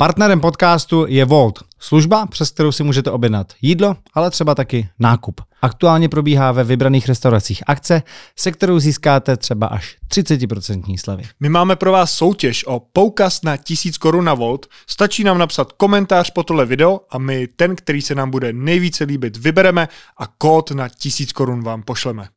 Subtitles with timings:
[0.00, 5.40] Partnerem podcastu je Volt, služba, přes kterou si můžete objednat jídlo, ale třeba taky nákup.
[5.62, 8.02] Aktuálně probíhá ve vybraných restauracích akce,
[8.38, 11.22] se kterou získáte třeba až 30% slevy.
[11.40, 14.66] My máme pro vás soutěž o poukaz na 1000 korun na Volt.
[14.86, 19.04] Stačí nám napsat komentář po tohle video a my ten, který se nám bude nejvíce
[19.04, 19.88] líbit, vybereme
[20.18, 22.28] a kód na 1000 korun vám pošleme.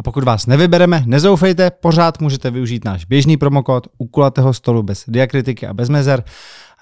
[0.00, 5.04] A pokud vás nevybereme, nezoufejte, pořád můžete využít náš běžný promokód u kulatého stolu bez
[5.08, 6.24] diakritiky a bez mezer,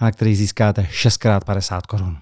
[0.01, 2.17] na který získáte 6x50 korun.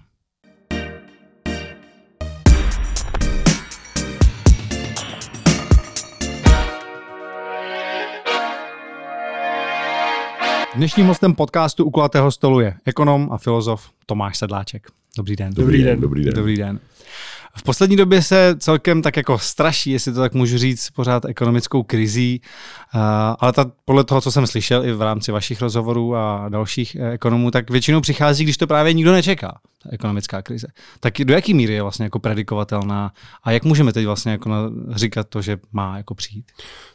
[10.74, 14.88] Dnešním hostem podcastu u kulatého stolu je ekonom a filozof Tomáš Sedláček.
[15.16, 15.54] Dobrý den.
[15.54, 16.00] Dobrý den.
[16.00, 16.34] Dobrý den.
[16.34, 16.80] Dobrý den.
[17.56, 21.82] V poslední době se celkem tak jako straší, jestli to tak můžu říct, pořád ekonomickou
[21.82, 22.40] krizí,
[23.38, 27.12] ale ta, podle toho, co jsem slyšel i v rámci vašich rozhovorů a dalších eh,
[27.12, 30.66] ekonomů, tak většinou přichází, když to právě nikdo nečeká, ta ekonomická krize.
[31.00, 34.50] Tak do jaký míry je vlastně jako predikovatelná a jak můžeme teď vlastně jako
[34.94, 36.44] říkat to, že má jako přijít?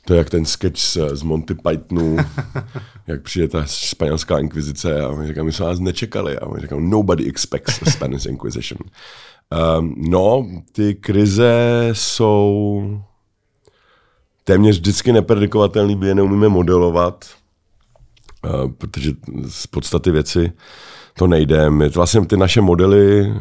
[0.06, 0.82] To je jak ten sketch
[1.14, 2.18] z Monty Pythonu,
[3.08, 6.90] jak přijde ta španělská inkvizice a oni říkají, my jsme nás nečekali a oni říkají,
[6.90, 8.80] nobody expects the Spanish Inquisition.
[9.52, 12.84] Um, no, ty krize jsou
[14.44, 17.26] téměř vždycky nepredikovatelný, my je neumíme modelovat,
[18.46, 19.12] uh, protože
[19.48, 20.52] z podstaty věci
[21.18, 21.70] to nejde.
[21.70, 23.34] My, vlastně ty naše modely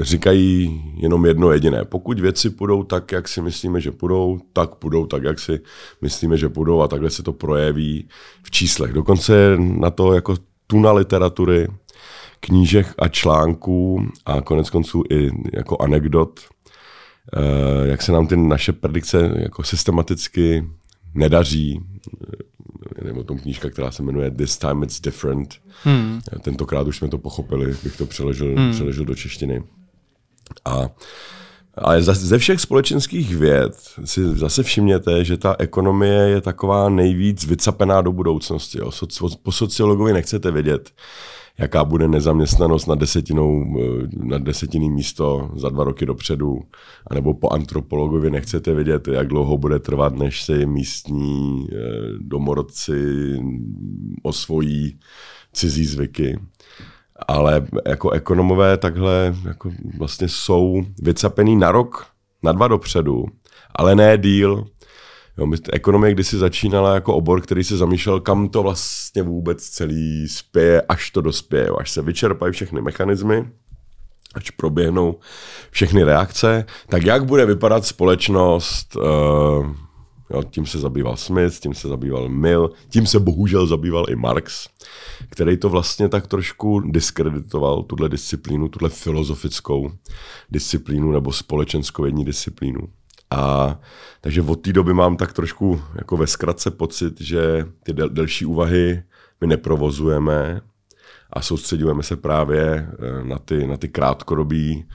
[0.00, 1.84] říkají jenom jedno jediné.
[1.84, 5.60] Pokud věci půjdou tak, jak si myslíme, že půjdou, tak půjdou tak, jak si
[6.02, 8.08] myslíme, že půjdou a takhle se to projeví
[8.42, 8.92] v číslech.
[8.92, 11.68] Dokonce na to jako tuna literatury,
[12.40, 16.40] knížek a článků a konec konců i jako anekdot,
[17.36, 20.64] eh, jak se nám ty naše predikce jako systematicky
[21.14, 21.80] nedaří.
[23.04, 25.54] Nebo tom knížka, která se jmenuje This Time It's Different.
[25.82, 26.20] Hmm.
[26.42, 28.72] Tentokrát už jsme to pochopili, bych to přeložil, hmm.
[28.72, 29.62] přeložil do češtiny.
[30.64, 30.88] A
[31.78, 33.72] ale ze všech společenských věd
[34.04, 38.78] si zase všimněte, že ta ekonomie je taková nejvíc vycapená do budoucnosti.
[38.78, 38.90] Jo.
[39.42, 40.90] Po sociologovi nechcete vědět,
[41.58, 46.60] jaká bude nezaměstnanost na, desetinou, eh, na desetiný místo za dva roky dopředu,
[47.06, 51.76] anebo po antropologovi nechcete vědět, jak dlouho bude trvat, než se místní eh,
[52.18, 53.00] domorodci
[54.22, 54.98] osvojí
[55.52, 56.38] cizí zvyky.
[57.28, 62.06] Ale jako ekonomové takhle jako vlastně jsou vycapený na rok,
[62.42, 63.24] na dva dopředu,
[63.74, 64.64] ale ne díl.
[65.38, 70.82] Jo, ekonomie kdysi začínala jako obor, který se zamýšlel, kam to vlastně vůbec celý spěje,
[70.82, 73.50] až to dospěje, až se vyčerpají všechny mechanismy,
[74.34, 75.18] až proběhnou
[75.70, 79.66] všechny reakce, tak jak bude vypadat společnost, uh,
[80.30, 84.68] jo, tím se zabýval Smith, tím se zabýval Mill, tím se bohužel zabýval i Marx,
[85.28, 89.90] který to vlastně tak trošku diskreditoval, tuhle disciplínu, tuhle filozofickou
[90.50, 92.80] disciplínu nebo společenskou jední disciplínu.
[93.30, 93.78] A
[94.20, 98.46] takže od té doby mám tak trošku jako ve zkratce pocit, že ty del, delší
[98.46, 99.02] úvahy
[99.40, 100.60] my neprovozujeme
[101.32, 104.88] a soustředujeme se právě eh, na ty, na ty krátkodobí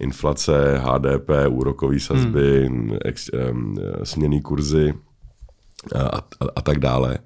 [0.00, 2.96] inflace, HDP, úrokové sazby, hmm.
[3.04, 4.94] ex, um, směný kurzy
[5.94, 6.22] a, a,
[6.56, 7.18] a tak dále.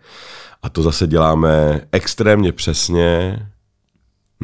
[0.63, 3.39] A to zase děláme extrémně přesně,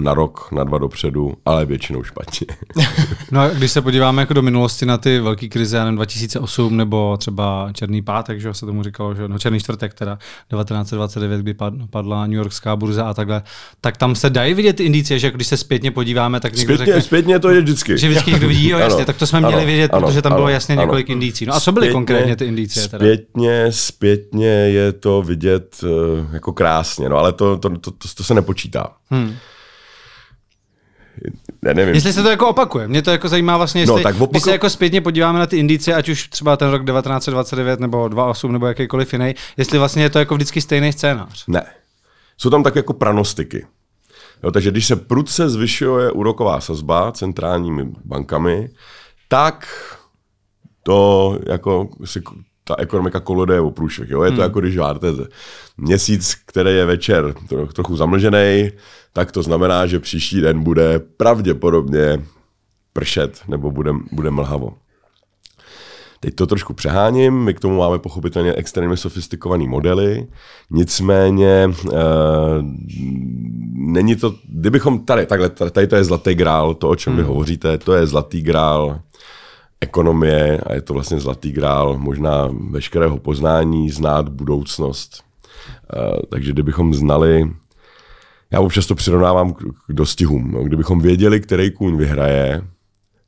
[0.03, 2.47] na rok, na dva dopředu, ale většinou špatně.
[3.31, 7.17] no a když se podíváme jako do minulosti na ty velké krize, nevím, 2008 nebo
[7.17, 10.19] třeba Černý pátek, že se tomu říkalo, že no Černý čtvrtek teda
[10.51, 11.55] 1929, kdy
[11.91, 13.43] padla New Yorkská burza a takhle,
[13.81, 16.87] tak tam se dají vidět ty indicie, že když se zpětně podíváme, tak někdo zpětně,
[16.87, 17.99] řekne, zpětně to je vždycky.
[17.99, 20.23] Že vždycky někdo vidí, jo, jasně, ano, tak to jsme měli ano, vědět, ano, protože
[20.23, 21.47] tam ano, bylo jasně ano, několik indicí.
[21.47, 22.89] No a co byly zpětně, konkrétně ty indicie?
[22.89, 23.05] Teda?
[23.05, 25.89] Zpětně, zpětně je to vidět uh,
[26.33, 28.91] jako krásně, no ale to, to, to, to, to se nepočítá.
[29.11, 29.35] Hmm
[31.63, 31.95] ne, nevím.
[31.95, 32.89] Jestli se to jako opakuje.
[32.89, 34.31] Mě to jako zajímá vlastně, no, jestli, no, tak opaku...
[34.31, 38.09] když se jako zpětně podíváme na ty indicie, ať už třeba ten rok 1929 nebo
[38.09, 41.45] 28 nebo jakýkoliv jiný, jestli vlastně je to jako vždycky stejný scénář.
[41.47, 41.67] Ne.
[42.39, 43.67] Jsou tam tak jako pranostiky.
[44.43, 48.71] Jo, takže když se prudce zvyšuje úroková sazba centrálními bankami,
[49.29, 49.67] tak
[50.83, 52.23] to jako si
[52.65, 54.11] ta ekonomika kolode o průšvih.
[54.11, 54.23] Jo?
[54.23, 54.43] Je to hmm.
[54.43, 55.09] jako když máte
[55.77, 57.35] měsíc, který je večer
[57.75, 58.71] trochu zamlžený,
[59.19, 62.23] tak to znamená, že příští den bude pravděpodobně
[62.93, 64.73] pršet nebo bude, bude mlhavo.
[66.21, 70.27] Teď to trošku přeháním, my k tomu máme pochopitelně extrémně sofistikované modely,
[70.71, 71.71] nicméně e,
[73.73, 77.23] není to, kdybychom tady, takhle, tady to je zlatý grál, to, o čem hmm.
[77.23, 79.01] vy hovoříte, to je zlatý grál
[79.81, 85.23] ekonomie a je to vlastně zlatý grál možná veškerého poznání, znát budoucnost.
[85.95, 87.51] E, takže kdybychom znali
[88.51, 90.51] já občas to přirovnávám k, k dostihům.
[90.53, 90.65] No.
[90.65, 92.63] Kdybychom věděli, který kůň vyhraje,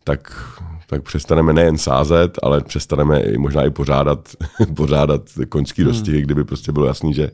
[0.05, 0.51] tak,
[0.87, 4.29] tak přestaneme nejen sázet, ale přestaneme i možná i pořádat,
[4.77, 5.91] pořádat koňský hmm.
[5.91, 7.31] dostihy, kdyby prostě bylo jasný, že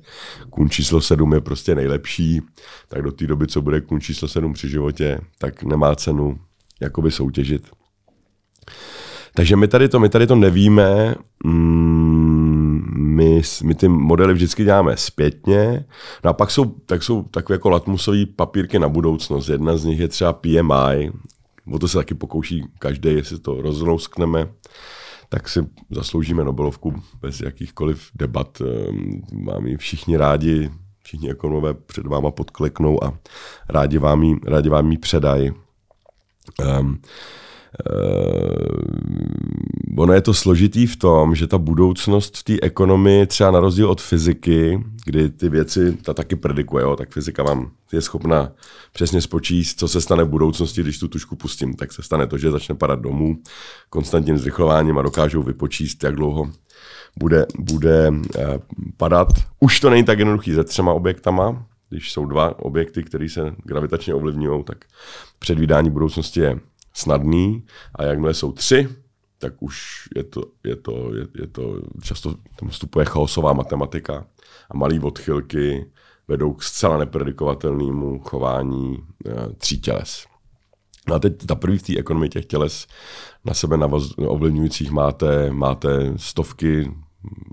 [0.51, 2.41] kůň číslo 7 je prostě nejlepší,
[2.89, 6.39] tak do té doby, co bude kůň číslo 7 při životě, tak nemá cenu
[6.81, 7.63] jakoby soutěžit.
[9.35, 12.06] Takže my tady to, my tady to nevíme, mm,
[13.17, 15.85] my, my ty modely vždycky děláme zpětně,
[16.25, 19.49] no a pak jsou, tak jsou takové jako latmusové papírky na budoucnost.
[19.49, 21.13] Jedna z nich je třeba PMI,
[21.73, 24.49] o to se taky pokouší každý, jestli to rozlouskneme,
[25.29, 25.61] tak si
[25.91, 28.59] zasloužíme Nobelovku bez jakýchkoliv debat.
[28.61, 30.71] Ehm, máme ji všichni rádi,
[31.03, 33.19] všichni ekonomové před váma podkleknou a
[33.69, 35.53] rádi vám ji, rádi vám ji předají.
[36.81, 37.01] Um,
[37.91, 38.77] Uh,
[39.97, 43.91] ono je to složitý v tom, že ta budoucnost v té ekonomii, třeba na rozdíl
[43.91, 48.53] od fyziky, kdy ty věci ta taky predikuje, jo, tak fyzika vám je schopna
[48.93, 51.75] přesně spočíst, co se stane v budoucnosti, když tu tušku pustím.
[51.75, 53.39] Tak se stane to, že začne padat domů
[53.91, 56.51] konstantním zrychlováním a dokážou vypočíst, jak dlouho
[57.19, 58.21] bude, bude uh,
[58.97, 59.29] padat.
[59.61, 64.15] Už to není tak jednoduchý se třema objektama, když jsou dva objekty, které se gravitačně
[64.15, 64.85] ovlivňují, tak
[65.39, 66.59] předvídání budoucnosti je
[66.97, 67.65] snadný
[67.95, 68.89] a jakmile jsou tři,
[69.39, 74.27] tak už je to, je to, je, je to často tam vstupuje chaosová matematika
[74.71, 75.87] a malé odchylky
[76.29, 78.97] vedou k zcela nepredikovatelnému chování
[79.27, 80.27] e, tří těles.
[81.09, 82.87] No a teď ta první v té ekonomii těch těles
[83.45, 86.93] na sebe navaz, ovlivňujících máte, máte stovky,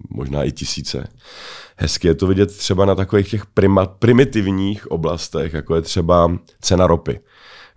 [0.10, 1.08] možná i tisíce.
[1.78, 6.88] Hezky je to vidět třeba na takových těch prima, primitivních oblastech, jako je třeba cena
[6.88, 7.20] ropy.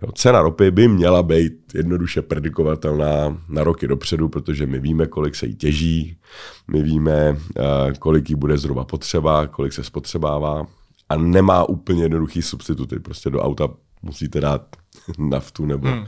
[0.03, 5.35] Jo, cena ropy by měla být jednoduše predikovatelná na roky dopředu, protože my víme, kolik
[5.35, 6.17] se jí těží,
[6.71, 10.67] my víme, eh, kolik jí bude zhruba potřeba, kolik se spotřebává
[11.09, 12.99] a nemá úplně jednoduchý substituty.
[12.99, 13.69] Prostě do auta
[14.01, 14.61] musíte dát
[15.19, 16.05] naftu nebo, hmm.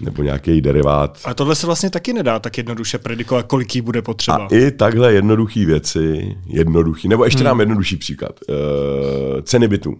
[0.00, 1.20] nebo nějaký derivát.
[1.24, 4.36] A tohle se vlastně taky nedá tak jednoduše predikovat, kolik jí bude potřeba.
[4.36, 7.46] A i takhle jednoduché věci, jednoduchý, nebo ještě hmm.
[7.46, 9.96] nám jednodušší příklad, uh, ceny bytů.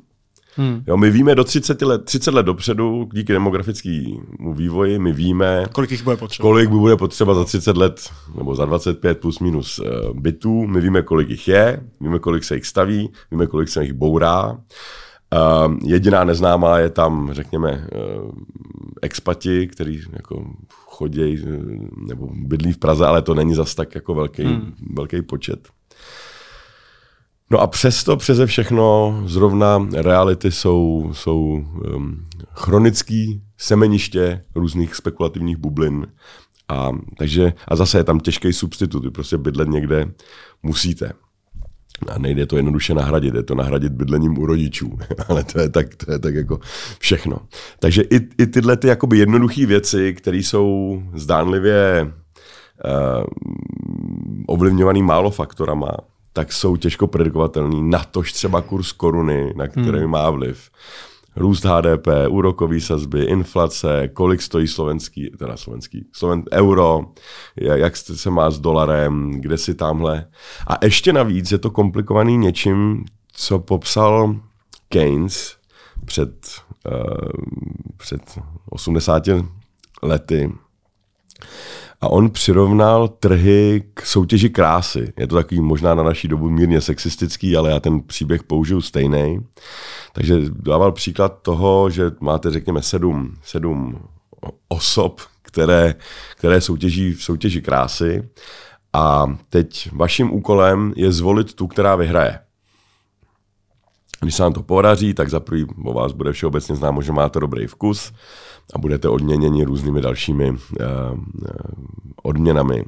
[0.56, 0.82] Hmm.
[0.86, 5.90] Jo, my víme do 30 let, 30 let dopředu, díky demografickému vývoji, my víme, kolik
[5.90, 6.48] jich bude potřeba.
[6.48, 9.86] Kolik bude potřeba za 30 let, nebo za 25 plus minus uh,
[10.20, 10.66] bytů.
[10.66, 14.52] My víme, kolik jich je, víme, kolik se jich staví, víme, kolik se jich bourá.
[14.52, 18.30] Uh, jediná neznámá je tam, řekněme, uh,
[19.02, 20.44] expati, který jako
[20.86, 21.44] chodí
[22.06, 24.74] nebo bydlí v Praze, ale to není zas tak jako velký, hmm.
[24.94, 25.68] velký počet.
[27.50, 31.64] No a přesto, přeze všechno, zrovna reality jsou, jsou
[31.94, 36.06] um, chronický semeniště různých spekulativních bublin.
[36.68, 40.10] A, takže, a zase je tam těžký substitut, vy prostě bydlet někde
[40.62, 41.12] musíte.
[42.08, 44.98] A nejde to jednoduše nahradit, je to nahradit bydlením u rodičů,
[45.28, 46.60] ale to je tak, to je tak jako
[46.98, 47.38] všechno.
[47.78, 52.12] Takže i, i tyhle ty jakoby jednoduché věci, které jsou zdánlivě
[52.84, 53.24] uh,
[54.46, 55.96] ovlivňované málo faktorama,
[56.36, 57.90] tak jsou těžko predikovatelný.
[57.90, 60.10] Natož třeba kurz koruny, na který hmm.
[60.10, 60.70] má vliv.
[61.36, 67.04] Růst HDP, úrokové sazby, inflace, kolik stojí slovenský, teda slovenský, sloven, euro,
[67.56, 70.26] jak se má s dolarem, kde si tamhle.
[70.66, 74.36] A ještě navíc je to komplikovaný něčím, co popsal
[74.88, 75.56] Keynes
[76.04, 76.46] před,
[76.86, 77.42] uh,
[77.96, 78.38] před
[78.70, 79.22] 80
[80.02, 80.52] lety
[82.00, 85.12] a on přirovnal trhy k soutěži krásy.
[85.16, 89.40] Je to takový možná na naší dobu mírně sexistický, ale já ten příběh použiju stejný.
[90.12, 93.98] Takže dával příklad toho, že máte, řekněme, sedm, sedm
[94.68, 95.94] osob, které,
[96.36, 98.28] které soutěží v soutěži krásy
[98.92, 102.38] a teď vaším úkolem je zvolit tu, která vyhraje.
[104.20, 107.40] Když se vám to podaří, tak za prvý o vás bude všeobecně známo, že máte
[107.40, 108.12] dobrý vkus
[108.74, 110.56] a budete odměněni různými dalšími uh,
[112.22, 112.84] odměnami.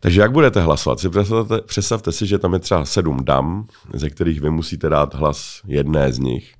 [0.00, 1.00] Takže jak budete hlasovat?
[1.00, 5.14] Si představte, představte si, že tam je třeba sedm dam, ze kterých vy musíte dát
[5.14, 6.54] hlas jedné z nich.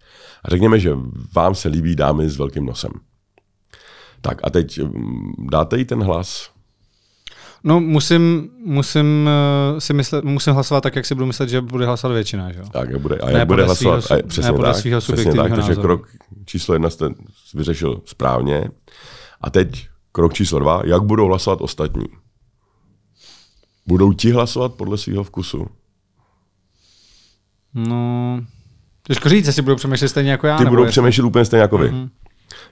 [0.44, 0.96] A řekněme, že
[1.34, 2.90] vám se líbí dámy s velkým nosem.
[4.20, 6.50] Tak a teď mm, dáte jí ten hlas?
[7.66, 9.28] No musím, musím
[9.72, 12.52] uh, si myslet, musím hlasovat tak, jak si budu myslet, že bude hlasovat většina.
[12.52, 12.60] Že?
[12.72, 15.34] Tak, jak bude, a jak ne bude hlasovat, svýho, a, přesně ne tak, svýho přesně
[15.34, 16.08] tak, takže krok
[16.44, 17.08] číslo jedna jste
[17.54, 18.68] vyřešil správně.
[19.40, 22.04] A teď krok číslo dva, jak budou hlasovat ostatní?
[23.86, 25.66] Budou ti hlasovat podle svého vkusu?
[27.74, 28.40] No,
[29.06, 30.58] těžko říct, jestli budou přemýšlet stejně jako já.
[30.58, 31.88] Ty budou přemýšlet úplně stejně jako vy.
[31.88, 32.08] Mm-hmm.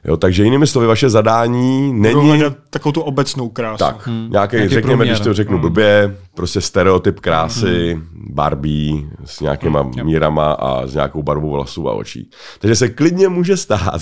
[0.04, 2.42] Jo, takže jinými slovy, vaše zadání není...
[2.70, 3.78] takovou tu obecnou krásu.
[3.78, 4.28] Tak, hmm.
[4.30, 5.14] nějaký, Nějaký řekněme, průměr.
[5.14, 8.32] když to řeknu blbě, prostě stereotyp krásy, hmm.
[8.34, 10.04] Barbie s nějakýma hmm.
[10.04, 12.30] mírama a s nějakou barvou vlasů a očí.
[12.58, 14.00] Takže se klidně může stát,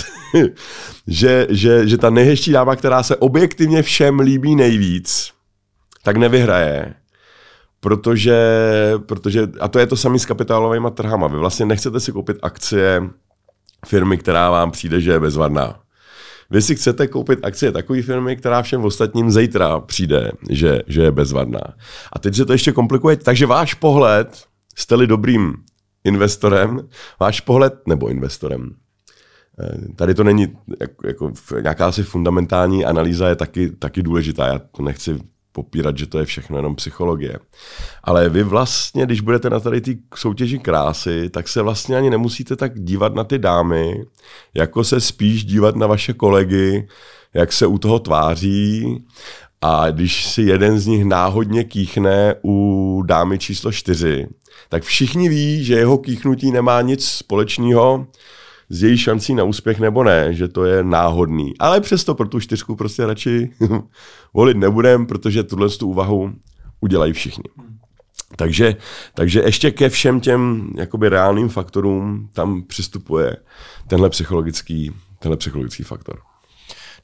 [1.07, 5.33] že, že, že ta nejhezčí dáma, která se objektivně všem líbí nejvíc,
[6.03, 6.95] tak nevyhraje,
[7.81, 8.39] protože,
[9.07, 11.27] protože a to je to samé s kapitálovými trhama.
[11.27, 13.03] Vy vlastně nechcete si koupit akcie
[13.87, 15.81] firmy, která vám přijde, že je bezvadná.
[16.51, 21.13] Vy si chcete koupit akcie takové firmy, která všem ostatním zítra přijde, že, že je
[21.13, 21.61] bezvadná.
[22.13, 23.17] A teď se to ještě komplikuje.
[23.17, 24.45] Takže váš pohled,
[24.77, 25.55] jste-li dobrým
[26.05, 26.89] investorem,
[27.21, 28.71] váš pohled, nebo investorem,
[29.61, 34.47] eh, Tady to není, jako, jako nějaká asi fundamentální analýza je taky, taky důležitá.
[34.47, 35.19] Já to nechci
[35.53, 37.39] popírat, že to je všechno jenom psychologie.
[38.05, 42.57] Ale vy vlastně, když budete na tady té soutěži krásy, tak se vlastně ani nemusíte
[42.57, 44.05] tak dívat na ty dámy,
[44.55, 46.89] jako se spíš dívat na vaše kolegy,
[47.35, 49.05] jak se u toho tváří
[49.63, 54.27] a když si jeden z nich náhodně kýchne u dámy číslo čtyři,
[54.69, 58.07] tak všichni ví, že jeho kýchnutí nemá nic společného
[58.73, 61.55] s její šancí na úspěch nebo ne, že to je náhodný.
[61.59, 63.51] Ale přesto pro tu čtyřku prostě radši
[64.35, 66.33] volit nebudem, protože tuhle tu úvahu
[66.81, 67.45] udělají všichni.
[68.37, 68.77] Takže,
[69.15, 73.37] takže ještě ke všem těm jakoby reálným faktorům tam přistupuje
[73.87, 76.32] tenhle psychologický, tenhle psychologický faktor.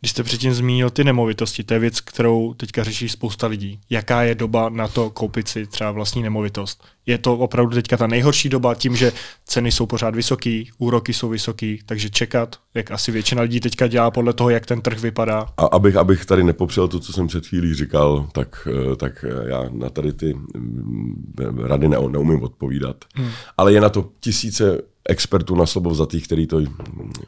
[0.00, 3.80] Když jste předtím zmínil ty nemovitosti, to je věc, kterou teďka řeší spousta lidí.
[3.90, 6.84] Jaká je doba na to koupit si třeba vlastní nemovitost?
[7.06, 9.12] Je to opravdu teďka ta nejhorší doba tím, že
[9.44, 14.10] ceny jsou pořád vysoký, úroky jsou vysoký, takže čekat, jak asi většina lidí teďka dělá
[14.10, 15.46] podle toho, jak ten trh vypadá.
[15.56, 19.64] A abych, abych tady nepopřel to, co jsem před chvílí říkal, tak, eh, tak já
[19.72, 22.96] na tady ty mm, rady ne, neumím odpovídat.
[23.14, 23.30] Hmm.
[23.56, 26.60] Ale je na to tisíce expertů na slovo vzatých, který to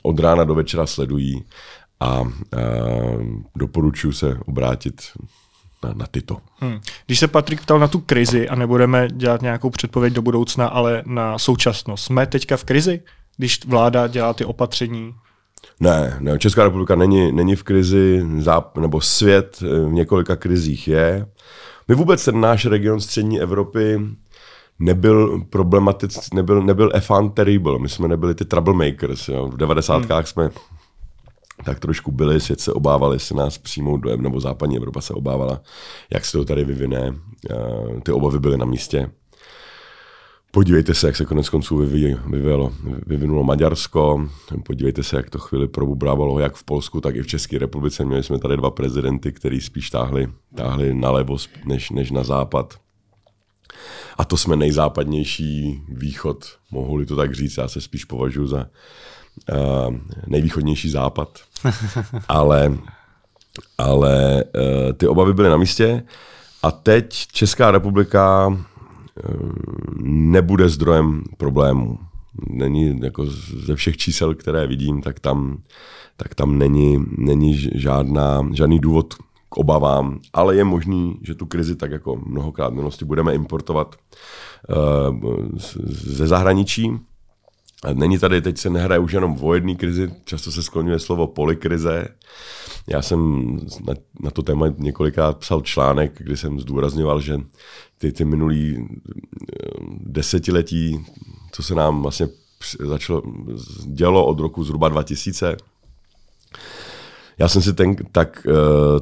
[0.03, 1.45] od rána do večera sledují
[2.01, 2.25] a, a
[3.57, 5.03] doporučuji se obrátit
[5.85, 6.37] na, na tyto.
[6.59, 6.81] Hmm.
[7.07, 11.03] Když se Patrik ptal na tu krizi a nebudeme dělat nějakou předpověď do budoucna, ale
[11.07, 13.01] na současnost, jsme teďka v krizi,
[13.37, 15.15] když vláda dělá ty opatření?
[15.81, 21.27] Ne, ne Česká republika není, není v krizi, záp, nebo svět v několika krizích je.
[21.89, 24.01] My vůbec ten náš region střední Evropy
[24.79, 27.79] nebyl problematický, nebyl, nebyl effant terrible.
[27.79, 29.29] My jsme nebyli ty troublemakers.
[29.29, 29.47] Jo.
[29.47, 29.97] V 90.
[29.97, 30.25] Hmm.
[30.25, 30.51] jsme
[31.65, 35.61] tak trošku byli, svět se obávali se nás přijmout do nebo západní Evropa se obávala,
[36.13, 37.15] jak se to tady vyvine.
[38.03, 39.11] Ty obavy byly na místě.
[40.53, 42.73] Podívejte se, jak se konec konců vyvíjelo,
[43.07, 44.29] vyvinulo Maďarsko,
[44.67, 48.05] podívejte se, jak to chvíli probubrávalo jak v Polsku, tak i v České republice.
[48.05, 52.75] Měli jsme tady dva prezidenty, který spíš táhli, táhli nalevo než, než na západ.
[54.19, 58.67] A to jsme nejzápadnější východ, mohu-li to tak říct, já se spíš považuji za
[60.27, 61.39] nejvýchodnější západ.
[62.29, 62.79] ale
[63.79, 66.03] ale uh, ty obavy byly na místě
[66.63, 68.57] a teď Česká republika uh,
[70.05, 71.99] nebude zdrojem problémů.
[72.51, 73.27] Není jako
[73.67, 75.59] ze všech čísel, které vidím, tak tam,
[76.17, 79.15] tak tam není, není žádná, žádný důvod
[79.49, 83.97] k obavám, ale je možný, že tu krizi tak jako mnohokrát v minulosti budeme importovat
[84.69, 85.49] uh,
[85.87, 86.93] ze zahraničí.
[87.95, 92.09] Není tady, teď se nehraje už jenom o jedné krizi, často se skloňuje slovo polikrize.
[92.87, 93.51] Já jsem
[93.87, 97.41] na, na to téma několikrát psal článek, kdy jsem zdůrazňoval, že
[97.99, 98.89] ty, ty minulý
[100.01, 101.07] desetiletí,
[101.53, 102.29] co se nám vlastně
[102.81, 103.23] začalo
[103.87, 105.57] dělo od roku zhruba 2000,
[107.39, 108.47] já jsem si ten, tak,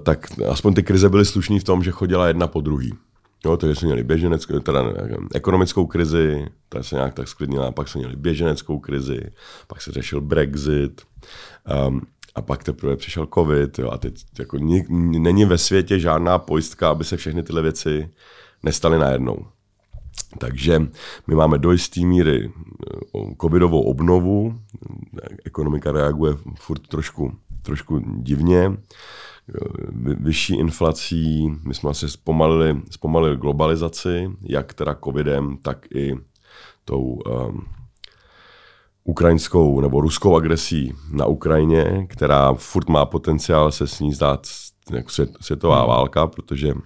[0.02, 2.92] tak aspoň ty krize byly slušný v tom, že chodila jedna po druhý.
[3.45, 4.92] Jo, takže jsme měli běženeckou, teda ne,
[5.35, 9.21] ekonomickou krizi, ta se nějak tak sklidnila, pak jsme měli běženeckou krizi,
[9.66, 11.02] pak se řešil Brexit,
[11.88, 12.00] um,
[12.35, 14.85] a pak teprve přišel covid jo, a teď jako ní,
[15.18, 18.11] není ve světě žádná pojistka, aby se všechny tyhle věci
[18.62, 19.47] nestaly najednou.
[20.38, 20.83] Takže
[21.26, 22.52] my máme do jisté míry
[23.40, 24.59] covidovou obnovu,
[25.45, 28.76] ekonomika reaguje furt trošku, trošku divně,
[30.20, 36.16] vyšší inflací, my jsme asi zpomalili, zpomalili globalizaci, jak teda covidem, tak i
[36.84, 37.66] tou um,
[39.04, 44.46] ukrajinskou nebo ruskou agresí na Ukrajině, která furt má potenciál se s ní zdát
[44.92, 45.88] jako svět, světová hmm.
[45.88, 46.82] válka, protože uh,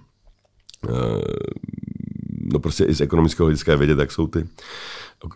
[2.43, 4.47] no prostě i z ekonomického hlediska vědět, jak jsou ty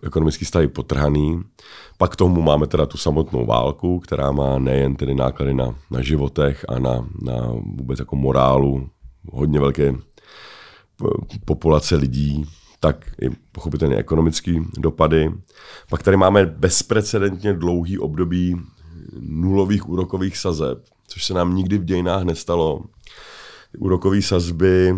[0.04, 1.42] ekonomický stavy potrhaný.
[1.98, 6.02] Pak k tomu máme teda tu samotnou válku, která má nejen tedy náklady na, na
[6.02, 8.90] životech a na, na vůbec jako morálu
[9.32, 9.96] hodně velké
[11.46, 12.46] populace lidí,
[12.80, 15.32] tak i pochopitelně ekonomické dopady.
[15.90, 18.62] Pak tady máme bezprecedentně dlouhý období
[19.20, 22.84] nulových úrokových sazeb, což se nám nikdy v dějinách nestalo.
[23.78, 24.96] Úrokové sazby,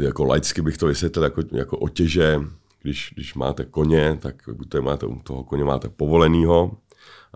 [0.00, 2.40] jako laicky bych to vysvětlil jako, jako otěže,
[2.82, 6.76] když, když máte koně, tak to máte, u toho koně máte povolenýho,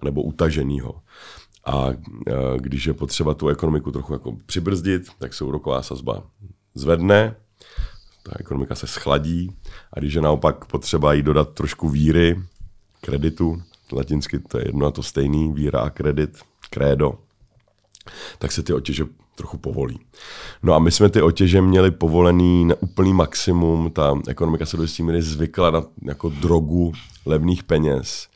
[0.05, 1.03] nebo utaženýho.
[1.67, 1.89] A
[2.57, 6.23] když je potřeba tu ekonomiku trochu jako přibrzdit, tak se úroková sazba
[6.75, 7.37] zvedne,
[8.23, 9.57] ta ekonomika se schladí
[9.93, 12.43] a když je naopak potřeba jí dodat trošku víry,
[13.01, 16.39] kreditu, latinsky to je jedno a to stejný, víra a kredit,
[16.71, 17.19] krédo,
[18.39, 19.05] tak se ty otěže
[19.35, 19.99] trochu povolí.
[20.63, 24.83] No a my jsme ty otěže měli povolený na úplný maximum, ta ekonomika se do
[24.83, 26.93] jistý míry zvykla na jako drogu
[27.27, 28.29] levných peněz.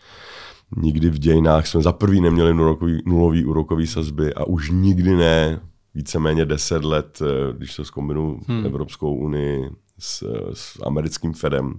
[0.77, 5.61] Nikdy v dějinách jsme za prvý neměli nulový, nulový úrokový sazby a už nikdy ne
[5.95, 8.67] víceméně 10 let, eh, když to zkombinu hmm.
[8.67, 10.23] Evropskou unii s,
[10.53, 11.79] s americkým Fedem,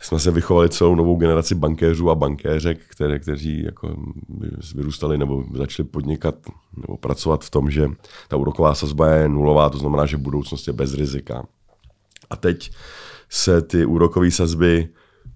[0.00, 3.96] jsme se vychovali celou novou generaci bankéřů a bankéřek, které, kteří jako
[4.74, 6.34] vyrůstali nebo začali podnikat
[6.76, 7.88] nebo pracovat v tom, že
[8.28, 11.46] ta úroková sazba je nulová, to znamená, že budoucnost je bez rizika.
[12.30, 12.70] A teď
[13.28, 14.88] se ty úrokové sazby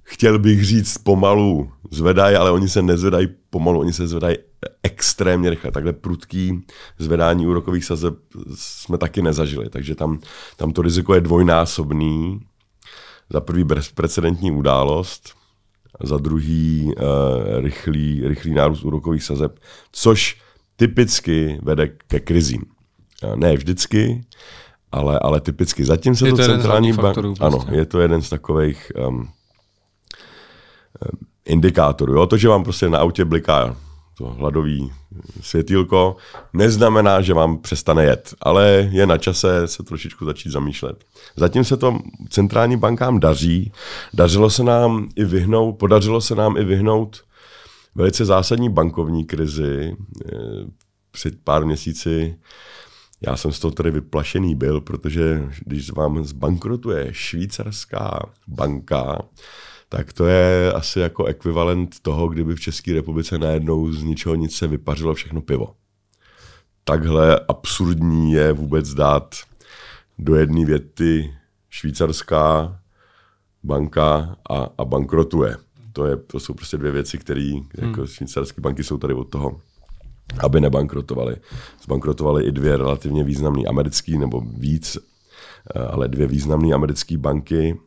[0.03, 4.37] chtěl bych říct pomalu zvedají, ale oni se nezvedají pomalu, oni se zvedají
[4.83, 5.71] extrémně rychle.
[5.71, 6.67] Takhle prudký
[6.99, 8.15] zvedání úrokových sazeb
[8.55, 10.19] jsme taky nezažili, takže tam,
[10.57, 12.41] tam to riziko je dvojnásobný.
[13.35, 15.35] Za prvý bezprecedentní událost,
[16.03, 19.59] za druhý uh, rychlý, rychlý nárůst úrokových sazeb,
[19.93, 20.41] což
[20.77, 22.63] typicky vede ke krizím.
[23.35, 24.25] Ne vždycky,
[24.93, 25.85] ale, ale typicky.
[25.85, 27.15] Zatím se je to, to centrální bank...
[27.15, 27.45] Prostě.
[27.45, 29.29] Ano, je to jeden z takových um,
[31.45, 32.15] indikátorů.
[32.15, 32.27] Jo?
[32.27, 33.77] To, že vám prostě na autě bliká
[34.19, 34.93] to hladový
[35.41, 36.17] světýlko,
[36.53, 41.05] neznamená, že vám přestane jet, ale je na čase se trošičku začít zamýšlet.
[41.37, 41.99] Zatím se to
[42.31, 43.73] centrální bankám daří.
[44.15, 47.25] Dařilo se nám i vyhnout, podařilo se nám i vyhnout
[47.95, 49.97] velice zásadní bankovní krizi.
[50.33, 50.37] Eh,
[51.11, 52.37] před pár měsíci
[53.27, 59.19] já jsem z toho tady vyplašený byl, protože když vám zbankrotuje švýcarská banka,
[59.89, 64.57] tak to je asi jako ekvivalent toho, kdyby v České republice najednou z ničeho nic
[64.57, 65.75] se vypařilo všechno pivo.
[66.85, 69.35] Takhle absurdní je vůbec dát
[70.19, 71.35] do jedné věty
[71.71, 72.79] švýcarská
[73.63, 75.57] banka a, a bankrotuje.
[75.93, 78.07] To, je, to jsou prostě dvě věci, které jako hmm.
[78.07, 79.61] švýcarské banky jsou tady od toho,
[80.39, 81.37] aby nebankrotovaly.
[81.83, 84.99] Zbankrotovaly i dvě relativně významné americké, nebo víc,
[85.77, 87.81] eh, ale dvě významné americké banky,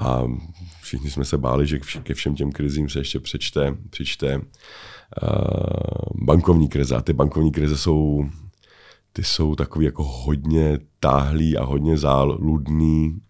[0.00, 0.24] a
[0.82, 4.42] všichni jsme se báli, že ke všem těm krizím se ještě přečte, přečte uh,
[6.14, 6.96] bankovní krize.
[6.96, 8.24] A ty bankovní krize jsou,
[9.12, 13.20] ty jsou takový jako hodně táhlý a hodně záludný.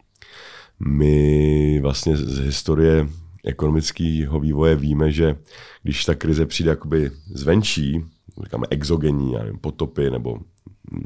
[0.79, 3.09] My vlastně z historie
[3.45, 5.37] ekonomického vývoje víme, že
[5.83, 8.05] když ta krize přijde jakoby zvenčí,
[8.45, 10.39] říkáme exogenní, nevím, potopy nebo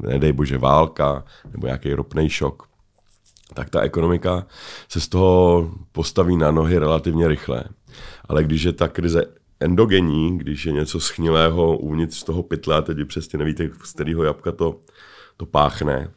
[0.02, 2.69] nedej bože válka nebo nějaký ropný šok,
[3.54, 4.46] tak ta ekonomika
[4.88, 7.64] se z toho postaví na nohy relativně rychle.
[8.28, 9.24] Ale když je ta krize
[9.60, 14.22] endogenní, když je něco schnilého uvnitř toho pytle a teď vy přesně nevíte, z kterého
[14.22, 14.76] jabka to,
[15.36, 16.10] to páchne,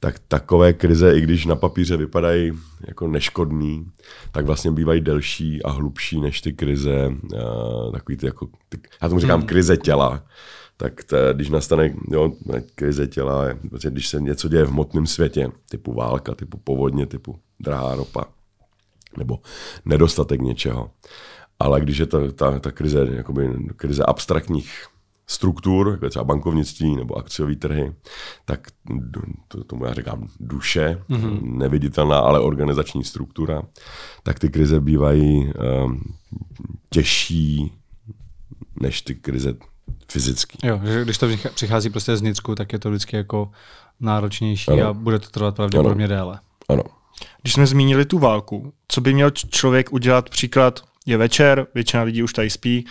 [0.00, 2.52] tak takové krize, i když na papíře vypadají
[2.86, 3.86] jako neškodný,
[4.32, 9.08] tak vlastně bývají delší a hlubší než ty krize, uh, takový ty jako, ty, já
[9.08, 9.48] tomu říkám hmm.
[9.48, 10.22] krize těla,
[10.80, 12.32] tak ta, když nastane jo,
[12.74, 17.38] krize těla, protože když se něco děje v hmotném světě, typu válka, typu povodně, typu
[17.60, 18.24] drahá ropa,
[19.18, 19.38] nebo
[19.84, 20.90] nedostatek něčeho.
[21.58, 24.86] Ale když je ta, ta, ta krize, jakoby krize abstraktních
[25.26, 27.94] struktur, jako třeba bankovnictví nebo akciové trhy,
[28.44, 28.68] tak
[29.48, 31.40] to, tomu já říkám duše, mm-hmm.
[31.42, 33.62] neviditelná, ale organizační struktura,
[34.22, 35.52] tak ty krize bývají
[35.84, 36.14] um,
[36.90, 37.72] těžší
[38.80, 39.54] než ty krize
[40.12, 40.58] fyzický.
[40.62, 43.50] Jo, že když to přichází prostě z Nicku, tak je to vždycky jako
[44.00, 44.86] náročnější ano.
[44.86, 46.14] a bude to trvat pravděpodobně ano.
[46.14, 46.40] déle.
[46.68, 46.82] Ano.
[47.42, 50.30] Když jsme zmínili tu válku, co by měl člověk udělat?
[50.30, 52.86] Příklad je večer, většina lidí už tady spí,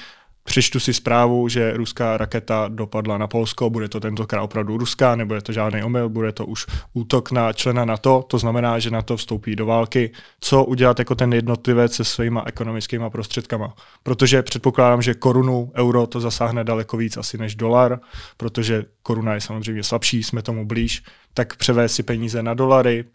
[0.48, 5.42] přečtu si zprávu, že ruská raketa dopadla na Polsko, bude to tentokrát opravdu ruská, nebude
[5.42, 9.56] to žádný omyl, bude to už útok na člena NATO, to znamená, že NATO vstoupí
[9.56, 10.12] do války.
[10.40, 13.76] Co udělat jako ten jednotlivec se svýma ekonomickými prostředkama?
[14.04, 18.00] Protože předpokládám, že korunu, euro to zasáhne daleko víc asi než dolar,
[18.38, 23.06] protože koruna je samozřejmě slabší, jsme tomu blíž, tak převést si peníze na dolary,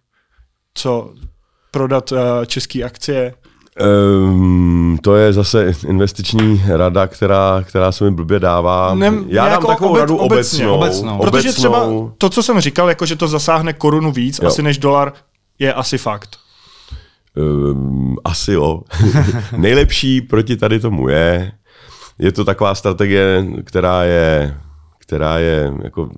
[0.74, 1.14] co
[1.70, 3.34] prodat uh, české akcie,
[3.80, 8.94] Um, to je zase investiční rada, která, která se mi blbě dává.
[8.94, 11.18] Ne, Já dám takovou obec, radu obecně, obecnou, obecnou.
[11.18, 11.86] Protože třeba
[12.18, 14.48] to, co jsem říkal, jako že to zasáhne korunu víc jo.
[14.48, 15.12] asi než dolar,
[15.58, 16.36] je asi fakt.
[17.36, 18.80] Um, asi jo.
[19.56, 21.52] Nejlepší proti tady tomu je,
[22.18, 24.56] je to taková strategie, která je,
[24.98, 26.08] která je jako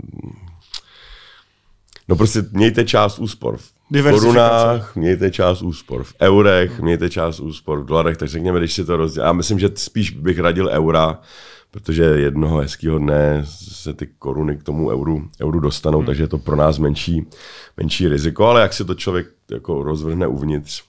[2.08, 3.72] No prostě mějte část úspor v
[4.10, 8.84] korunách, mějte část úspor v eurech, mějte část úspor v dolarech, tak řekněme, když si
[8.84, 9.26] to rozdělí.
[9.26, 11.20] Já myslím, že spíš bych radil eura,
[11.70, 16.06] protože jednoho hezkého dne se ty koruny k tomu euru, euru dostanou, hmm.
[16.06, 17.26] takže je to pro nás menší,
[17.76, 20.82] menší riziko, ale jak si to člověk jako rozvrhne uvnitř,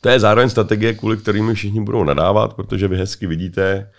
[0.00, 3.90] to je zároveň strategie, kvůli kterými všichni budou nadávat, protože vy hezky vidíte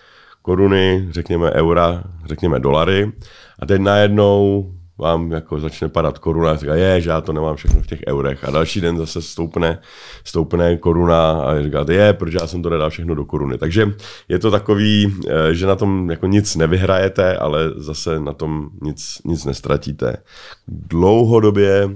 [0.42, 3.12] koruny, řekněme eura, řekněme dolary
[3.60, 7.56] a teď najednou vám jako začne padat koruna a říká, je, že já to nemám
[7.56, 8.44] všechno v těch eurech.
[8.44, 9.80] A další den zase stoupne,
[10.24, 13.58] stoupne koruna a říká, je, protože já jsem to nedal všechno do koruny.
[13.58, 13.94] Takže
[14.30, 19.18] je to takový, eh, že na tom jako nic nevyhrajete, ale zase na tom nic,
[19.26, 20.18] nic nestratíte.
[20.68, 21.90] Dlouhodobě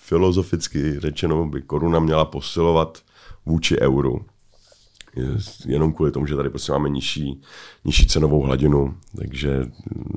[0.00, 2.98] filozoficky řečeno by koruna měla posilovat
[3.46, 4.24] vůči euru
[5.66, 7.40] jenom kvůli tomu, že tady prostě máme nižší,
[7.84, 9.64] nižší cenovou hladinu, takže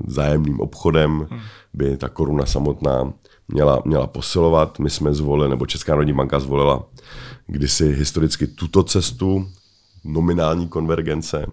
[0.08, 1.28] zájemným obchodem
[1.74, 3.14] by ta koruna samotná
[3.48, 4.80] měla, měla posilovat.
[4.80, 6.86] My jsme zvolili, nebo Česká národní banka zvolila
[7.48, 9.48] kdysi historicky tuto cestu
[10.04, 11.46] nominální konvergence,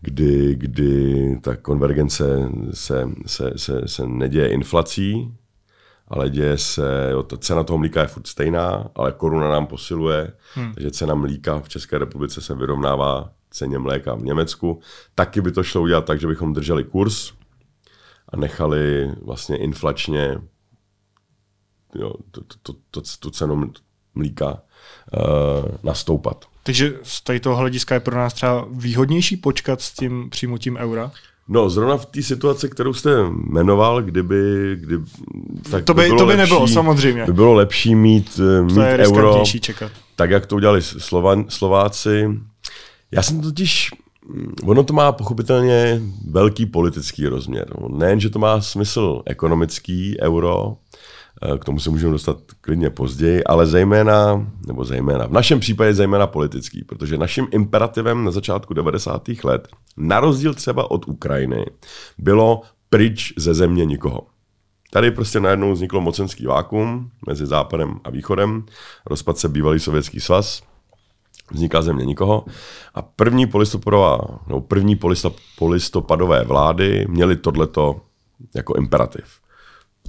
[0.00, 5.34] kdy, kdy ta konvergence se, se, se, se neděje inflací,
[6.08, 10.32] ale děje se, jo, ta cena toho mlíka je furt stejná, ale koruna nám posiluje,
[10.54, 10.74] hmm.
[10.74, 14.80] takže cena mlíka v České republice se vyrovnává ceně mléka v Německu.
[15.14, 17.32] Taky by to šlo udělat tak, že bychom drželi kurz
[18.28, 20.38] a nechali vlastně inflačně
[21.94, 23.72] jo, to, to, to, tu cenu
[24.14, 26.44] mlíka uh, nastoupat.
[26.62, 31.10] Takže z toho hlediska je pro nás třeba výhodnější počkat s tím přijmutím eura?
[31.48, 33.10] No, zrovna v té situaci, kterou jste
[33.50, 34.36] jmenoval, kdyby...
[34.80, 34.96] Kdy,
[35.70, 37.24] tak to by, by, bylo to by nebylo, lepší, samozřejmě.
[37.26, 39.92] By bylo lepší mít, eh, mít euro, čekat.
[40.16, 42.30] tak jak to udělali Slova, Slováci.
[43.10, 43.90] Já jsem totiž...
[44.28, 47.66] Mm, ono to má pochopitelně velký politický rozměr.
[47.88, 50.76] Nejen, že to má smysl ekonomický euro,
[51.58, 56.26] k tomu se můžeme dostat klidně později, ale zejména, nebo zejména, v našem případě zejména
[56.26, 59.28] politický, protože naším imperativem na začátku 90.
[59.44, 61.66] let, na rozdíl třeba od Ukrajiny,
[62.18, 64.26] bylo pryč ze země nikoho.
[64.90, 68.64] Tady prostě najednou vzniklo mocenský vákum mezi západem a východem,
[69.06, 70.62] rozpad se bývalý sovětský svaz,
[71.52, 72.44] vzniká země nikoho
[72.94, 74.98] a první polistopadová, nebo první
[75.58, 78.00] polistopadové vlády měly tohleto
[78.54, 79.24] jako imperativ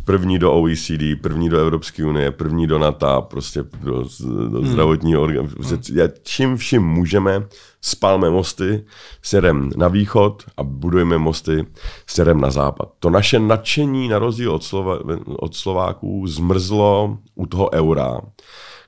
[0.08, 4.04] první do OECD, první do Evropské unie, první do NATO, prostě do,
[4.50, 4.67] do hmm.
[4.67, 5.48] zdravotního orgánu.
[5.48, 6.10] Prostě hmm.
[6.24, 7.48] čím vším můžeme,
[7.82, 8.86] spalme mosty
[9.22, 11.65] směrem na východ a budujeme mosty
[12.08, 12.89] směrem na západ.
[13.00, 18.22] To naše nadšení, na rozdíl od, Slova, od Slováků, zmrzlo u toho eura,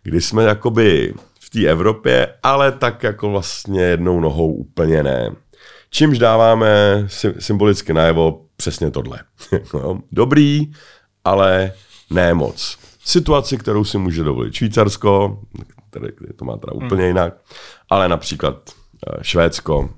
[0.03, 5.31] kdy jsme jakoby v té Evropě, ale tak jako vlastně jednou nohou úplně ne.
[5.89, 7.05] Čímž dáváme
[7.39, 9.19] symbolicky najevo přesně tohle.
[10.11, 10.71] Dobrý,
[11.23, 11.73] ale
[12.09, 12.77] ne moc.
[13.03, 15.39] Situaci, kterou si může dovolit Švýcarsko,
[15.89, 17.07] které to má teda úplně hmm.
[17.07, 17.33] jinak,
[17.89, 19.89] ale například eh, Švédsko,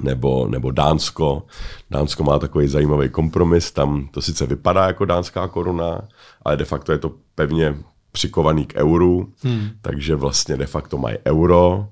[0.00, 1.42] nebo, nebo Dánsko.
[1.90, 6.08] Dánsko má takový zajímavý kompromis, tam to sice vypadá jako dánská koruna,
[6.44, 7.76] ale de facto je to pevně
[8.12, 9.68] přikovaný k euru, hmm.
[9.82, 11.88] takže vlastně de facto mají euro,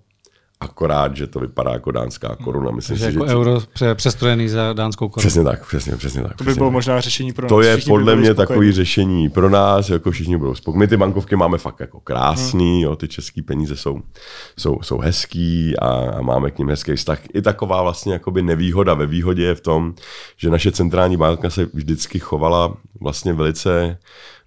[0.64, 2.70] akorát, že to vypadá jako dánská koruna.
[2.70, 5.28] Myslím si, jako že euro pře- přestrojený za dánskou korunu.
[5.28, 6.36] Přesně tak, přesně, přesně tak.
[6.36, 6.72] To by bylo tak.
[6.72, 7.48] možná řešení pro nás.
[7.48, 10.80] To je podle mě takový řešení pro nás, jako všichni budou spokojení.
[10.80, 12.82] My ty bankovky máme fakt jako krásný, hmm.
[12.82, 14.00] jo, ty české peníze jsou,
[14.58, 17.18] jsou, jsou hezký a, a, máme k ním hezký vztah.
[17.34, 19.94] I taková vlastně jakoby nevýhoda ve výhodě je v tom,
[20.36, 23.98] že naše centrální banka se vždycky chovala vlastně velice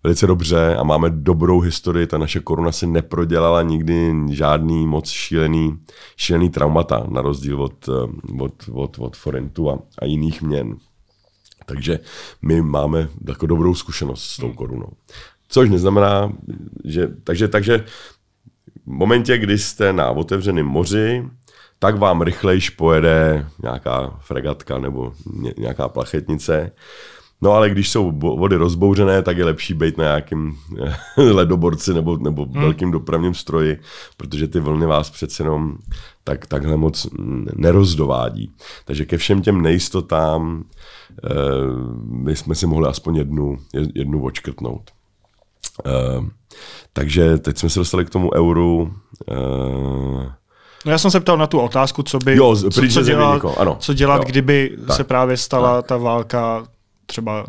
[0.03, 2.07] velice dobře a máme dobrou historii.
[2.07, 5.77] Ta naše koruna si neprodělala nikdy žádný moc šílený,
[6.17, 10.75] šílený traumata, na rozdíl od, eh, od, od, od forentu a, a jiných měn.
[11.65, 11.99] Takže
[12.41, 14.89] my máme jako dobrou zkušenost s tou korunou.
[15.49, 16.33] Což neznamená,
[16.85, 17.07] že...
[17.23, 17.83] Takže, takže
[18.85, 21.23] v momentě, kdy jste na otevřeném moři,
[21.79, 25.13] tak vám rychlejš pojede nějaká fregatka nebo
[25.57, 26.71] nějaká plachetnice
[27.41, 30.57] No ale když jsou vody rozbouřené, tak je lepší být na nějakým
[31.17, 32.61] ledoborci nebo, nebo hmm.
[32.61, 33.79] velkým dopravním stroji,
[34.17, 35.77] protože ty vlny vás přece jenom
[36.23, 37.07] tak, takhle moc
[37.55, 38.51] nerozdovádí.
[38.85, 40.63] Takže ke všem těm nejistotám
[41.23, 41.29] eh,
[42.03, 43.57] my jsme si mohli aspoň jednu,
[43.95, 44.91] jednu očkrtnout.
[45.85, 46.25] Eh,
[46.93, 48.93] takže teď jsme se dostali k tomu euru.
[49.31, 50.31] Eh,
[50.85, 53.77] No já jsem se ptal na tu otázku, co by, jo, co, co, dělat, ano,
[53.79, 55.85] co dělat, jo, kdyby tak, se právě stala tak.
[55.85, 56.67] ta válka
[57.07, 57.45] třeba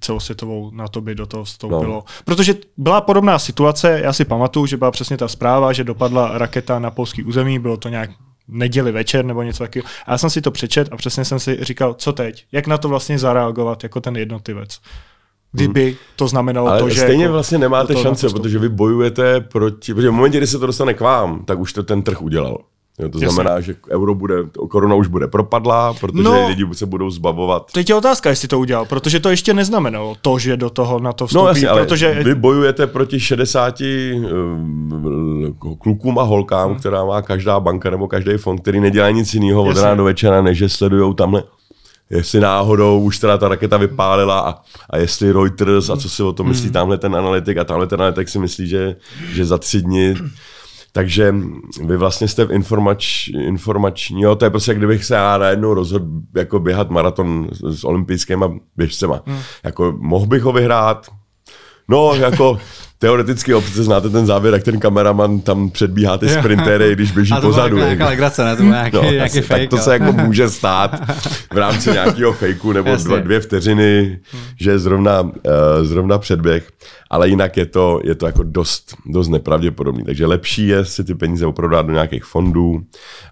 [0.00, 1.92] celosvětovou na to by do toho vstoupilo.
[1.92, 2.04] No.
[2.24, 6.78] Protože byla podobná situace, já si pamatuju, že byla přesně ta zpráva, že dopadla raketa
[6.78, 8.10] na polský území, bylo to nějak
[8.48, 9.88] neděli večer nebo něco takového.
[10.06, 12.44] A já jsem si to přečet a přesně jsem si říkal, co teď?
[12.52, 14.80] Jak na to vlastně zareagovat jako ten jednotlivec?
[15.52, 17.00] Kdyby to znamenalo Ale to, že...
[17.00, 20.66] stejně jako vlastně nemáte šance, protože vy bojujete proti, protože v momentě, kdy se to
[20.66, 22.58] dostane k vám, tak už to ten trh udělal.
[22.98, 23.34] Jo, to Jasně.
[23.34, 24.34] znamená, že euro bude,
[24.70, 26.48] koruna už bude propadlá, protože No.
[26.48, 27.72] lidi se budou zbavovat.
[27.72, 31.12] Teď je otázka, jestli to udělal, protože to ještě neznamenalo to, že do toho na
[31.12, 36.78] to vstoupí, No jasně, ale protože vy bojujete proti 60 um, klukům a holkám, hmm.
[36.78, 40.42] která má každá banka nebo každý fond, který nedělá nic jiného od rána do večera,
[40.42, 41.42] než že sledují tamhle
[42.10, 44.54] jestli náhodou už teda ta raketa vypálila a,
[44.90, 46.52] a jestli Reuters a co si o tom Hmm.
[46.52, 48.96] myslí tamhle ten analytik a tamhle ten analytik si myslí, že,
[49.32, 50.14] že za tři dny
[50.92, 51.34] takže
[51.84, 56.06] vy vlastně jste v informač, informační, jo, to je prostě, kdybych se já najednou rozhodl
[56.36, 59.22] jako běhat maraton s, s olympijskýma běžcema.
[59.26, 59.38] Hmm.
[59.64, 61.06] Jako mohl bych ho vyhrát,
[61.88, 62.58] No, jako
[62.98, 67.40] teoreticky, protože znáte ten závěr, jak ten kameraman tam předbíhá ty sprintery, když běží A
[67.40, 67.76] to pozadu.
[67.76, 68.56] jako nějaká legrace, ne?
[68.56, 69.60] To byl nějaký, No, nějaký jasně, fake.
[69.60, 71.10] tak to se jako může stát
[71.54, 73.04] v rámci nějakého fejku nebo Jasně.
[73.08, 74.18] dva, dvě vteřiny,
[74.60, 75.30] že je zrovna, uh,
[75.82, 76.68] zrovna předběh,
[77.10, 80.04] ale jinak je to, je to jako dost, dost nepravděpodobný.
[80.04, 82.80] Takže lepší je si ty peníze opravdu dát do nějakých fondů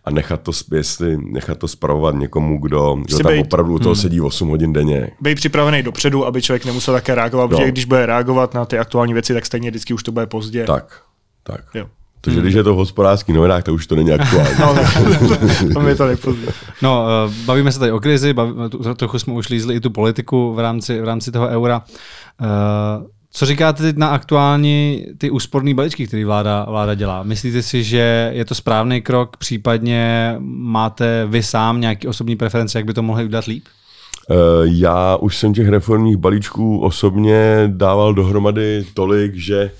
[0.04, 3.78] a nechat to, jestli, nechat to spravovat někomu, kdo, kdo Prostě tam bejt- opravdu u
[3.78, 5.10] toho sedí 8 hodin denně.
[5.20, 7.68] být připravený dopředu, aby člověk nemusel také reagovat, protože No.
[7.68, 10.64] když bude reagovat na ty aktuální věci, tak stejně vždycky už to bude pozdě.
[10.64, 11.02] Tak,
[11.42, 11.60] tak.
[11.74, 11.86] Jo.
[12.20, 14.54] Takže když je to v hospodářských novinách, tak už to není aktuální.
[15.74, 16.46] No, to to nepozdě.
[16.82, 18.52] No, eh, bavíme se tady o krizi, baví,
[18.96, 21.82] trochu jsme už lízli i tu politiku v rámci, v rámci toho eura.
[22.42, 22.46] Eh,
[23.30, 27.22] Co říkáte teď na aktuální ty úsporné balíčky, které vláda, vláda dělá?
[27.22, 32.86] Myslíte si, že je to správný krok, případně máte vy sám nějaký osobní preference, jak
[32.86, 33.64] by to mohli udělat líp?
[34.30, 34.34] Eh,
[34.64, 39.70] Já už jsem těch reformních balíčků osobně dával dohromady tolik, že,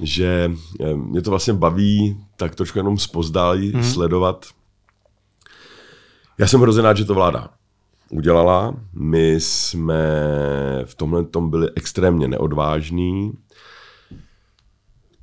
[0.00, 3.84] že eh, mě to vlastně baví tak trošku jenom spozdálí hmm.
[3.84, 4.46] sledovat.
[6.38, 7.48] Já jsem hrozně rád, že to vláda
[8.10, 8.74] udělala.
[8.94, 10.04] My jsme
[10.84, 13.32] v tomhle tom byli extrémně neodvážní.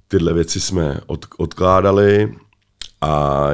[0.07, 2.35] Tyhle věci jsme od, odkládali
[3.01, 3.49] a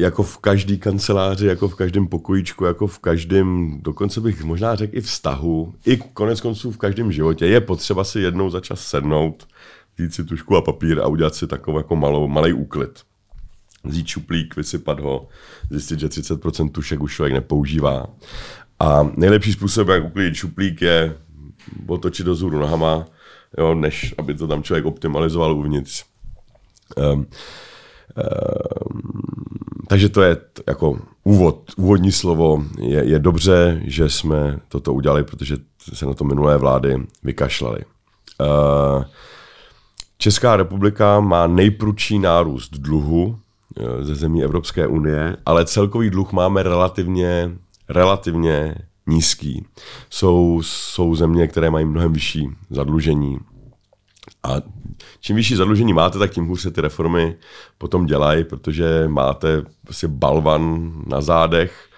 [0.00, 4.96] jako v každé kanceláři, jako v každém pokojíčku, jako v každém, dokonce bych možná řekl
[4.96, 9.48] i vztahu, i konec konců v každém životě, je potřeba si jednou za čas sednout,
[9.98, 13.00] vzít si tušku a papír a udělat si takový jako malou, malý úklid.
[13.84, 15.28] Vzít šuplík, vysypat ho,
[15.70, 18.06] zjistit, že 30% tušek už člověk nepoužívá.
[18.78, 21.16] A nejlepší způsob, jak uklidit šuplík, je
[21.86, 23.06] otočit do zůru nohama,
[23.58, 26.04] jo, než aby to tam člověk optimalizoval uvnitř.
[26.96, 27.26] Um,
[29.90, 32.62] takže to je jako úvod, úvodní slovo.
[32.78, 35.56] Je, je dobře, že jsme toto udělali, protože
[35.94, 37.78] se na to minulé vlády vykašlali.
[38.40, 39.04] Uh,
[40.18, 43.38] Česká republika má nejprudší nárůst dluhu
[43.76, 47.50] eh, ze zemí Evropské unie, ale celkový dluh máme relativně,
[47.88, 48.74] relativně
[49.06, 49.66] nízký.
[50.10, 53.38] Jsou, jsou země, které mají mnohem vyšší zadlužení.
[54.42, 54.54] A
[55.20, 57.36] čím vyšší zadlužení máte, tak tím hůř se ty reformy
[57.78, 61.90] potom dělají, protože máte prostě balvan na zádech,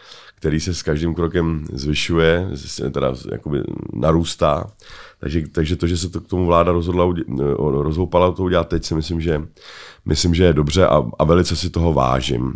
[0.43, 2.49] který se s každým krokem zvyšuje,
[2.93, 4.67] teda jakoby narůstá.
[5.19, 7.15] Takže, takže to, že se to k tomu vláda rozhodla,
[7.59, 9.43] rozhoupala to udělat teď, si myslím, že,
[10.05, 12.55] myslím, že je dobře a, a velice si toho vážím.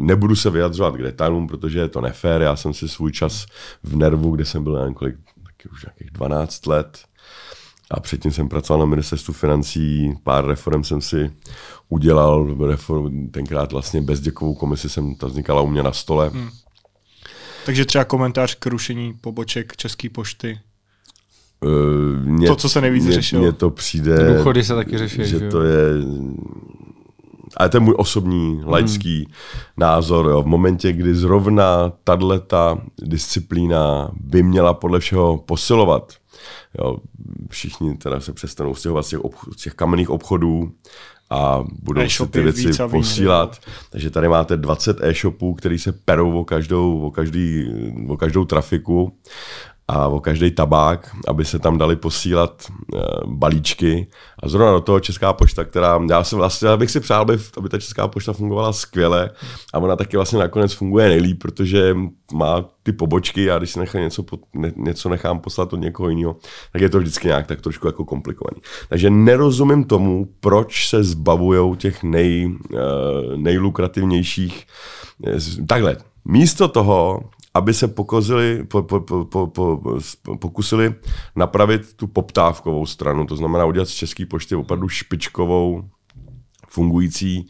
[0.00, 2.42] Nebudu se vyjadřovat k detailům, protože je to nefér.
[2.42, 3.46] Já jsem si svůj čas
[3.82, 6.98] v nervu, kde jsem byl nevím, kolik, taky už nějakých 12 let,
[7.90, 11.30] a předtím jsem pracoval na ministerstvu financí, pár reform jsem si
[11.88, 16.28] udělal, reform, tenkrát vlastně bezděkovou komisi jsem, ta vznikala u mě na stole.
[16.28, 16.50] Hmm.
[17.66, 20.60] Takže třeba komentář k rušení poboček České pošty.
[21.60, 23.42] Uh, mě, To, co se nejvíc mě, řešilo.
[23.42, 25.78] Mně to přijde, Důchody se taky řeší, že že to je...
[27.56, 29.32] Ale to je můj osobní, laický hmm.
[29.76, 30.26] názor.
[30.26, 30.42] Jo.
[30.42, 36.12] V momentě, kdy zrovna tato disciplína by měla podle všeho posilovat,
[36.78, 36.96] jo,
[37.50, 40.72] všichni teda se přestanou stěhovat z těch, obch- z těch kamenných obchodů
[41.30, 43.60] a budou si ty věci víc a víc, posílat.
[43.90, 47.70] Takže tady máte 20 e-shopů, který se perou o každou, o každý,
[48.08, 49.18] o každou trafiku
[49.88, 53.00] a o každý tabák, aby se tam dali posílat uh,
[53.32, 54.06] balíčky.
[54.42, 57.38] A zrovna do toho Česká pošta, která, já, jsem vlastně, já bych si přál, aby,
[57.56, 59.30] aby ta Česká pošta fungovala skvěle
[59.74, 61.96] a ona taky vlastně nakonec funguje nejlíp, protože
[62.32, 66.08] má ty pobočky a když si nechám něco, pod- ne, něco nechám poslat od někoho
[66.08, 66.36] jiného,
[66.72, 68.62] tak je to vždycky nějak tak trošku jako komplikovaný.
[68.88, 74.66] Takže nerozumím tomu, proč se zbavují těch nej, uh, nejlukrativnějších.
[75.26, 77.20] eh, Takhle, místo toho,
[77.56, 79.80] aby se pokozili, po, po, po, po, po,
[80.40, 80.94] pokusili
[81.36, 85.82] napravit tu poptávkovou stranu, to znamená udělat z České pošty opravdu špičkovou,
[86.68, 87.48] fungující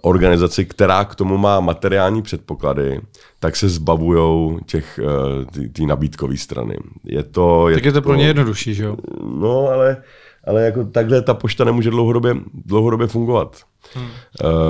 [0.00, 3.00] organizaci, která k tomu má materiální předpoklady,
[3.38, 6.76] tak se zbavují těch uh, té nabídkové strany.
[7.04, 8.96] Je to, je tak je to, to pro ně jednodušší, že jo?
[9.24, 10.02] No, ale,
[10.44, 13.62] ale jako takhle ta pošta nemůže dlouhodobě, dlouhodobě fungovat.
[13.94, 14.08] Hmm.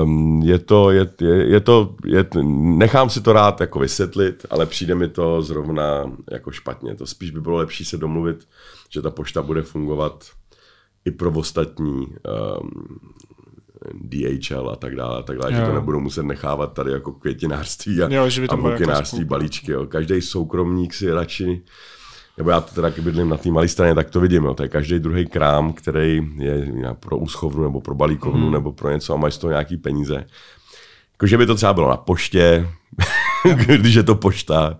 [0.03, 2.25] Um, je to, je, je, je to, je,
[2.77, 6.95] nechám si to rád jako vysvětlit, ale přijde mi to zrovna jako špatně.
[6.95, 8.47] To spíš by bylo lepší se domluvit,
[8.89, 10.25] že ta pošta bude fungovat
[11.05, 12.69] i pro ostatní um,
[13.93, 15.59] DHL a tak dále, a tak dále, jo.
[15.59, 19.19] že to nebudou muset nechávat tady jako květinářství a, jo, že by to a bukinářství,
[19.19, 19.71] jako balíčky.
[19.71, 19.85] Jo.
[19.85, 21.61] Každý soukromník si radši
[22.37, 24.43] nebo já to teda, když bydlím na té malé straně, tak to vidím.
[24.43, 24.53] Jo.
[24.53, 28.51] To je každý druhý krám, který je pro úschovnu nebo pro balíkovnu mm.
[28.51, 30.25] nebo pro něco a máš z toho nějaký peníze.
[31.13, 32.67] Jakože by to třeba bylo na poště,
[33.55, 34.77] když je to pošta,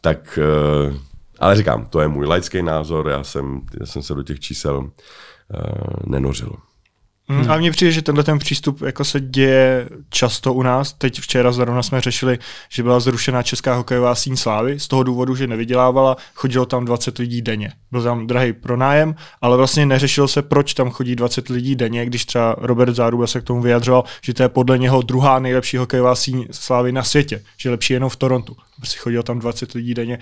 [0.00, 0.38] tak...
[0.88, 0.96] Uh,
[1.38, 4.78] ale říkám, to je můj laický názor, já jsem, já jsem se do těch čísel
[4.78, 4.90] uh,
[6.06, 6.52] nenořil.
[7.30, 7.50] Hmm.
[7.50, 10.92] A mně přijde, že tenhle ten přístup jako se děje často u nás.
[10.92, 12.38] Teď včera zrovna jsme řešili,
[12.68, 17.18] že byla zrušena česká hokejová síň Slávy z toho důvodu, že nevydělávala, chodilo tam 20
[17.18, 17.72] lidí denně.
[17.92, 22.24] Byl tam drahý pronájem, ale vlastně neřešilo se, proč tam chodí 20 lidí denně, když
[22.24, 26.14] třeba Robert Záruba se k tomu vyjadřoval, že to je podle něho druhá nejlepší hokejová
[26.14, 28.56] síň Slávy na světě, že lepší jenom v Torontu.
[28.76, 30.18] Prostě chodilo tam 20 lidí denně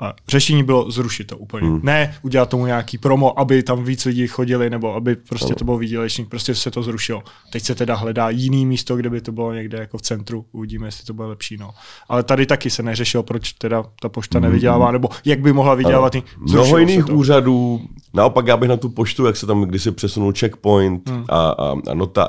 [0.00, 1.68] a řešení bylo zrušit to úplně.
[1.68, 1.80] Hmm.
[1.82, 5.78] Ne udělat tomu nějaký promo, aby tam víc lidí chodili, nebo aby prostě to bylo
[5.78, 7.22] výdělečný, prostě se to zrušilo.
[7.52, 10.88] Teď se teda hledá jiný místo, kde by to bylo někde jako v centru, uvidíme,
[10.88, 11.56] jestli to bude lepší.
[11.56, 11.70] No.
[12.08, 14.44] Ale tady taky se neřešilo, proč teda ta pošta hmm.
[14.44, 16.12] nevydělává, nebo jak by mohla vydělávat.
[16.38, 17.80] Mnoho jiných úřadů,
[18.14, 21.24] naopak já bych na tu poštu, jak se tam kdysi přesunul checkpoint hmm.
[21.28, 22.28] a, a, a nota,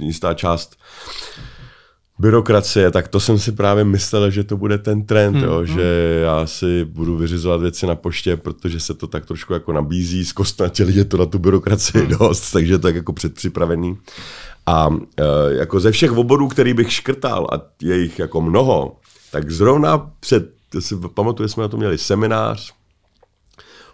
[0.00, 0.76] jistá část
[2.18, 5.66] byrokracie, tak to jsem si právě myslel, že to bude ten trend, hmm, jo, hmm.
[5.66, 10.24] že já si budu vyřizovat věci na poště, protože se to tak trošku jako nabízí,
[10.24, 12.18] zkostnatěli je to na tu byrokracii hmm.
[12.18, 13.98] dost, takže to je jako předpřipravený.
[14.66, 18.96] A e, jako ze všech oborů, který bych škrtal, a je jich jako mnoho,
[19.30, 22.72] tak zrovna před, to si pamatuju, jsme na to měli seminář,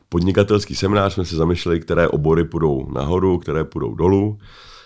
[0.08, 4.38] podnikatelský seminář, jsme se zamýšleli, které obory půjdou nahoru, které půjdou dolů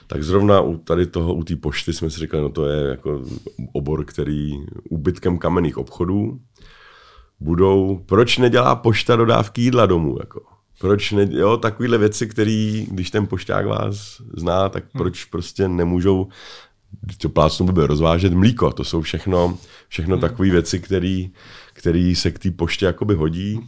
[0.07, 3.23] tak zrovna u tady toho, u té pošty jsme si říkali, no to je jako
[3.73, 4.53] obor, který
[4.91, 6.41] úbytkem kamenných obchodů
[7.41, 10.41] budou, proč nedělá pošta dodávky jídla domů, jako?
[10.79, 14.99] Proč ne, jo, takovýhle věci, které, když ten pošťák vás zná, tak hmm.
[14.99, 16.29] proč prostě nemůžou
[17.19, 18.73] to plácnu by rozvážet mlíko.
[18.73, 20.21] To jsou všechno, všechno hmm.
[20.21, 20.81] takové věci,
[21.73, 23.61] které se k té poště jakoby hodí.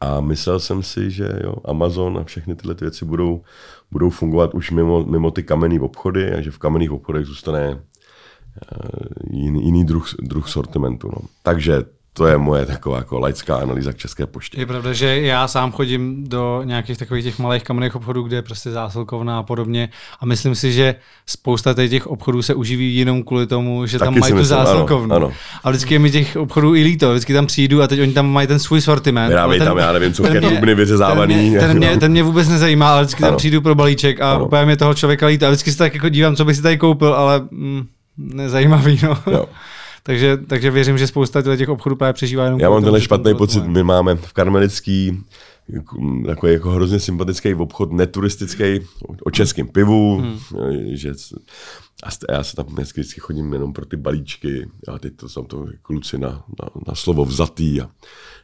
[0.00, 3.42] A myslel jsem si, že jo, Amazon a všechny tyhle ty věci budou,
[3.90, 8.78] budou fungovat už mimo, mimo ty kamenné obchody a že v kamenných obchodech zůstane eh,
[9.30, 11.08] jiný, jiný druh, druh sortimentu.
[11.08, 11.28] No.
[11.42, 11.84] Takže
[12.16, 14.60] to je moje taková jako laická analýza k České poště.
[14.60, 18.42] Je pravda, že já sám chodím do nějakých takových těch malých kamenných obchodů, kde je
[18.42, 19.88] prostě zásilkovna a podobně
[20.20, 20.94] a myslím si, že
[21.26, 25.14] spousta těch obchodů se uživí jenom kvůli tomu, že Taky tam mají tu myslím, zásilkovnu.
[25.14, 25.34] Ano, ano.
[25.64, 28.32] A vždycky je mi těch obchodů i líto, vždycky tam přijdu a teď oni tam
[28.32, 29.32] mají ten svůj sortiment.
[29.32, 31.34] Já ten, tam, já nevím, co kedubny vyřezávaný.
[31.34, 33.30] Ten, mě, ten, mě, ten mě vůbec nezajímá, ale vždycky ano.
[33.30, 34.46] tam přijdu pro balíček a ano.
[34.46, 35.46] úplně mě toho člověka líto.
[35.46, 39.00] A vždycky se tak jako dívám, co bych si tady koupil, ale mm, nezajímavý.
[39.02, 39.18] No.
[39.32, 39.44] Jo.
[40.06, 42.60] Takže, takže věřím, že spousta těch obchodů právě přežívá jenom.
[42.60, 43.66] Já mám tenhle špatný pocit.
[43.66, 45.24] My máme v Karmelický
[46.26, 48.80] takový jako hrozně sympatický obchod, neturistický,
[49.24, 50.38] o českém pivu, hmm.
[50.92, 51.12] že
[52.02, 55.44] a já se tam dneska vždycky chodím jenom pro ty balíčky a teď to jsou
[55.44, 57.88] to kluci na, na, na slovo vzatý a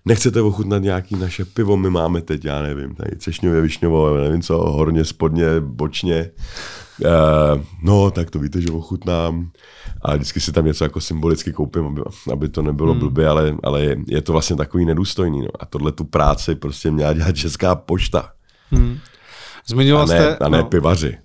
[0.05, 4.57] nechcete ochutnat nějaký naše pivo, my máme teď, já nevím, tady cešňově, višňovo, nevím co,
[4.57, 6.31] horně, spodně, bočně.
[6.99, 9.51] Uh, no, tak to víte, že ochutnám.
[10.03, 13.01] A vždycky si tam něco jako symbolicky koupím, aby, aby to nebylo hmm.
[13.01, 15.41] blbě, ale, ale je, je to vlastně takový nedůstojný.
[15.41, 15.49] No.
[15.61, 18.33] A tohle tu práci prostě měla dělat Česká pošta.
[18.71, 18.99] Hmm.
[19.67, 20.37] Zmiňoval a ne, jste...
[20.37, 20.65] A ne no.
[20.65, 21.19] pivaři.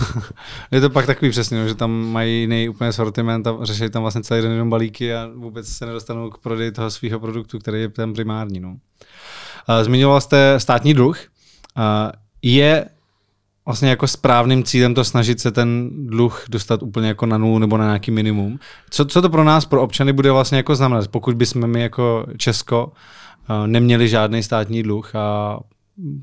[0.70, 4.02] je to pak takový přesně, no, že tam mají jiný úplně sortiment a řeší tam
[4.02, 7.80] vlastně celý den jenom balíky a vůbec se nedostanou k prodeji toho svého produktu, který
[7.80, 8.60] je ten primární.
[8.60, 8.76] No.
[9.82, 11.18] Zmiňoval jste státní dluh.
[12.42, 12.86] Je
[13.66, 17.76] vlastně jako správným cílem to snažit se ten dluh dostat úplně jako na nulu nebo
[17.76, 18.58] na nějaký minimum.
[18.90, 22.26] Co, co to pro nás, pro občany bude vlastně jako znamenat, pokud bychom my jako
[22.36, 22.92] Česko
[23.66, 25.58] neměli žádný státní dluh a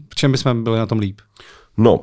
[0.10, 1.22] v čem bychom byli na tom líp?
[1.78, 2.00] No,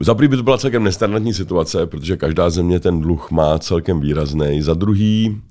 [0.00, 4.00] za prvý by to byla celkem nestandardní situace, protože každá země ten dluh má celkem
[4.00, 4.62] výrazný.
[4.62, 5.42] Za druhý,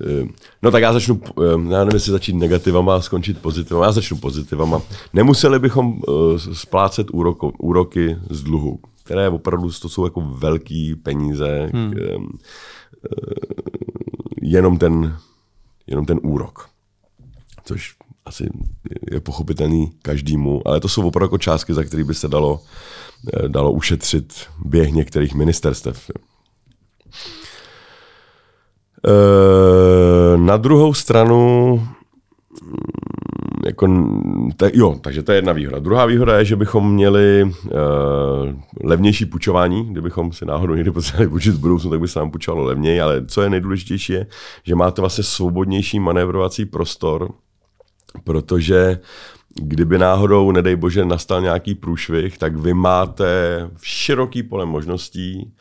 [0.00, 0.28] eh,
[0.62, 4.16] no tak já začnu, eh, já nevím, jestli začít negativama a skončit pozitivama, já začnu
[4.16, 4.82] pozitivama.
[5.12, 11.70] Nemuseli bychom eh, splácet úroko, úroky z dluhu, které opravdu to jsou jako velký peníze,
[11.72, 11.94] hmm.
[14.42, 15.16] jenom, ten,
[15.86, 16.68] jenom ten úrok.
[17.64, 17.96] Což
[18.26, 18.48] asi
[19.12, 22.60] je pochopitelný každému, ale to jsou opravdu jako částky, za které by se dalo,
[23.34, 26.10] eh, dalo ušetřit běh některých ministerstev.
[29.06, 31.76] Eh, na druhou stranu,
[32.62, 32.72] mm,
[33.66, 33.88] jako,
[34.56, 35.78] te, jo, takže to je jedna výhoda.
[35.78, 37.50] Druhá výhoda je, že bychom měli uh,
[38.84, 42.64] levnější půjčování, kdybychom si náhodou někdy potřebovali půjčit v budoucnu, tak by se nám půjčovalo
[42.64, 44.26] levněji, ale co je nejdůležitější je,
[44.64, 47.28] že máte vlastně svobodnější manévrovací prostor,
[48.24, 49.00] protože
[49.54, 55.54] kdyby náhodou, nedej bože, nastal nějaký průšvih, tak vy máte široký pole možností,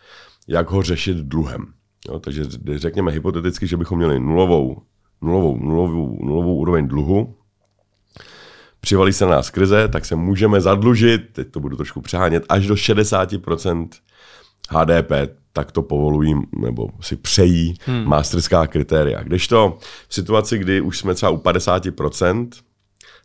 [0.48, 1.66] jak ho řešit dluhem.
[2.10, 2.44] Jo, takže
[2.76, 4.82] řekněme hypoteticky, že bychom měli nulovou,
[5.22, 7.36] nulovou, nulovou, nulovou úroveň dluhu,
[8.80, 12.68] přivalí se na nás krize, tak se můžeme zadlužit, teď to budu trošku přehánět, až
[12.68, 13.88] do 60%
[14.70, 15.12] HDP,
[15.56, 18.04] tak to povolují nebo si přejí hmm.
[18.06, 19.24] masterská kritéria.
[19.24, 19.78] Kdežto
[20.08, 22.48] v situaci, kdy už jsme třeba u 50%,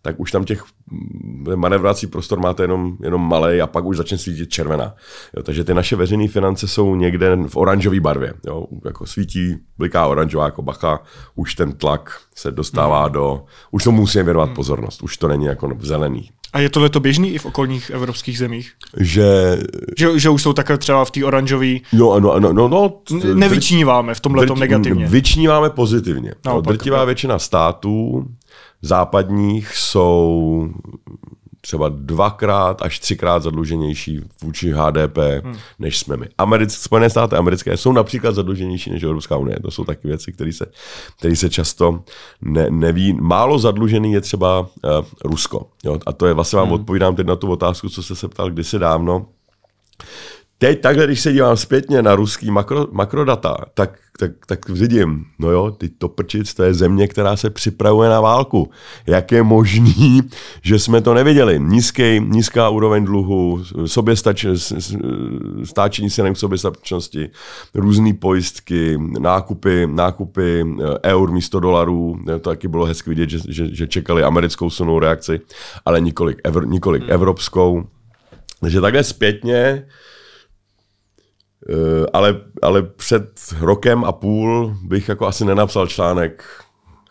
[0.03, 4.19] tak už tam těch mm, manevrací prostor máte jenom, jenom malý a pak už začne
[4.19, 4.95] svítit červená.
[5.37, 8.35] Jo, takže ty naše veřejné finance jsou někde v oranžové barvě.
[8.47, 11.03] Jo, jako svítí, bliká oranžová jako bacha,
[11.35, 13.13] už ten tlak se dostává hmm.
[13.13, 13.45] do...
[13.71, 14.55] Už to musíme věnovat hmm.
[14.55, 16.31] pozornost, už to není jako zelený.
[16.53, 18.73] A je tohle to běžný i v okolních evropských zemích?
[18.97, 19.59] Že...
[19.99, 21.75] Že, že už jsou takhle třeba v té oranžové...
[21.93, 23.01] No, no, no, no, no
[23.35, 25.07] Nevyčníváme v tomhle negativně.
[25.07, 26.35] Vyčníváme pozitivně.
[26.47, 28.25] No, drtivá většina států
[28.83, 30.69] západních jsou
[31.61, 35.57] třeba dvakrát až třikrát zadluženější vůči HDP, hmm.
[35.79, 36.29] než jsme my.
[36.39, 39.61] Americ, Spojené státy americké jsou například zadluženější než Evropská unie.
[39.61, 40.67] To jsou taky věci, které se,
[41.19, 42.03] které se často
[42.41, 43.13] ne, neví.
[43.13, 44.69] Málo zadlužený je třeba uh,
[45.25, 45.67] Rusko.
[45.85, 45.99] Jo?
[46.07, 46.75] A to je vlastně vám hmm.
[46.75, 49.27] odpovídám teď na tu otázku, co jste se ptal kdysi dávno.
[50.63, 55.51] Teď takhle, když se dívám zpětně na ruský makro, makrodata, tak, tak, tak vidím, no
[55.51, 58.71] jo, ty to prčic, to je země, která se připravuje na válku.
[59.07, 60.23] Jak je možný,
[60.63, 61.61] že jsme to neviděli?
[61.61, 64.47] Nízký, nízká úroveň dluhu, soběstač,
[65.65, 67.31] stáčení se k soběstačnosti,
[67.75, 73.75] různé pojistky, nákupy, nákupy eh, eur místo dolarů, to taky bylo hezky vidět, že, že,
[73.75, 75.41] že čekali americkou sunou reakci,
[75.85, 77.13] ale nikolik, evr, nikolik hmm.
[77.13, 77.85] evropskou.
[78.61, 79.85] Takže takhle zpětně Eh,
[82.13, 86.45] ale, ale před rokem a půl bych jako asi nenapsal článek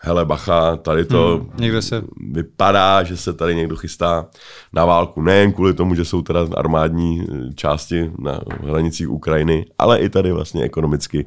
[0.02, 2.04] hele bacha, tady to hmm, někde se...
[2.32, 4.28] vypadá, že se tady někdo chystá
[4.74, 5.22] na válku.
[5.22, 10.32] Nejen kvůli tomu, že jsou teda armádní eh, části na hranicích Ukrajiny, ale i tady
[10.32, 11.26] vlastně ekonomicky.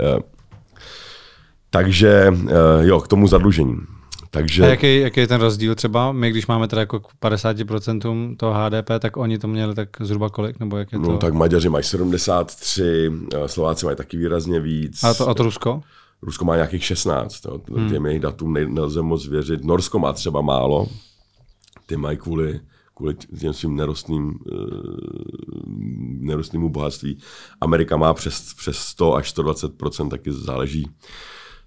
[0.00, 0.18] Eh,
[1.70, 2.32] takže
[2.80, 3.76] jo, k tomu zadlužení.
[4.30, 4.62] Takže...
[4.62, 6.12] A jaký, jaký je ten rozdíl třeba?
[6.12, 10.30] My, když máme teda jako k 50% toho HDP, tak oni to měli tak zhruba
[10.30, 10.60] kolik?
[10.60, 11.12] Nebo jak je no, to?
[11.12, 13.12] No tak Maďaři mají 73,
[13.46, 15.04] Slováci mají taky výrazně víc.
[15.04, 15.80] A to, a to Rusko?
[16.22, 17.90] Rusko má nějakých 16, to, hmm.
[17.90, 19.64] těm jejich datům nelze moc věřit.
[19.64, 20.88] Norsko má třeba málo,
[21.86, 22.60] ty mají kvůli,
[22.94, 24.58] kvůli těm svým nerostným, uh,
[26.20, 27.18] nerostnému bohatství.
[27.60, 30.90] Amerika má přes, přes 100 až 120% taky záleží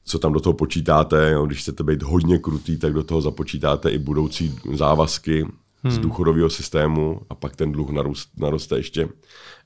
[0.05, 1.31] co tam do toho počítáte.
[1.31, 1.45] Jo.
[1.45, 5.43] Když chcete být hodně krutý, tak do toho započítáte i budoucí závazky
[5.83, 5.91] hmm.
[5.91, 9.09] z důchodového systému a pak ten dluh narůst, naroste ještě,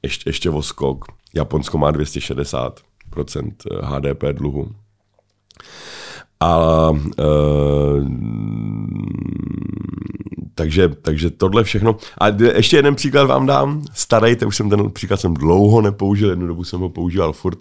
[0.04, 1.06] ještě, ještě o skok.
[1.34, 4.76] Japonsko má 260% HDP dluhu.
[6.40, 7.26] A e,
[10.56, 11.96] takže, takže tohle všechno.
[12.18, 13.82] A ještě jeden příklad vám dám.
[13.94, 17.60] Starejte, už jsem ten příklad jsem dlouho nepoužil, jednu dobu jsem ho používal furt.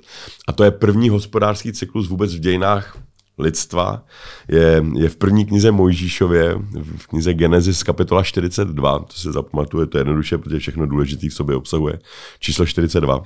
[0.48, 2.98] A to je první hospodářský cyklus vůbec v dějinách
[3.38, 4.04] lidstva.
[4.48, 6.54] Je, je v první knize Mojžíšově,
[6.96, 8.98] v knize Genesis kapitola 42.
[8.98, 11.98] To se zapamatuje, to je jednoduše, protože všechno důležité v sobě obsahuje.
[12.38, 13.22] Číslo 42.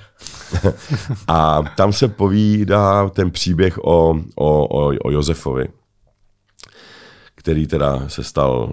[1.28, 5.68] a tam se povídá ten příběh o, o, o, o Josefovi
[7.38, 8.72] který teda se stal,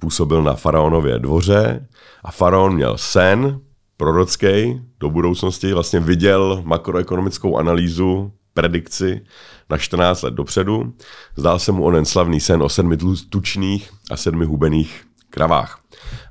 [0.00, 1.86] působil na faraonově dvoře
[2.24, 3.60] a faraon měl sen
[3.96, 9.24] prorocký do budoucnosti, vlastně viděl makroekonomickou analýzu, predikci
[9.70, 10.94] na 14 let dopředu.
[11.36, 12.96] Zdál se mu onen slavný sen o sedmi
[13.30, 15.80] tučných a sedmi hubených kravách.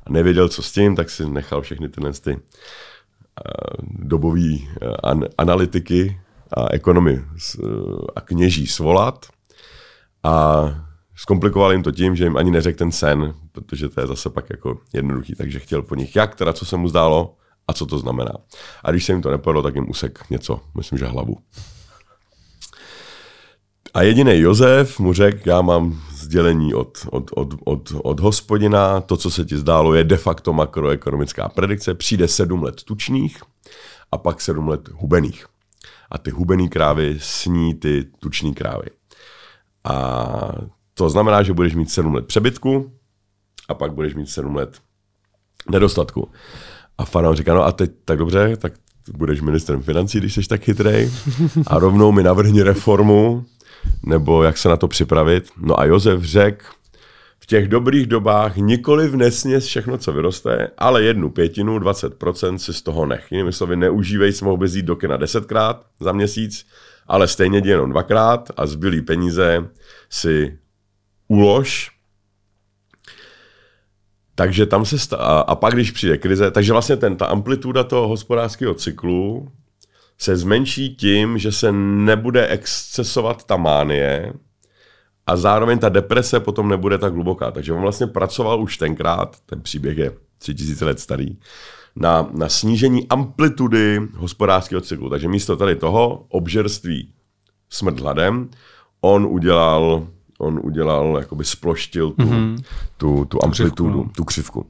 [0.08, 2.40] A nevěděl, co s tím, tak si nechal všechny tyhle ty uh,
[3.82, 6.22] dobový uh, an- analytiky
[6.58, 9.26] a ekonomy uh, a kněží svolat
[10.24, 10.66] a
[11.22, 14.50] Zkomplikoval jim to tím, že jim ani neřekl ten sen, protože to je zase pak
[14.50, 17.36] jako jednoduchý, takže chtěl po nich jak, teda co se mu zdálo
[17.68, 18.32] a co to znamená.
[18.84, 21.38] A když se jim to nepovedlo, tak jim usek něco, myslím, že hlavu.
[23.94, 29.18] A jediný Josef mu řekl, já mám sdělení od, od, od, od, od hospodina, to,
[29.18, 33.42] co se ti zdálo, je de facto makroekonomická predikce, přijde sedm let tučných
[34.12, 35.46] a pak sedm let hubených.
[36.12, 38.86] A ty hubený krávy sní ty tuční krávy.
[39.84, 40.52] A
[40.94, 42.92] to znamená, že budeš mít 7 let přebytku
[43.70, 44.78] a pak budeš mít 7 let
[45.72, 46.32] nedostatku.
[46.98, 48.74] A faraon říká, no a teď tak dobře, tak
[49.14, 51.12] budeš ministrem financí, když jsi tak chytrej,
[51.68, 53.46] a rovnou mi navrhni reformu,
[54.04, 55.50] nebo jak se na to připravit.
[55.58, 56.66] No a Josef řekl,
[57.40, 62.82] v těch dobrých dobách nikoli nesněz všechno, co vyroste, ale jednu pětinu, 20% si z
[62.82, 63.32] toho nech.
[63.32, 66.66] Jinými slovy, neužívej, si mohl bys jít do kina desetkrát za měsíc,
[67.08, 69.70] ale stejně jenom dvakrát a zbylý peníze
[70.10, 70.58] si
[71.28, 72.00] ulož
[74.40, 78.08] takže tam se a, a pak, když přijde krize, takže vlastně ten, ta amplituda toho
[78.08, 79.52] hospodářského cyklu
[80.22, 84.34] se zmenší tím, že se nebude excesovat ta mánie
[85.28, 87.52] a zároveň ta deprese potom nebude tak hluboká.
[87.52, 91.38] Takže on vlastně pracoval už tenkrát, ten příběh je 3000 let starý,
[91.96, 95.10] na, na snížení amplitudy hospodářského cyklu.
[95.10, 97.14] Takže místo tady toho obžerství
[97.70, 98.50] smrt hladem,
[99.02, 100.08] on udělal
[100.40, 102.64] on udělal, jakoby sploštil tu, mm-hmm.
[102.98, 104.08] tu, tu amplitudu, křivku.
[104.08, 104.12] No.
[104.16, 104.66] tu křivku.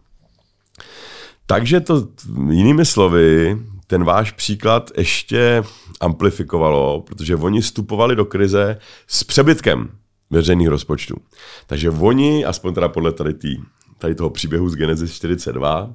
[1.45, 2.07] Takže to
[2.49, 3.57] jinými slovy,
[3.89, 5.63] ten váš příklad ještě
[5.99, 8.77] amplifikovalo, protože oni vstupovali do krize
[9.07, 9.89] s přebytkem
[10.29, 11.15] veřejných rozpočtů.
[11.67, 13.57] Takže oni, aspoň teda podle tady, tý,
[13.97, 15.93] tady toho příběhu z Genesis 42,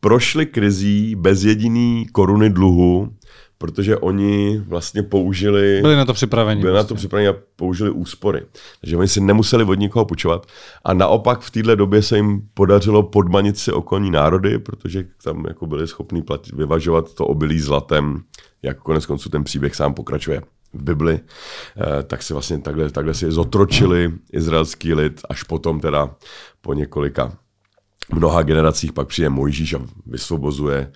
[0.00, 3.12] prošli krizí bez jediný koruny dluhu
[3.58, 5.78] protože oni vlastně použili...
[5.82, 6.60] Byli na to připraveni.
[6.60, 6.84] Byli vlastně.
[6.84, 8.42] na to připraveni a použili úspory.
[8.80, 10.46] Takže oni si nemuseli od nikoho půjčovat.
[10.84, 15.66] A naopak v této době se jim podařilo podmanit si okolní národy, protože tam jako
[15.66, 18.22] byli schopni platit, vyvažovat to obilí zlatem,
[18.62, 20.42] jak konec konců ten příběh sám pokračuje
[20.72, 26.14] v Bibli, eh, tak si vlastně takhle, takhle si zotročili izraelský lid, až potom teda
[26.60, 27.32] po několika
[28.12, 30.92] mnoha generacích pak přijde Mojžíš a vysvobozuje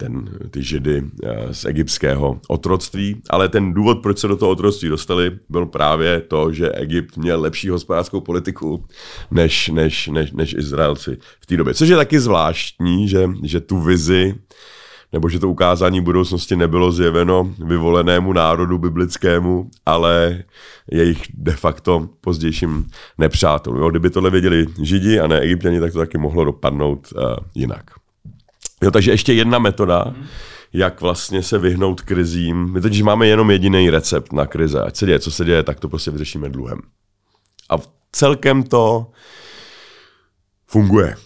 [0.00, 3.22] ten, ty židy eh, z egyptského otroctví.
[3.30, 7.40] Ale ten důvod, proč se do toho otroctví dostali, byl právě to, že Egypt měl
[7.40, 8.84] lepší hospodářskou politiku
[9.30, 11.74] než, než, než, než Izraelci v té době.
[11.74, 14.34] Což je taky zvláštní, že, že tu vizi
[15.12, 20.44] nebo že to ukázání budoucnosti nebylo zjeveno vyvolenému národu biblickému, ale
[20.92, 22.86] jejich de facto pozdějším
[23.18, 23.90] nepřátelům.
[23.90, 27.22] Kdyby tohle věděli Židi a ne Egyptěni, tak to taky mohlo dopadnout uh,
[27.54, 27.99] jinak.
[28.82, 30.14] Jo, takže ještě jedna metoda,
[30.72, 32.72] jak vlastně se vyhnout krizím.
[32.72, 34.82] My totiž máme jenom jediný recept na krize.
[34.82, 36.78] Ať se děje, co se děje, tak to prostě vyřešíme dluhem.
[37.70, 37.74] A
[38.12, 39.06] celkem to
[40.66, 41.16] funguje.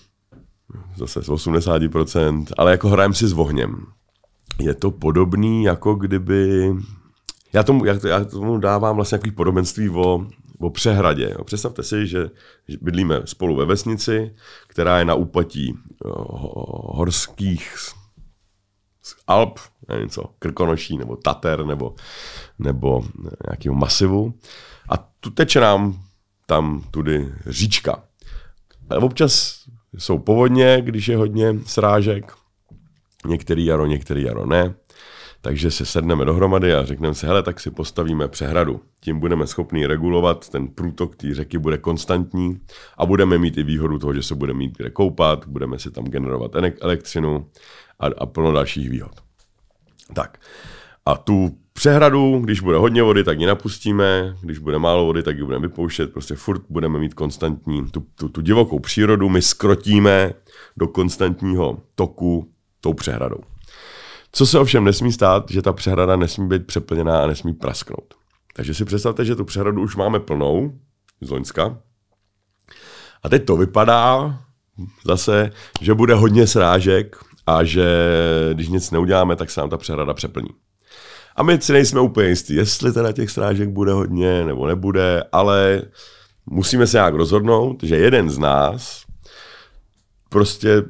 [0.97, 3.87] Zase z 80%, ale jako hrajem si s ohněm.
[4.61, 6.73] Je to podobný, jako kdyby...
[7.53, 10.27] Já tomu, já tomu dávám vlastně nějaký podobenství o
[10.65, 11.35] o přehradě.
[11.45, 12.31] Představte si, že
[12.81, 14.35] bydlíme spolu ve vesnici,
[14.67, 15.75] která je na úpatí
[16.85, 17.77] horských
[19.27, 19.59] Alp,
[19.89, 21.95] nevím co, Krkonoší, nebo Tater, nebo,
[22.59, 23.05] nebo
[23.49, 24.35] nějakého masivu.
[24.89, 26.03] A tu teče nám
[26.47, 28.03] tam tudy říčka.
[28.91, 29.65] A občas
[29.99, 32.33] jsou povodně, když je hodně srážek.
[33.27, 34.75] Některý jaro, některý jaro ne.
[35.45, 38.81] Takže se sedneme dohromady a řekneme si, hele, tak si postavíme přehradu.
[39.01, 42.61] Tím budeme schopni regulovat, ten průtok té řeky bude konstantní
[42.99, 46.05] a budeme mít i výhodu toho, že se budeme mít kde koupat, budeme si tam
[46.05, 47.47] generovat elektřinu
[48.01, 49.13] a, a plno dalších výhod.
[50.15, 50.39] Tak.
[51.07, 55.37] A tu přehradu, když bude hodně vody, tak ji napustíme, když bude málo vody, tak
[55.37, 60.33] ji budeme vypouštět, prostě furt budeme mít konstantní, tu, tu, tu divokou přírodu my skrotíme
[60.77, 63.54] do konstantního toku tou přehradou.
[64.35, 68.15] Co se ovšem nesmí stát, že ta přehrada nesmí být přeplněná a nesmí prasknout.
[68.55, 70.79] Takže si představte, že tu přehradu už máme plnou
[71.21, 71.79] z Loňska.
[73.23, 74.39] A teď to vypadá
[75.05, 77.17] zase, že bude hodně srážek
[77.47, 77.87] a že
[78.53, 80.49] když nic neuděláme, tak se nám ta přehrada přeplní.
[81.37, 85.83] A my si nejsme úplně jistí, jestli teda těch srážek bude hodně nebo nebude, ale
[86.47, 89.05] musíme se nějak rozhodnout, že jeden z nás
[90.29, 90.83] prostě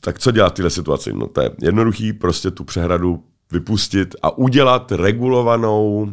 [0.00, 1.12] tak co dělat v této situaci?
[1.12, 6.12] No to je jednoduchý, prostě tu přehradu vypustit a udělat regulovanou,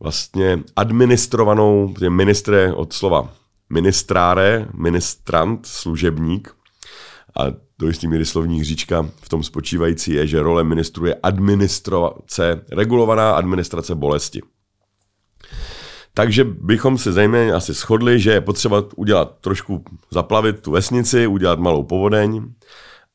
[0.00, 3.32] vlastně administrovanou, ministre od slova
[3.70, 6.54] ministráre, ministrant, služebník,
[7.40, 7.44] a
[7.78, 13.32] do jistý míry slovní hříčka v tom spočívající je, že role ministru je administrace, regulovaná
[13.32, 14.42] administrace bolesti.
[16.14, 21.58] Takže bychom se zejména asi shodli, že je potřeba udělat trošku zaplavit tu vesnici, udělat
[21.58, 22.52] malou povodeň,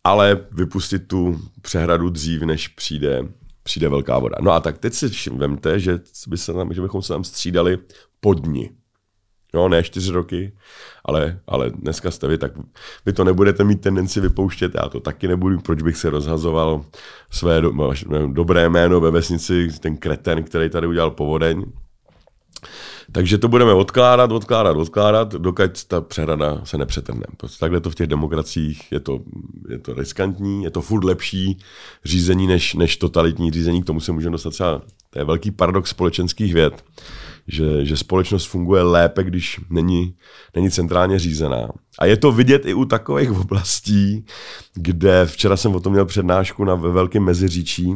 [0.09, 3.21] ale vypustit tu přehradu dřív, než přijde,
[3.63, 4.35] přijde velká voda.
[4.41, 7.77] No a tak teď si vemte, že, by se tam, že bychom se tam střídali
[8.19, 8.69] po dni.
[9.53, 10.53] No, ne čtyři roky,
[11.05, 12.51] ale, ale dneska jste vy, tak
[13.05, 16.85] vy to nebudete mít tendenci vypouštět, já to taky nebudu, proč bych se rozhazoval
[17.31, 17.71] své do,
[18.27, 21.65] dobré jméno ve vesnici, ten kreten, který tady udělal povodeň.
[23.11, 27.25] Takže to budeme odkládat, odkládat, odkládat, dokud ta přehrada se nepřetrhne.
[27.37, 29.19] Prostě takhle to v těch demokraciích je to,
[29.69, 31.59] je to riskantní, je to furt lepší
[32.05, 35.89] řízení než, než totalitní řízení, k tomu se můžeme dostat třeba, to je velký paradox
[35.89, 36.83] společenských věd,
[37.47, 40.15] že, že společnost funguje lépe, když není,
[40.55, 41.69] není centrálně řízená.
[41.99, 44.25] A je to vidět i u takových oblastí,
[44.73, 47.95] kde včera jsem o tom měl přednášku na velkém meziříčí,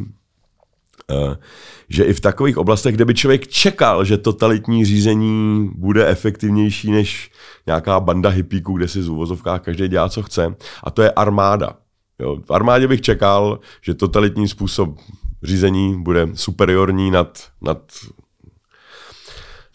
[1.88, 7.30] že i v takových oblastech, kde by člověk čekal, že totalitní řízení bude efektivnější než
[7.66, 11.76] nějaká banda hippíků, kde si z uvozovkách každý dělá, co chce, a to je armáda.
[12.18, 14.98] Jo, v armádě bych čekal, že totalitní způsob
[15.42, 17.78] řízení bude superiorní nad, nad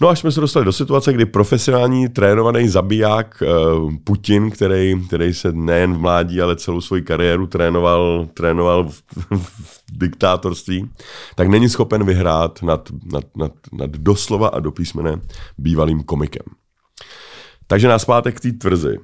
[0.01, 5.33] No až jsme se dostali do situace, kdy profesionální trénovaný zabiják uh, Putin, který, který
[5.33, 9.03] se nejen v mládí, ale celou svoji kariéru trénoval, trénoval v,
[9.37, 10.89] v diktátorství,
[11.35, 15.21] tak není schopen vyhrát nad, nad, nad, nad doslova a do písmene
[15.57, 16.45] bývalým komikem.
[17.67, 18.97] Takže nás máte k té tvrzi.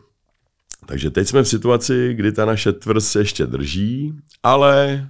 [0.86, 5.08] Takže teď jsme v situaci, kdy ta naše tvrz se ještě drží, ale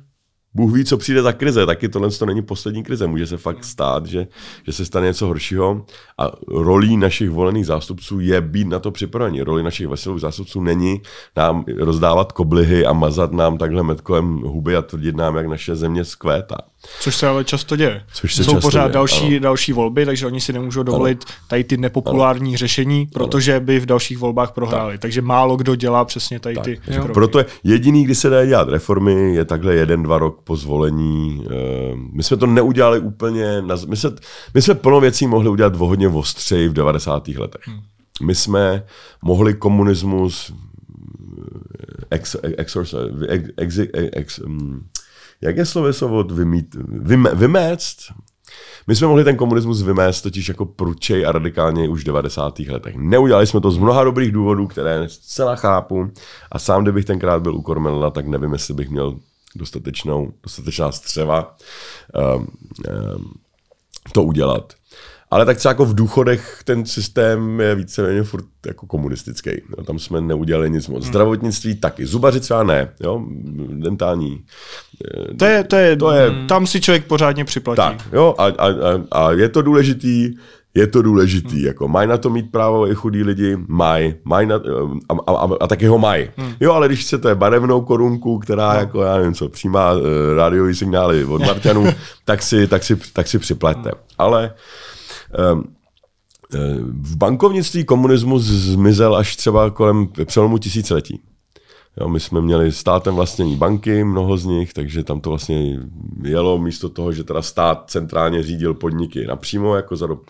[0.55, 3.07] Bůh ví, co přijde za krize, taky tohle to není poslední krize.
[3.07, 4.27] Může se fakt stát, že,
[4.65, 5.85] že se stane něco horšího
[6.17, 9.41] a rolí našich volených zástupců je být na to připraveni.
[9.41, 11.01] Roli našich veselých zástupců není
[11.37, 16.05] nám rozdávat koblihy a mazat nám takhle metkolem huby a tvrdit nám, jak naše země
[16.05, 16.57] zkvétá.
[16.99, 18.03] Což se ale často děje.
[18.13, 19.39] Což se Jsou často pořád děje, další, ano.
[19.39, 22.57] další volby, takže oni si nemůžou dovolit tady ty nepopulární ano.
[22.57, 24.93] řešení, protože by v dalších volbách prohráli.
[24.93, 25.01] Tak.
[25.01, 27.13] Takže málo kdo dělá přesně tady ty Tak, kroky.
[27.13, 31.45] proto je jediný, kdy se dá dělat reformy, je takhle jeden, dva rok po zvolení.
[31.51, 34.09] Eh, My jsme to neudělali úplně, na, my, jsme,
[34.53, 37.27] my jsme plno věcí mohli udělat hodně ostřeji v 90.
[37.27, 37.61] letech.
[38.23, 38.83] My jsme
[39.21, 40.53] mohli komunismus
[42.11, 42.95] ex, ex, ex,
[43.57, 43.77] ex, ex,
[44.13, 44.85] ex, mm,
[45.41, 47.97] jak je sloveso od vymít, vym, vyméct?
[48.87, 52.59] My jsme mohli ten komunismus vymést totiž jako pručej a radikálně už v 90.
[52.59, 52.95] letech.
[52.95, 56.11] Neudělali jsme to z mnoha dobrých důvodů, které zcela chápu
[56.51, 59.19] a sám, kdybych tenkrát byl u Kormelna, tak nevím, jestli bych měl
[59.55, 61.55] dostatečnou, dostatečná střeva
[62.35, 62.47] um,
[63.15, 63.33] um,
[64.11, 64.73] to udělat.
[65.31, 69.49] Ale tak třeba jako v důchodech ten systém je víceméně furt jako komunistický.
[69.49, 71.03] Jo, tam jsme neudělali nic moc.
[71.05, 72.05] Zdravotnictví taky.
[72.05, 72.89] Zubaři třeba ne.
[72.99, 73.21] Jo,
[73.69, 74.43] dentální.
[75.37, 77.77] To je, to je, To je- tam si člověk pořádně připlatí.
[77.77, 80.33] Tak, jo, a, a, a, a je to důležitý,
[80.73, 84.55] je to důležitý, jako mají na to mít právo i chudí lidi, mají, mají na,
[85.09, 86.29] a, a, a, a taky ho mají.
[86.59, 88.79] Jo, ale když chcete barevnou korunku, která no.
[88.79, 90.01] jako, já nevím co, přijímá uh,
[90.35, 91.85] rádiový signály od Marťanů,
[92.25, 93.91] tak si, tak si, tak si připlaťte.
[94.17, 94.94] Ale um,
[97.01, 101.21] v bankovnictví komunismus zmizel až třeba kolem přelomu tisíciletí.
[102.01, 105.79] Jo, my jsme měli státem vlastnění banky, mnoho z nich, takže tam to vlastně
[106.23, 110.21] jelo místo toho, že teda stát centrálně řídil podniky napřímo, jako za dob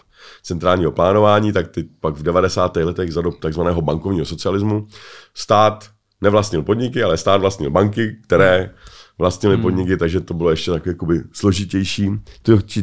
[0.43, 2.75] centrálního plánování, tak ty pak v 90.
[2.75, 4.87] letech za dob takzvaného bankovního socialismu
[5.33, 5.89] stát
[6.21, 8.71] nevlastnil podniky, ale stát vlastnil banky, které
[9.17, 12.11] vlastnili podniky, takže to bylo ještě tak jakoby složitější.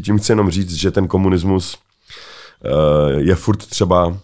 [0.02, 1.91] Tím chci jenom říct, že ten komunismus eh,
[3.18, 4.16] je furt třeba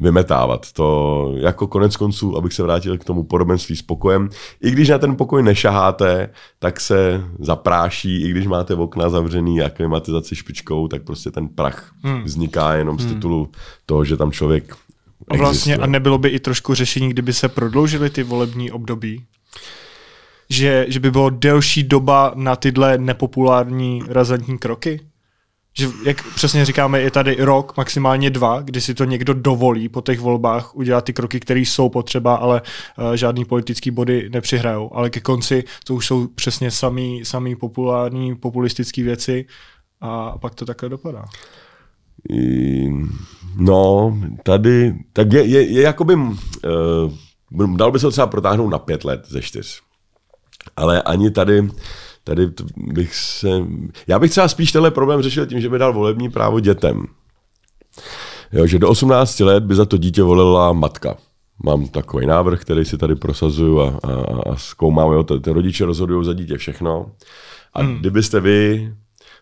[0.00, 0.72] vymetávat.
[0.72, 4.28] To jako konec konců, abych se vrátil k tomu podobenství s pokojem.
[4.62, 9.70] I když na ten pokoj nešaháte, tak se zapráší, i když máte okna zavřený a
[9.70, 12.22] klimatizaci špičkou, tak prostě ten prach hmm.
[12.22, 13.48] vzniká jenom z titulu
[13.86, 14.76] toho, že tam člověk
[15.28, 15.84] A vlastně existuje.
[15.84, 19.24] a nebylo by i trošku řešení, kdyby se prodloužily ty volební období?
[20.48, 25.00] Že, že by bylo delší doba na tyhle nepopulární razantní kroky?
[25.78, 30.00] Že, jak přesně říkáme, je tady rok, maximálně dva, kdy si to někdo dovolí po
[30.00, 32.62] těch volbách udělat ty kroky, které jsou potřeba, ale
[32.98, 34.90] uh, žádný politický body nepřihrajou.
[34.94, 39.46] Ale ke konci to už jsou přesně samý, samý populární, populistické věci
[40.00, 41.24] a pak to takhle dopadá.
[43.56, 48.78] No, tady, tak je, je, je jakoby, uh, dal by se to třeba protáhnout na
[48.78, 49.80] pět let ze čtyř.
[50.76, 51.68] Ale ani tady,
[52.24, 53.48] tady bych se,
[54.06, 57.06] já bych třeba spíš tenhle problém řešil tím, že by dal volební právo dětem.
[58.52, 61.16] Jo, že do 18 let by za to dítě volila matka.
[61.64, 64.12] Mám takový návrh, který si tady prosazuju a, a,
[64.50, 65.24] a zkoumáme ho.
[65.24, 67.10] Ty rodiče rozhodují za dítě všechno.
[67.74, 67.98] A hmm.
[67.98, 68.92] kdybyste vy,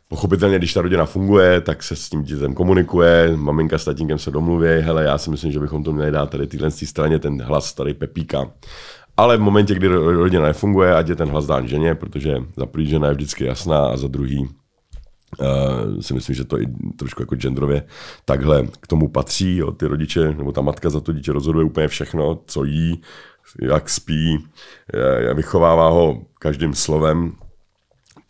[0.08, 4.30] pochopitelně, když ta rodina funguje, tak se s tím dítětem komunikuje, maminka s tatínkem se
[4.30, 7.72] domluví, hele, já si myslím, že bychom to měli dát tady téhle straně, ten hlas
[7.72, 8.50] tady Pepíka.
[9.20, 12.66] Ale v momentě, kdy ro- rodina nefunguje, ať je ten hlas dán ženě, protože za
[12.66, 14.48] prvý žena je vždycky jasná a za druhý
[15.38, 16.66] Uh, si myslím, že to i
[16.98, 17.82] trošku jako genderově
[18.24, 19.56] takhle k tomu patří.
[19.56, 19.72] Jo.
[19.72, 23.00] Ty rodiče, nebo ta matka za to dítě rozhoduje úplně všechno, co jí,
[23.62, 24.38] jak spí,
[24.94, 27.32] je, vychovává ho každým slovem.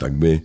[0.01, 0.41] Tak by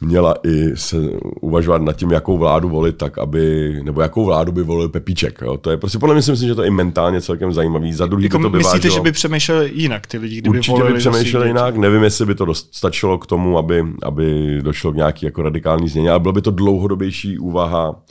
[0.00, 0.96] měla i se
[1.40, 5.38] uvažovat nad tím, jakou vládu volit, tak aby, nebo jakou vládu by volil Pepíček.
[5.42, 5.56] Jo?
[5.56, 7.92] To je prostě, podle mě si myslím, že to je i mentálně celkem zajímavý.
[7.92, 10.72] Za druhý Jako by to by myslíte, že by přemýšleli jinak ty lidi, kdyby Určitě
[10.72, 11.76] volili by přemýšleli jinak.
[11.76, 15.88] Nevím, jestli by to dost stačilo k tomu, aby, aby došlo k nějaký jako radikální
[15.88, 18.02] změně, ale bylo by to dlouhodobější úvaha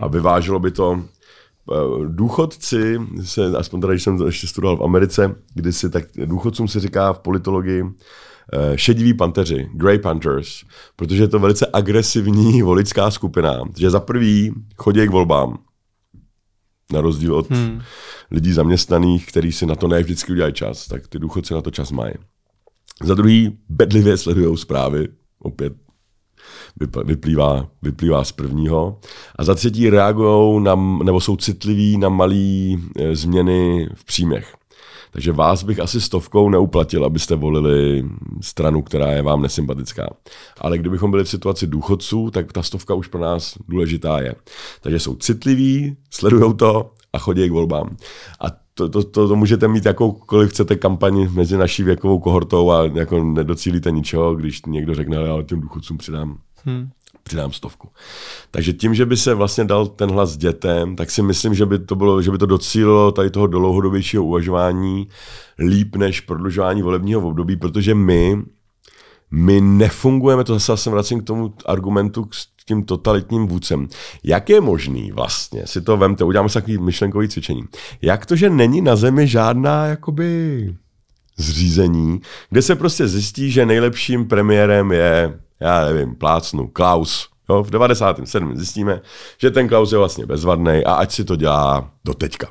[0.00, 1.74] a vyváželo by to eh,
[2.08, 6.80] důchodci, se, aspoň tady, když jsem ještě studoval v Americe, kdy si tak důchodcům se
[6.80, 7.84] říká v politologii
[8.76, 10.64] šediví panteři, Grey Panthers,
[10.96, 15.58] protože je to velice agresivní voličská skupina, že za prvý chodí k volbám,
[16.92, 17.80] na rozdíl od hmm.
[18.30, 21.70] lidí zaměstnaných, kteří si na to ne vždycky udělají čas, tak ty důchodci na to
[21.70, 22.14] čas mají.
[23.04, 25.72] Za druhý bedlivě sledují zprávy, opět
[26.80, 29.00] vyp- vyplývá, vyplývá z prvního.
[29.36, 30.74] A za třetí reagují na,
[31.04, 32.76] nebo jsou citliví na malé
[33.12, 34.54] změny v příjmech.
[35.10, 38.04] Takže vás bych asi stovkou neuplatil, abyste volili
[38.40, 40.10] stranu, která je vám nesympatická.
[40.60, 44.34] Ale kdybychom byli v situaci důchodců, tak ta stovka už pro nás důležitá je.
[44.80, 47.96] Takže jsou citliví, sledují to a chodí k volbám.
[48.40, 52.84] A to, to, to, to můžete mít jakoukoliv chcete kampaň mezi naší věkovou kohortou a
[52.94, 56.90] jako nedocílíte ničeho, když někdo řekne, ale těm důchodcům přidám hmm.
[57.30, 57.88] Přidám stovku.
[58.50, 61.78] Takže tím, že by se vlastně dal ten hlas dětem, tak si myslím, že by
[61.78, 65.08] to, bylo, že by to docílilo tady toho dlouhodobějšího uvažování
[65.58, 68.42] líp než prodlužování volebního období, protože my,
[69.30, 73.88] my nefungujeme, to zase jsem vracím k tomu argumentu s tím totalitním vůdcem.
[74.24, 77.62] Jak je možný vlastně, si to vemte, uděláme si takový myšlenkový cvičení,
[78.02, 80.74] jak to, že není na zemi žádná jakoby
[81.36, 82.20] zřízení,
[82.50, 87.28] kde se prostě zjistí, že nejlepším premiérem je já nevím, plácnu, Klaus.
[87.48, 88.56] Jo, v 97.
[88.56, 89.00] zjistíme,
[89.38, 92.48] že ten Klaus je vlastně bezvadný a ať si to dělá do teďka.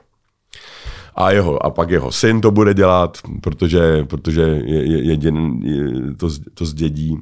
[1.15, 6.15] A, jeho, a pak jeho syn to bude dělat, protože, protože je, je, je, je,
[6.17, 7.17] to, to zdědí.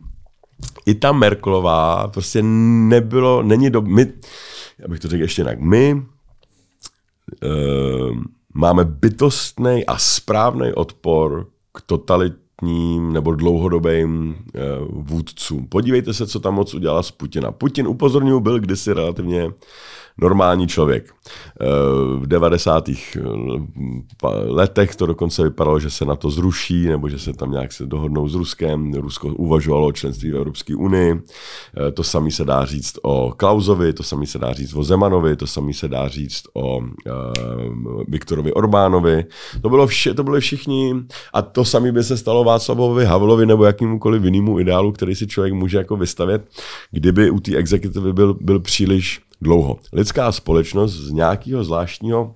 [0.86, 4.14] I ta Merklová prostě nebylo, není do, my,
[4.86, 5.94] abych to řekl ještě jinak, my
[7.44, 8.18] uh,
[8.54, 15.68] máme bytostný a správný odpor k totalit, ním nebo dlouhodobým uh, vůdcům.
[15.68, 17.52] Podívejte se, co tam moc udělala z Putina.
[17.52, 19.52] Putin upozorňuji byl kdysi relativně
[20.22, 21.14] normální člověk.
[22.20, 22.90] V 90.
[24.46, 27.86] letech to dokonce vypadalo, že se na to zruší, nebo že se tam nějak se
[27.86, 28.94] dohodnou s Ruskem.
[28.94, 31.22] Rusko uvažovalo o členství v Evropské unii.
[31.94, 35.48] To samé se dá říct o Klausovi, to samé se dá říct o Zemanovi, to
[35.48, 36.82] samé se dá říct o
[38.08, 39.26] Viktorovi Orbánovi.
[39.62, 40.96] To, bylo vše, to byli všichni
[41.34, 45.54] a to samé by se stalo Václavovi Havlovi nebo jakýmkoliv jinému ideálu, který si člověk
[45.54, 46.50] může jako vystavět,
[46.92, 49.80] kdyby u té exekutivy byl, byl příliš dlouho.
[49.94, 52.36] Lidská společnost z nějakého zvláštního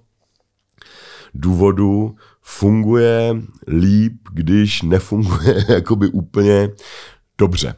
[1.33, 3.35] důvodu funguje
[3.67, 6.69] líp, když nefunguje jakoby úplně
[7.37, 7.75] dobře.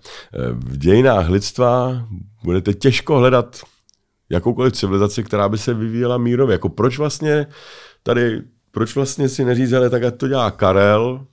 [0.52, 2.04] V dějinách lidstva
[2.44, 3.62] budete těžko hledat
[4.30, 6.54] jakoukoliv civilizaci, která by se vyvíjela mírově.
[6.54, 7.48] Jako proč vlastně
[8.04, 11.26] tady, proč vlastně si neříct, ale tak to dělá Karel,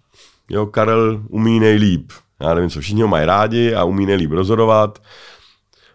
[0.50, 2.12] jo, Karel umí nejlíp.
[2.40, 5.02] Já nevím, co všichni ho mají rádi a umí nejlíp rozhodovat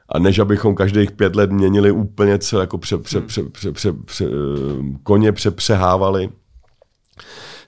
[0.09, 3.93] a než abychom každých pět let měnili úplně celé, jako pře, pře, pře, pře, pře,
[3.93, 4.25] pře,
[5.03, 6.29] koně přepřehávali,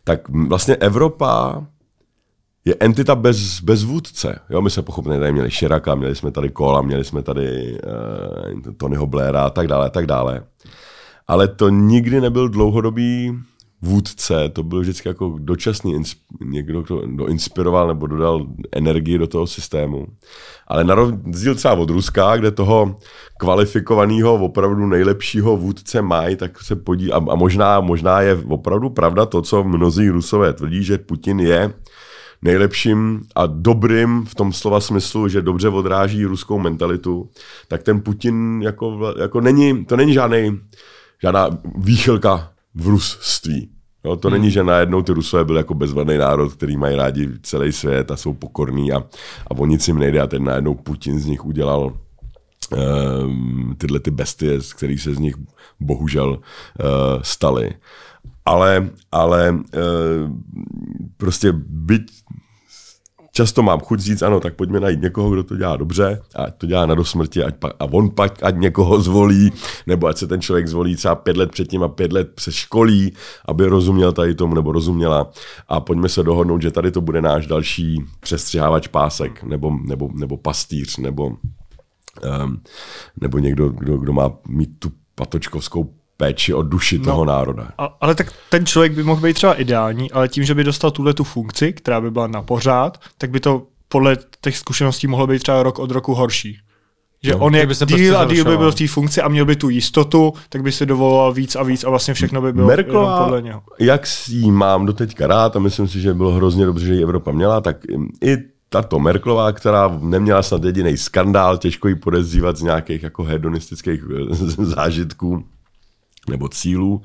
[0.03, 1.65] tak vlastně Evropa
[2.65, 4.39] je entita bez, bez vůdce.
[4.49, 7.77] Jo, my jsme pochopně tady měli Širaka, měli jsme tady Kola, měli jsme tady
[8.65, 10.43] uh, Tonyho Blaira a tak dále, a tak dále.
[11.27, 13.39] Ale to nikdy nebyl dlouhodobý
[13.81, 16.03] vůdce, to byl vždycky jako dočasný
[16.45, 20.07] někdo, kdo inspiroval nebo dodal energii do toho systému.
[20.67, 22.95] Ale na rozdíl třeba od Ruska, kde toho
[23.39, 29.25] kvalifikovaného, opravdu nejlepšího vůdce mají, tak se podí a, a možná, možná je opravdu pravda
[29.25, 31.73] to, co mnozí Rusové tvrdí, že Putin je
[32.41, 37.29] nejlepším a dobrým v tom slova smyslu, že dobře odráží ruskou mentalitu,
[37.67, 40.59] tak ten Putin jako, jako není, to není žádný,
[41.21, 43.69] žádná výchylka v rusství.
[44.05, 44.37] Jo, to hmm.
[44.37, 48.17] není, že najednou ty Rusové byli jako bezvadný národ, který mají rádi celý svět a
[48.17, 48.97] jsou pokorní a,
[49.47, 51.93] a o nic jim nejde a ten najednou Putin z nich udělal
[52.77, 55.35] um, tyhle ty bestie, který se z nich
[55.79, 56.37] bohužel uh,
[57.21, 57.73] staly.
[58.45, 59.61] Ale, ale uh,
[61.17, 62.11] prostě byť
[63.37, 66.65] často mám chuť říct, ano, tak pojďme najít někoho, kdo to dělá dobře, a to
[66.65, 69.53] dělá na dosmrti, ať pa, a on pak ať někoho zvolí,
[69.87, 73.13] nebo ať se ten člověk zvolí třeba pět let předtím a pět let přes školí,
[73.45, 75.31] aby rozuměl tady tomu, nebo rozuměla.
[75.67, 80.37] A pojďme se dohodnout, že tady to bude náš další přestřihávač pásek, nebo, nebo, nebo
[80.37, 82.61] pastýř, nebo, um,
[83.21, 87.67] nebo někdo, kdo, kdo má mít tu patočkovskou péči o duši no, toho národa.
[87.77, 90.91] A, ale tak ten člověk by mohl být třeba ideální, ale tím, že by dostal
[90.91, 95.27] tuhle tu funkci, která by byla na pořád, tak by to podle těch zkušeností mohlo
[95.27, 96.57] být třeba rok od roku horší.
[97.23, 99.21] Že No, on jak kdyby se díl prostě a díl by byl v té funkci
[99.21, 102.41] a měl by tu jistotu, tak by se dovoloval víc a víc a vlastně všechno
[102.41, 103.61] by bylo jenom Merkelová, podle něho.
[103.79, 106.93] jak si ji mám do teďka rád a myslím si, že bylo hrozně dobře, že
[106.93, 107.77] ji Evropa měla, tak
[108.23, 108.37] i
[108.69, 114.01] tato Merklová, která neměla snad jediný skandál, těžko ji podezřívat z nějakých jako hedonistických
[114.31, 115.43] eh, zážitků
[116.29, 117.01] nebo cílů,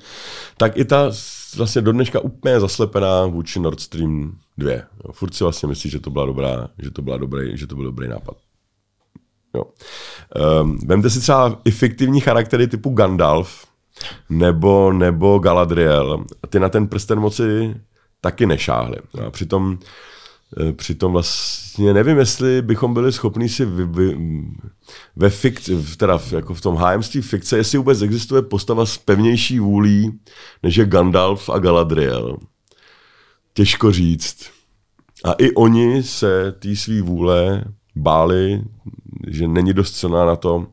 [0.56, 1.12] tak i ta
[1.56, 4.72] vlastně do dneška úplně zaslepená vůči Nord Stream 2.
[4.72, 7.74] Jo, furt si vlastně myslí, že to byla dobrá, že to byla dobrý, že to
[7.74, 8.36] byl dobrý nápad.
[9.54, 9.64] Jo.
[10.62, 13.66] Um, vemte si třeba i fiktivní charaktery typu Gandalf
[14.30, 16.24] nebo, nebo Galadriel.
[16.48, 17.74] Ty na ten prsten moci
[18.20, 18.96] taky nešáhli.
[19.26, 19.78] A přitom,
[20.72, 24.16] přitom vlastně nevím, jestli bychom byli schopni si vy, vy,
[25.16, 29.58] ve fikci, v- teda jako v tom hájemství fikce, jestli vůbec existuje postava s pevnější
[29.58, 30.18] vůlí,
[30.62, 32.36] než je Gandalf a Galadriel.
[33.54, 34.50] Těžko říct.
[35.24, 37.64] A i oni se té svý vůle
[37.96, 38.62] báli,
[39.28, 40.66] že není dost silná na to,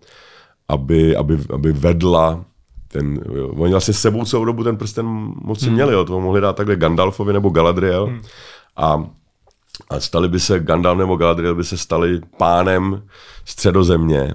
[0.68, 2.46] aby, aby, aby vedla
[2.88, 3.48] ten, jo.
[3.48, 5.06] oni vlastně s sebou celou dobu ten prsten
[5.42, 5.74] moci hmm.
[5.74, 6.06] měli, jo.
[6.06, 8.22] to mohli dát takhle Gandalfovi nebo Galadriel hmm.
[8.76, 9.10] a,
[9.90, 13.04] a stali by se, Gandalf nebo Galadriel by se stali pánem
[13.46, 14.34] středozemě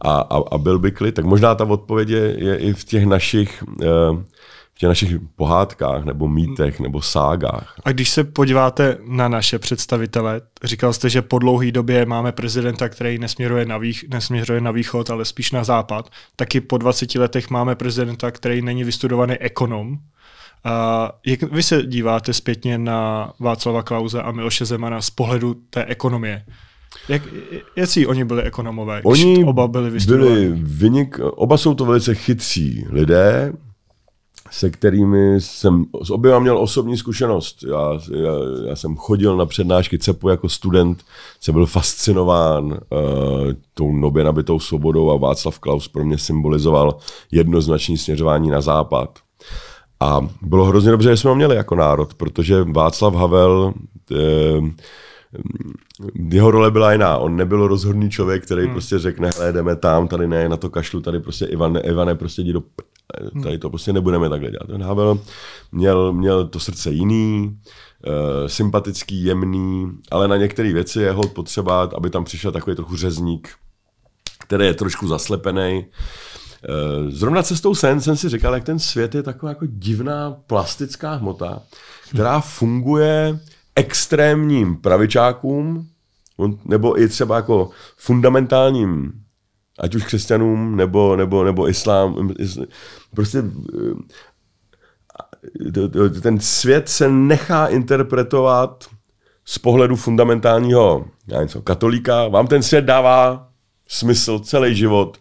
[0.00, 3.06] a, a, a byl by klid, tak možná ta odpověď je, je i v těch
[3.06, 3.86] našich eh,
[4.78, 7.74] v těch našich pohádkách nebo mýtech nebo ságách.
[7.84, 12.88] A když se podíváte na naše představitele, říkal jste, že po dlouhé době máme prezidenta,
[12.88, 16.10] který nesměruje na, vých, nesměřuje na východ, ale spíš na západ.
[16.36, 19.98] Taky po 20 letech máme prezidenta, který není vystudovaný ekonom.
[20.64, 25.84] A jak vy se díváte zpětně na Václava Klauze a Miloše Zemana z pohledu té
[25.84, 26.44] ekonomie?
[27.08, 27.22] Jak,
[27.76, 30.34] jaký oni byli ekonomové, Oni oba byli vystudovaní?
[30.34, 33.52] byli vynik, oba jsou to velice chytří lidé,
[34.50, 37.64] se kterými jsem s oběma měl osobní zkušenost.
[37.68, 38.32] Já, já,
[38.68, 41.04] já jsem chodil na přednášky CEPu jako student,
[41.40, 42.78] jsem byl fascinován uh,
[43.74, 46.96] tou nově nabitou svobodou a Václav Klaus pro mě symbolizoval
[47.32, 49.18] jednoznačné směřování na západ.
[50.00, 53.74] A bylo hrozně dobře, že jsme ho měli jako národ, protože Václav Havel,
[54.12, 54.60] eh,
[56.30, 57.16] jeho role byla jiná.
[57.16, 58.72] On nebyl rozhodný člověk, který hmm.
[58.72, 62.42] prostě řekne, hele, jdeme tam, tady ne, na to kašlu, tady prostě Ivan, Ivane, prostě
[62.42, 62.82] jdi do p...
[63.42, 64.66] tady to prostě nebudeme takhle dělat.
[64.66, 65.18] Ten Havel
[65.72, 67.58] měl, měl to srdce jiný,
[68.06, 72.96] uh, sympatický, jemný, ale na některé věci je hod potřeba, aby tam přišel takový trochu
[72.96, 73.48] řezník,
[74.38, 75.86] který je trošku zaslepený.
[76.64, 81.14] Eh, Zrovna cestou sen jsem si říkal, jak ten svět je taková jako divná plastická
[81.14, 81.62] hmota,
[82.10, 83.38] která funguje
[83.76, 85.88] extrémním pravičákům,
[86.64, 89.12] nebo i třeba jako fundamentálním,
[89.78, 92.58] ať už křesťanům, nebo, nebo, nebo islám, is-
[93.14, 93.42] prostě eh,
[96.20, 98.86] ten svět se nechá interpretovat
[99.44, 102.28] z pohledu fundamentálního já nevím co, katolíka.
[102.28, 103.48] Vám ten svět dává
[103.88, 105.18] smysl celý život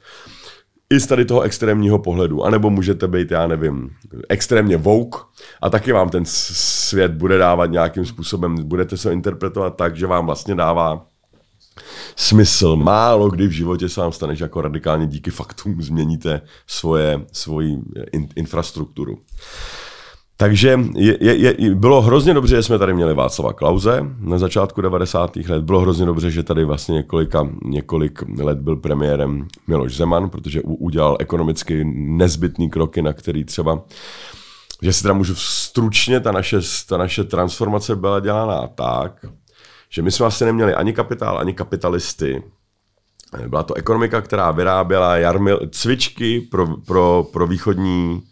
[0.89, 2.43] i z tady toho extrémního pohledu.
[2.43, 3.89] A nebo můžete být, já nevím,
[4.29, 5.29] extrémně vouk
[5.61, 10.25] a taky vám ten svět bude dávat nějakým způsobem, budete se interpretovat tak, že vám
[10.25, 11.05] vlastně dává
[12.15, 12.75] smysl.
[12.75, 17.77] Málo kdy v životě se vám stane, že jako radikálně díky faktům změníte svoje, svoji
[18.11, 19.17] in, infrastrukturu.
[20.37, 24.81] Takže je, je, je, bylo hrozně dobře, že jsme tady měli Václava Klauze na začátku
[24.81, 25.35] 90.
[25.35, 25.63] let.
[25.63, 30.73] Bylo hrozně dobře, že tady vlastně několika, několik let byl premiérem Miloš Zeman, protože u,
[30.73, 33.83] udělal ekonomicky nezbytný kroky, na který třeba
[34.81, 36.57] že si teda můžu stručně, ta naše,
[36.87, 39.25] ta naše transformace byla dělaná tak,
[39.89, 42.43] že my jsme vlastně neměli ani kapitál, ani kapitalisty.
[43.47, 48.23] Byla to ekonomika, která vyráběla jarmil, cvičky pro, pro, pro východní,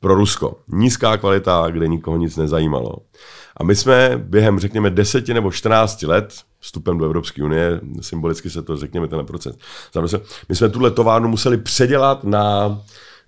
[0.00, 0.56] pro Rusko.
[0.68, 2.96] Nízká kvalita, kde nikoho nic nezajímalo.
[3.56, 8.62] A my jsme během, řekněme, 10 nebo 14 let, vstupem do Evropské unie, symbolicky se
[8.62, 9.56] to, řekněme, tenhle proces,
[10.48, 12.78] my jsme tuhle továrnu museli předělat na,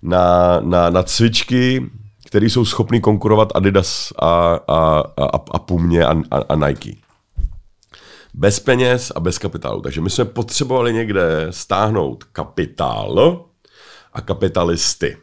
[0.01, 1.91] na, na, na cvičky,
[2.25, 7.03] které jsou schopny konkurovat Adidas a, a, a, a Pumě a, a, a Nike
[8.33, 9.81] bez peněz a bez kapitálu.
[9.81, 13.45] Takže my jsme potřebovali někde stáhnout kapitál
[14.13, 15.17] a kapitalisty.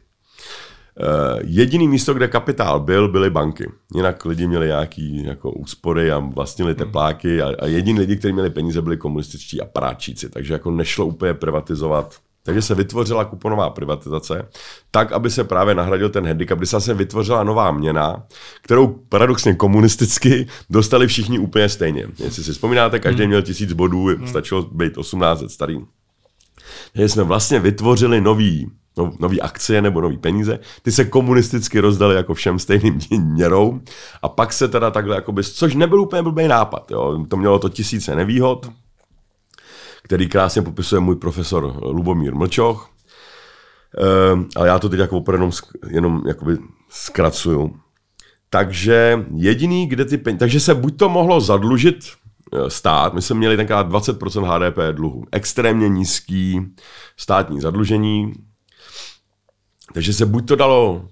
[1.01, 3.70] Uh, jediný místo, kde kapitál byl, byly banky.
[3.95, 8.51] Jinak lidi měli nějaký jako úspory a vlastnili tepláky a, a jediní lidi, kteří měli
[8.51, 10.28] peníze, byli komunističtí aparáčíci.
[10.28, 12.16] Takže jako nešlo úplně privatizovat.
[12.43, 14.49] Takže se vytvořila kuponová privatizace,
[14.91, 18.22] tak, aby se právě nahradil ten handicap, kdy se vytvořila nová měna,
[18.62, 22.07] kterou paradoxně komunisticky dostali všichni úplně stejně.
[22.18, 25.80] Jestli si vzpomínáte, každý měl tisíc bodů, stačilo být 18 let starý.
[26.93, 32.14] Takže jsme vlastně vytvořili nový no, nový akcie nebo nový peníze, ty se komunisticky rozdaly
[32.14, 33.80] jako všem stejným měrou.
[34.22, 37.24] A pak se teda takhle, jakoby, což nebyl úplně blbý nápad, jo.
[37.28, 38.70] to mělo to tisíce nevýhod,
[40.03, 42.91] který krásně popisuje můj profesor Lubomír Mlčoch,
[43.99, 45.51] e, ale já to teď jako opravdu
[45.91, 47.76] jenom jakoby zkracuju.
[48.51, 53.36] Takže jediný, kde ty peníze, takže se buď to mohlo zadlužit eh, stát, my jsme
[53.36, 56.61] měli tenkrát 20% HDP dluhu, extrémně nízký
[57.16, 58.32] státní zadlužení,
[59.95, 61.09] takže se buď to dalo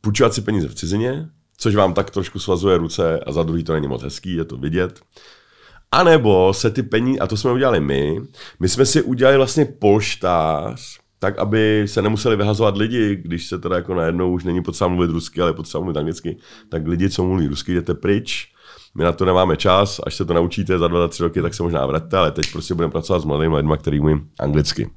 [0.00, 3.72] půjčovat si peníze v cizině, což vám tak trošku svazuje ruce a za druhý to
[3.72, 5.00] není moc hezký, je to vidět.
[5.92, 8.20] A nebo se ty peníze, a to jsme udělali my,
[8.60, 13.76] my jsme si udělali vlastně polštář, tak aby se nemuseli vyhazovat lidi, když se teda
[13.76, 16.36] jako najednou už není potřeba mluvit rusky, ale potřeba mluvit anglicky,
[16.68, 18.48] tak lidi, co mluví rusky, jdete pryč,
[18.94, 21.54] my na to nemáme čas, až se to naučíte za dva, za tři roky, tak
[21.54, 24.90] se možná vratte, ale teď prostě budeme pracovat s mladými lidmi, mluví anglicky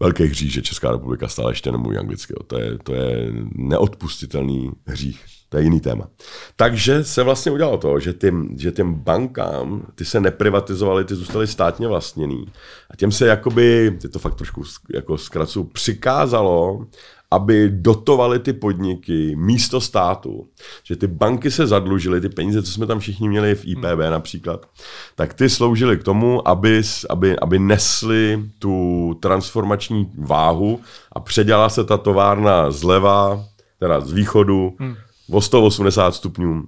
[0.00, 2.34] velký hřích, že Česká republika stále ještě nemluví anglicky.
[2.46, 5.24] To je, to je neodpustitelný hřích.
[5.48, 6.08] To je jiný téma.
[6.56, 11.46] Takže se vlastně udělalo to, že těm, že těm bankám, ty se neprivatizovaly, ty zůstaly
[11.46, 12.46] státně vlastněný.
[12.90, 14.62] A těm se jakoby, ty to fakt trošku
[14.94, 16.86] jako zkracu, přikázalo,
[17.30, 20.48] aby dotovali ty podniky místo státu.
[20.84, 24.10] Že ty banky se zadlužily, ty peníze, co jsme tam všichni měli v IPB hmm.
[24.10, 24.66] například,
[25.14, 30.80] tak ty sloužily k tomu, aby, aby, aby nesli tu transformační váhu
[31.12, 33.44] a předělala se ta továrna zleva,
[33.78, 34.96] teda z východu, hmm.
[35.30, 36.62] o 180 stupňů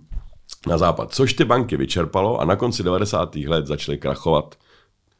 [0.67, 1.15] na západ.
[1.15, 3.35] Což ty banky vyčerpalo a na konci 90.
[3.35, 4.55] let začaly krachovat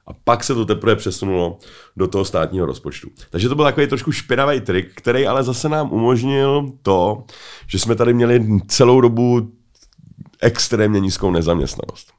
[0.07, 1.59] a pak se to teprve přesunulo
[1.97, 3.09] do toho státního rozpočtu.
[3.31, 7.25] Takže to byl takový trošku špinavý trik, který ale zase nám umožnil to,
[7.67, 9.53] že jsme tady měli celou dobu
[10.41, 12.13] extrémně nízkou nezaměstnanost.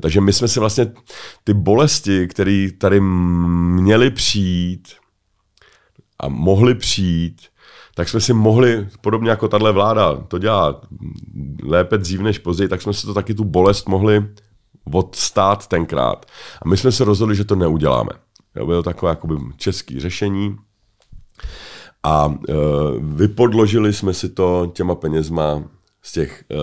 [0.00, 0.92] Takže my jsme si vlastně
[1.44, 4.88] ty bolesti, které tady měly přijít
[6.18, 7.42] a mohly přijít,
[7.94, 10.80] tak jsme si mohli, podobně jako tahle vláda to dělá
[11.62, 14.26] lépe dřív než později, tak jsme si to taky tu bolest mohli
[14.92, 16.26] odstát tenkrát.
[16.62, 18.10] A my jsme se rozhodli, že to neuděláme.
[18.58, 20.56] To bylo takové jakoby české řešení.
[22.02, 22.52] A e,
[23.00, 25.62] vypodložili jsme si to těma penězma
[26.02, 26.56] z těch, e,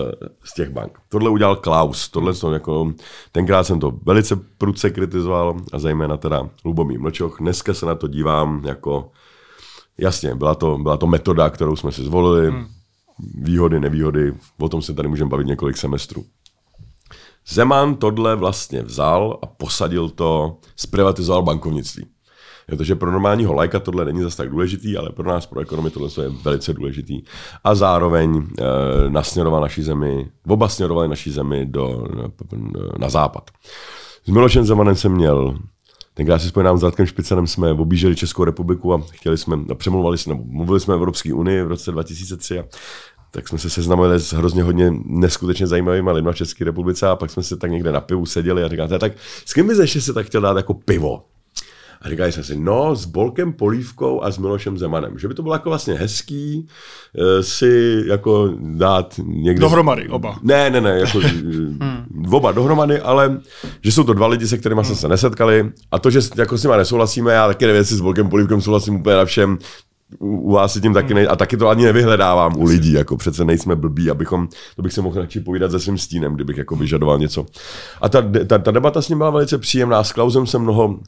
[0.44, 0.98] z těch bank.
[1.08, 2.08] Tohle udělal Klaus.
[2.08, 2.92] Tohle jsem jako,
[3.32, 7.36] tenkrát jsem to velice prudce kritizoval a zejména teda Lubomír Mlčoch.
[7.40, 9.10] Dneska se na to dívám jako,
[9.98, 12.50] jasně, byla to, byla to metoda, kterou jsme si zvolili.
[12.50, 12.66] Hmm.
[13.34, 16.24] Výhody, nevýhody, o tom se tady můžeme bavit několik semestrů.
[17.48, 22.06] Zeman tohle vlastně vzal a posadil to, zprivatizoval bankovnictví.
[22.66, 26.24] Protože pro normálního lajka tohle není zase tak důležitý, ale pro nás, pro ekonomii, tohle
[26.24, 27.22] je velice důležitý.
[27.64, 28.62] A zároveň e,
[29.10, 32.30] nasměroval naší zemi, oba směrovali naší zemi do, na,
[32.98, 33.50] na západ.
[34.24, 35.58] S Milošem Zemanem jsem měl
[36.18, 40.34] Tenkrát si vzpomínám, s Radkem Špicenem jsme objížděli Českou republiku a chtěli jsme, přemluvali jsme,
[40.44, 42.64] mluvili jsme o Evropské unii v roce 2003 a
[43.30, 47.30] tak jsme se seznámili s hrozně hodně neskutečně zajímavými lidmi v České republice a pak
[47.30, 49.12] jsme se tak někde na pivu seděli a říkáte, tak
[49.44, 51.24] s kým bys ještě se tak chtěl dát jako pivo?
[52.02, 55.18] A říkali jsme si, no, s Bolkem Polívkou a s Milošem Zemanem.
[55.18, 56.66] Že by to bylo jako vlastně hezký
[57.18, 59.60] uh, si jako dát někde...
[59.60, 60.38] Dohromady, oba.
[60.42, 61.78] Ne, ne, ne, jako hmm.
[62.32, 63.40] oba dohromady, ale
[63.82, 66.62] že jsou to dva lidi, se kterými jsme se nesetkali a to, že jako s
[66.62, 69.58] nimi nesouhlasíme, já taky nevím, s Bolkem Polívkem souhlasím úplně na všem,
[70.18, 71.26] u vás si tím taky nej...
[71.30, 75.02] a taky to ani nevyhledávám u lidí, jako přece nejsme blbí, abychom, to bych se
[75.02, 77.46] mohl radši povídat se svým stínem, kdybych jako vyžadoval něco.
[78.00, 80.98] A ta, ta, ta debata s ním byla velice příjemná, s Klausem jsem mnoho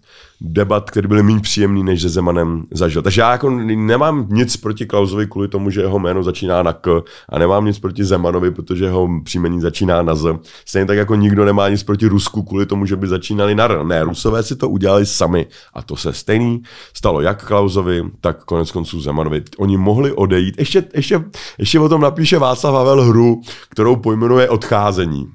[0.41, 3.03] debat, které byly méně příjemný, než se Zemanem zažil.
[3.03, 7.03] Takže já jako nemám nic proti Klausovi kvůli tomu, že jeho jméno začíná na K
[7.29, 10.41] a nemám nic proti Zemanovi, protože jeho příjmení začíná na Z.
[10.65, 13.85] Stejně tak jako nikdo nemá nic proti Rusku kvůli tomu, že by začínali na R.
[13.85, 16.63] Ne, Rusové si to udělali sami a to se stejný
[16.95, 19.43] stalo jak Klausovi, tak konec konců Zemanovi.
[19.59, 20.59] Oni mohli odejít.
[20.59, 21.25] Ještě, ještě,
[21.59, 25.27] ještě o tom napíše Václav Havel hru, kterou pojmenuje Odcházení.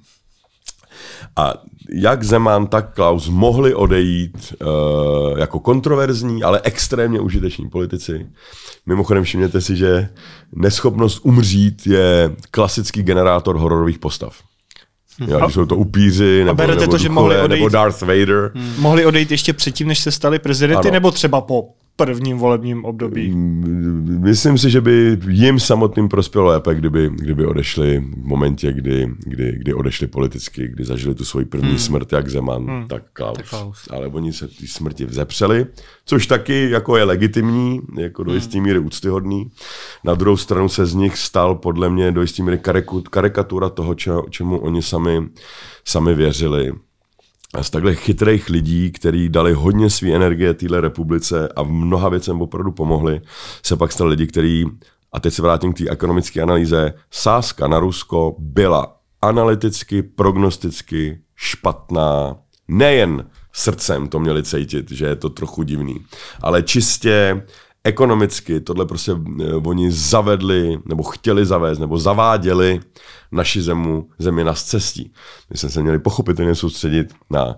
[1.35, 1.53] A
[1.93, 8.25] jak Zeman, tak Klaus mohli odejít uh, jako kontroverzní, ale extrémně užiteční politici.
[8.85, 10.09] Mimochodem všimněte si, že
[10.55, 14.35] neschopnost umřít je klasický generátor hororových postav.
[15.19, 15.29] Hm.
[15.29, 18.51] Jo, jsou to upíři, nebo, nebo, to, že mohli odejít, nebo Darth Vader.
[18.55, 18.73] Hmm.
[18.77, 20.93] Mohli odejít ještě předtím, než se stali prezidenty, ano.
[20.93, 23.31] nebo třeba po prvním volebním období?
[24.19, 29.51] Myslím si, že by jim samotným prospělo lépe, kdyby, kdyby odešli v momentě, kdy, kdy,
[29.57, 31.79] kdy odešli politicky, kdy zažili tu svoji první hmm.
[31.79, 32.87] smrt, jak Zeman, hmm.
[32.87, 33.37] tak, Klaus.
[33.37, 33.87] tak Klaus.
[33.89, 35.65] Ale oni se ty smrti vzepřeli,
[36.05, 38.35] což taky jako je legitimní, jako do hmm.
[38.35, 39.51] jisté míry úctyhodný.
[40.03, 42.59] Na druhou stranu se z nich stal podle mě do jisté míry
[43.09, 43.95] karikatura toho,
[44.29, 45.29] čemu oni sami,
[45.85, 46.73] sami věřili
[47.63, 52.41] z takhle chytrých lidí, kteří dali hodně své energie téhle republice a v mnoha věcem
[52.41, 53.21] opravdu pomohli,
[53.63, 54.65] se pak stali lidi, kteří,
[55.13, 62.35] a teď se vrátím k té ekonomické analýze, sázka na Rusko byla analyticky, prognosticky špatná,
[62.67, 66.05] nejen srdcem to měli cítit, že je to trochu divný,
[66.41, 67.43] ale čistě
[67.85, 72.79] ekonomicky tohle prostě eh, oni zavedli, nebo chtěli zavést, nebo zaváděli
[73.31, 75.13] naši zemu, zemi na cestí.
[75.49, 77.55] My jsme se měli pochopitelně soustředit na...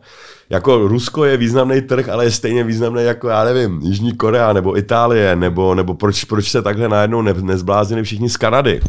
[0.50, 4.78] Jako Rusko je významný trh, ale je stejně významný jako, já nevím, Jižní Korea nebo
[4.78, 8.82] Itálie, nebo, nebo proč, proč se takhle najednou ne, nezbláznili všichni z Kanady?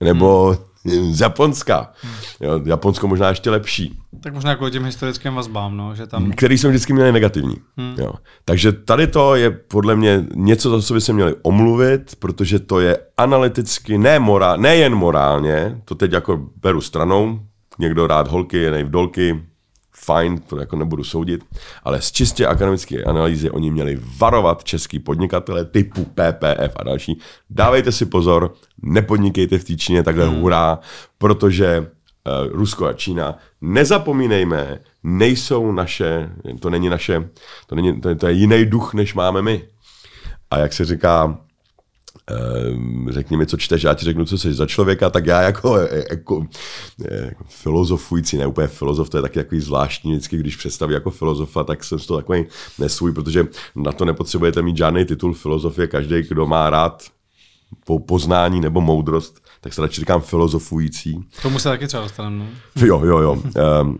[0.00, 0.74] Nebo hmm
[1.10, 1.92] z Japonska.
[2.40, 3.98] Jo, Japonsko možná ještě lepší.
[4.24, 6.32] Tak možná kvůli těm historickým vazbám, no, že tam...
[6.32, 7.56] Který jsme vždycky měli negativní.
[7.76, 7.94] Hmm.
[7.98, 8.12] Jo.
[8.44, 12.80] Takže tady to je podle mě něco, za co by se měli omluvit, protože to
[12.80, 17.40] je analyticky, ne morál, nejen morálně, to teď jako beru stranou,
[17.78, 19.42] někdo rád holky, je v dolky,
[19.96, 21.44] fajn, to jako nebudu soudit,
[21.82, 27.18] ale z čistě akademické analýzy oni měli varovat český podnikatele typu PPF a další.
[27.50, 30.40] Dávejte si pozor, nepodnikejte v té Číně takhle hmm.
[30.40, 30.78] hurá,
[31.18, 31.86] protože
[32.50, 37.28] Rusko a Čína, nezapomínejme, nejsou naše, to není naše,
[37.66, 39.68] to, není, to, to je jiný duch, než máme my.
[40.50, 41.38] A jak se říká,
[42.30, 45.76] Ehm, řekni mi, co čteš, já ti řeknu, co jsi za člověka, tak já jako,
[45.76, 46.46] e, jako,
[47.10, 51.64] jako filozofující, ne úplně filozof, to je taky takový zvláštní, vždycky, když představí jako filozofa,
[51.64, 52.44] tak jsem z toho takový
[52.78, 53.46] nesvůj, protože
[53.76, 57.02] na to nepotřebujete mít žádný titul filozofie, každý, kdo má rád
[57.86, 61.24] po poznání nebo moudrost, tak se radši říkám filozofující.
[61.42, 62.36] Tomu se taky třeba dostaneme.
[62.38, 62.46] No?
[62.86, 63.32] Jo, jo, jo.
[63.82, 63.98] Um,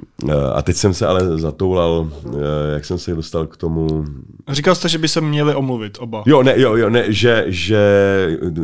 [0.55, 2.35] a teď jsem se ale zatoulal, uh,
[2.73, 4.05] jak jsem se dostal k tomu...
[4.49, 6.23] Říkal jste, že by se měli omluvit oba.
[6.27, 7.79] Jo, ne, jo, jo, ne, že, že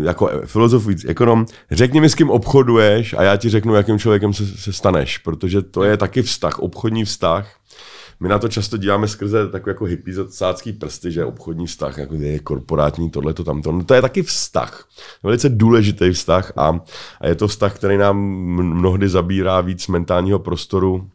[0.03, 4.47] jako filozofující ekonom, řekni mi, s kým obchoduješ a já ti řeknu, jakým člověkem se,
[4.47, 7.60] se staneš, protože to je taky vztah, obchodní vztah
[8.21, 12.39] my na to často díváme skrze takový jako hypizocácký prsty, že obchodní vztah, jako je
[12.39, 13.73] korporátní, tohle, to tamto.
[13.73, 14.89] No to je taky vztah.
[15.23, 16.81] Velice důležitý vztah a,
[17.21, 21.11] a je to vztah, který nám mnohdy zabírá víc mentálního prostoru,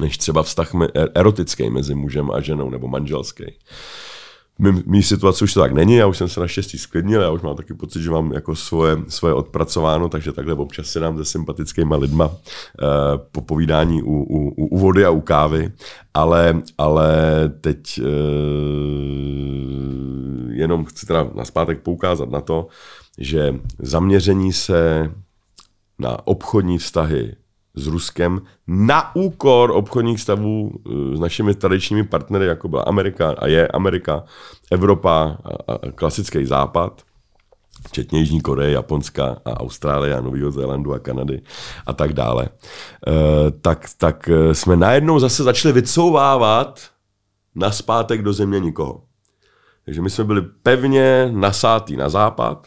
[0.00, 0.70] než třeba vztah
[1.14, 3.44] erotický mezi mužem a ženou nebo manželský
[4.58, 7.56] mý, situaci už to tak není, já už jsem se naštěstí sklidnil, já už mám
[7.56, 11.96] taky pocit, že mám jako svoje, svoje odpracováno, takže takhle občas se dám se sympatickými
[11.96, 12.34] lidma uh,
[13.32, 15.72] po povídání u, u, u vody a u kávy,
[16.14, 17.12] ale, ale
[17.60, 18.06] teď uh,
[20.52, 22.66] jenom chci teda na zpátek poukázat na to,
[23.18, 25.10] že zaměření se
[25.98, 27.36] na obchodní vztahy
[27.74, 33.46] s Ruskem na úkor obchodních stavů eh, s našimi tradičními partnery, jako byla Amerika a
[33.46, 34.24] je Amerika,
[34.70, 37.02] Evropa a klasický západ,
[37.88, 41.42] včetně Jižní Koreje, Japonska a Austrálie a Nového Zélandu a Kanady
[41.86, 42.48] a tak dále,
[43.08, 46.80] eh, tak, tak eh, jsme najednou zase začali vycouvávat
[47.54, 49.02] na zpátek do země nikoho.
[49.84, 52.66] Takže my jsme byli pevně nasátý na západ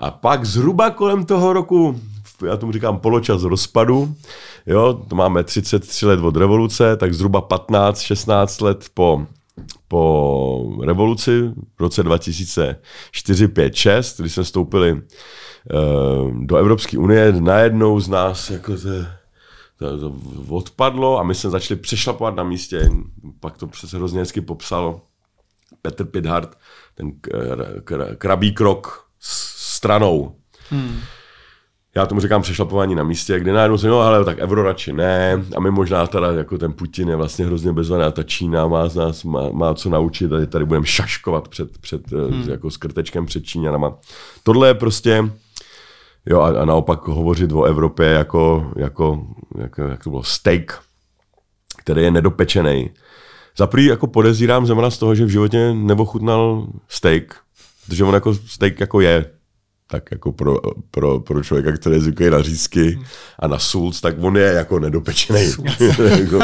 [0.00, 2.00] a pak zhruba kolem toho roku
[2.44, 4.14] já tomu říkám poločas rozpadu,
[4.66, 9.26] jo, to máme 33 let od revoluce, tak zhruba 15, 16 let po,
[9.88, 11.42] po revoluci
[11.76, 15.00] v roce 2004, 5, 6, kdy jsme vstoupili uh,
[16.44, 18.88] do Evropské unie, najednou z nás jako to,
[19.78, 20.14] to, to
[20.48, 22.90] odpadlo a my jsme začali přešlapovat na místě,
[23.40, 25.00] pak to přes hrozně hezky popsal
[25.82, 26.58] Petr Pidhart,
[26.94, 27.12] ten
[28.18, 30.36] krabý krok stranou.
[30.70, 31.00] Hmm
[31.96, 35.44] já tomu říkám přešlapování na místě, kdy najednou se, no ale tak euro radši ne,
[35.56, 38.88] a my možná teda jako ten Putin je vlastně hrozně bezvaný a ta Čína má
[38.88, 42.50] z nás, má, má co naučit a tady budeme šaškovat před, před eh, hmm.
[42.50, 43.94] jako skrtečkem před Číňanama.
[44.42, 45.30] Tohle je prostě,
[46.26, 49.26] jo a, a naopak hovořit o Evropě jako, jako,
[49.58, 50.80] jako jak to bylo, steak,
[51.76, 52.90] který je nedopečený.
[53.56, 57.36] Za prvý jako podezírám Zemana z toho, že v životě neochutnal steak,
[57.86, 59.35] protože on jako steak jako je,
[59.90, 60.56] tak jako pro,
[60.90, 62.98] pro, pro člověka, který je zvyklý na řízky
[63.38, 65.52] a na sulc, tak on je jako nedopečený
[66.20, 66.38] jako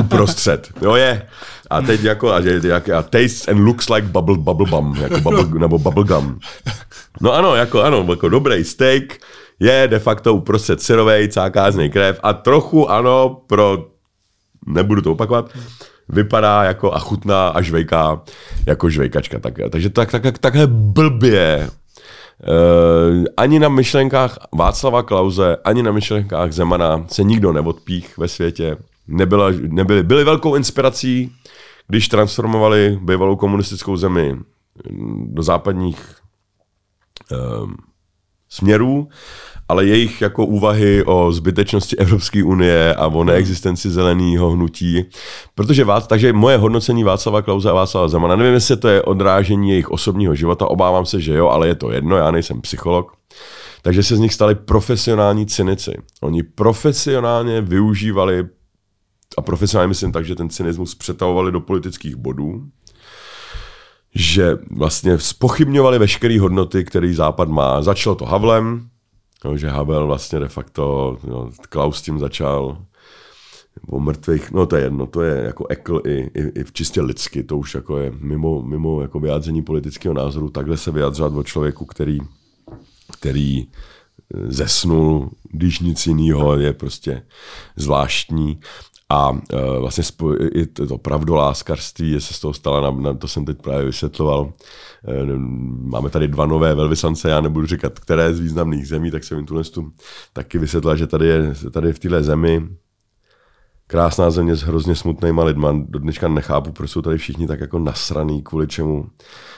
[0.00, 0.68] uprostřed.
[0.82, 1.22] Jo je.
[1.70, 5.60] A teď jako, a, jak, a taste and looks like bubble, bubble bum, jako bubble,
[5.60, 6.38] nebo bubble gum.
[7.20, 9.18] No ano, jako ano, jako dobrý steak
[9.60, 13.86] je de facto uprostřed syrovej, cáká z něj krev a trochu ano, pro,
[14.66, 15.50] nebudu to opakovat,
[16.08, 18.22] vypadá jako a chutná a žvejká
[18.66, 19.38] jako žvejkačka.
[19.38, 21.70] Tak, takže tak, tak, tak, takhle blbě
[23.36, 28.76] ani na myšlenkách Václava Klauze, ani na myšlenkách Zemana se nikdo neodpích ve světě.
[29.08, 31.32] Nebyla, nebyli, byli velkou inspirací,
[31.88, 34.36] když transformovali bývalou komunistickou zemi
[35.26, 36.16] do západních
[37.32, 37.70] uh,
[38.48, 39.08] směrů,
[39.68, 45.04] ale jejich jako úvahy o zbytečnosti Evropské unie a o neexistenci zeleného hnutí.
[45.54, 49.70] Protože vás, takže moje hodnocení Václava Klauze a Václava Zemana, nevím, jestli to je odrážení
[49.70, 53.12] jejich osobního života, obávám se, že jo, ale je to jedno, já nejsem psycholog.
[53.82, 55.92] Takže se z nich stali profesionální cynici.
[56.20, 58.44] Oni profesionálně využívali,
[59.38, 62.62] a profesionálně myslím tak, že ten cynismus přetavovali do politických bodů,
[64.18, 67.82] že vlastně spochybňovali veškeré hodnoty, který Západ má.
[67.82, 68.88] Začalo to Havlem,
[69.44, 72.78] no, že Havel vlastně de facto, no, Klaus tím začal,
[73.88, 77.02] o mrtvých, no to je jedno, to je jako ekl i, i, i v čistě
[77.02, 81.42] lidsky, to už jako je mimo, mimo jako vyjádření politického názoru, takhle se vyjadřovat o
[81.42, 82.18] člověku, který,
[83.12, 83.68] který eh,
[84.52, 87.22] zesnul, když nic jiného je prostě
[87.76, 88.60] zvláštní.
[89.08, 89.38] A uh,
[89.78, 93.44] vlastně spoj, i to, to pravdoláskarství, je se z toho stala, na, na, to jsem
[93.44, 94.40] teď právě vysvětloval.
[94.40, 94.52] Uh,
[95.90, 99.46] máme tady dva nové velvyslance, já nebudu říkat, které z významných zemí, tak jsem jim
[99.46, 99.90] tuhle tu
[100.32, 102.68] taky vysvětlil, že tady je tady v téhle zemi
[103.86, 105.72] krásná země s hrozně smutnýma lidma.
[105.88, 109.06] Do dneška nechápu, proč jsou tady všichni tak jako nasraný, kvůli čemu.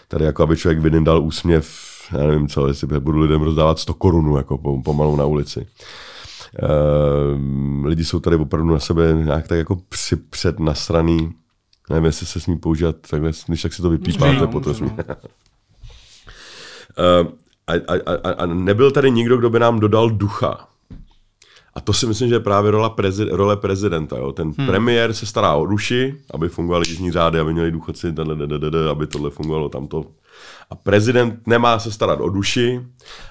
[0.09, 1.77] Tady jako aby člověk vydal úsměv,
[2.12, 5.66] já nevím co, jestli budu lidem rozdávat 100 korunů jako pomalu na ulici.
[6.62, 11.33] Uh, lidi jsou tady opravdu na sebe nějak tak jako při, před nasraný.
[11.91, 14.89] Nevím, jestli se smí používat takhle, když tak si to vypípáte, potom uh,
[17.66, 20.69] a, a, a, a nebyl tady nikdo, kdo by nám dodal ducha.
[21.75, 24.16] A to si myslím, že je právě role, prezid, role prezidenta.
[24.16, 24.33] Jo.
[24.33, 24.66] Ten hmm.
[24.66, 28.15] premiér se stará o duši, aby fungovaly jízdní řády, aby měli důchodci,
[28.91, 30.05] aby tohle fungovalo tamto.
[30.70, 32.81] A prezident nemá se starat o duši,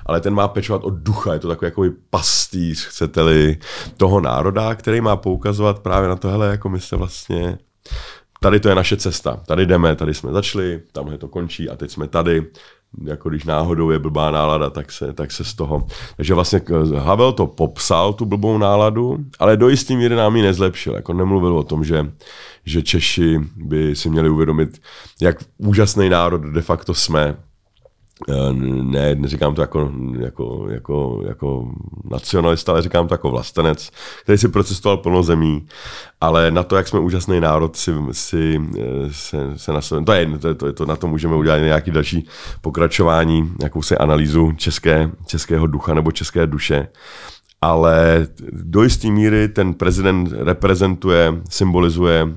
[0.06, 1.34] ale ten má pečovat o ducha.
[1.34, 3.58] Je to takový jako pastýř, chcete-li,
[3.98, 7.58] toho národa, který má poukazovat právě na tohle, jako my se vlastně
[8.40, 9.42] tady to je naše cesta.
[9.46, 12.46] Tady jdeme, tady jsme začali, tamhle to končí a teď jsme tady
[13.04, 15.88] jako když náhodou je blbá nálada, tak se, tak se z toho.
[16.18, 16.62] Takže vlastně
[16.98, 20.96] Havel to popsal, tu blbou náladu, ale do jistý míry nám ji nezlepšil.
[20.96, 22.12] Jako nemluvil o tom, že,
[22.66, 24.82] že Češi by si měli uvědomit,
[25.22, 27.47] jak úžasný národ de facto jsme, Eh,
[28.82, 31.72] ne, neříkám to jako, jako, jako, jako
[32.04, 33.92] nacionalista, ale říkám to jako vlastenec,
[34.24, 35.68] který si procestoval plno zemí,
[36.22, 40.38] ale na to, jak jsme úžasný národ, si, si eh, se, se na to je
[40.40, 42.28] to, to, to, na to můžeme udělat nějaký další
[42.62, 46.88] pokračování, jakousi analýzu české, českého ducha nebo české duše,
[47.62, 52.28] ale do jisté míry ten prezident reprezentuje, symbolizuje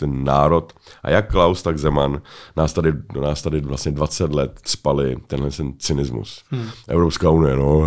[0.00, 0.72] ten národ.
[1.02, 2.22] A jak Klaus, tak Zeman
[2.56, 6.44] nás tady, nás tady vlastně 20 let spali tenhle ten cynismus.
[6.50, 6.68] Hmm.
[6.88, 7.82] Evropská unie, no,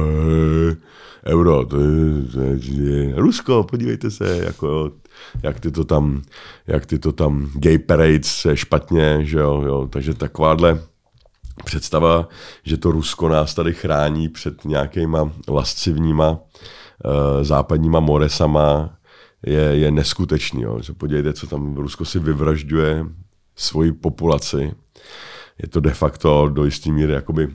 [1.25, 1.87] euro, to je,
[2.31, 4.91] to je, to je Rusko, podívejte se, jako
[5.43, 6.21] jak ty to tam,
[6.67, 10.79] jak ty to tam gay parades se špatně, že jo, jo, takže takováhle
[11.65, 12.27] představa,
[12.63, 16.39] že to Rusko nás tady chrání před nějakýma lascivníma uh,
[17.41, 18.89] západníma moresama,
[19.45, 20.61] je, je neskutečný.
[20.61, 20.79] Jo.
[20.97, 23.05] Podívejte, co tam Rusko si vyvražďuje
[23.55, 24.71] svoji populaci.
[25.63, 27.47] Je to de facto do jisté míry jakoby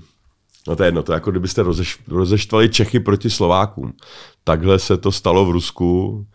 [0.68, 3.92] No to je jedno, to je jako kdybyste rozeš, rozeštvali Čechy proti Slovákům.
[4.44, 6.26] Takhle se to stalo v Rusku,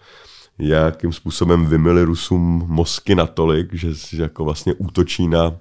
[0.59, 5.55] jakým způsobem vymili Rusům mozky natolik, že, že jako vlastně útočí na,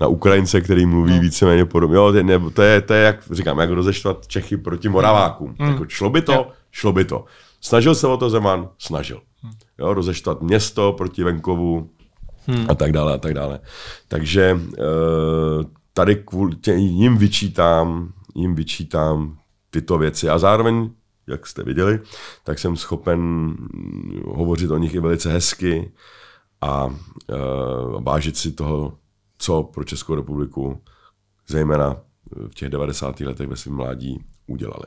[0.00, 1.20] na Ukrajince, který mluví no.
[1.20, 1.96] víceméně podobně.
[1.96, 5.54] Jo, ne, to, je, to je, jak říkám, jak rozeštvat Čechy proti Moravákům.
[5.58, 5.68] Mm.
[5.68, 7.24] Jako šlo by to, šlo by to.
[7.60, 8.68] Snažil se o to Zeman?
[8.78, 9.22] Snažil.
[9.78, 11.90] Jo, rozeštvat město proti venkovu
[12.46, 12.66] hmm.
[12.68, 13.60] a tak dále a tak dále.
[14.08, 14.82] Takže eh,
[15.92, 19.38] tady kvůli tě, jim vyčítám, jim vyčítám
[19.70, 20.90] tyto věci a zároveň
[21.30, 22.00] jak jste viděli,
[22.44, 23.54] tak jsem schopen
[24.24, 25.92] hovořit o nich i velice hezky
[26.60, 26.94] a uh,
[28.02, 28.98] vážit si toho,
[29.38, 30.82] co pro Českou republiku,
[31.48, 31.96] zejména
[32.48, 33.20] v těch 90.
[33.20, 34.84] letech ve svém mládí, udělali.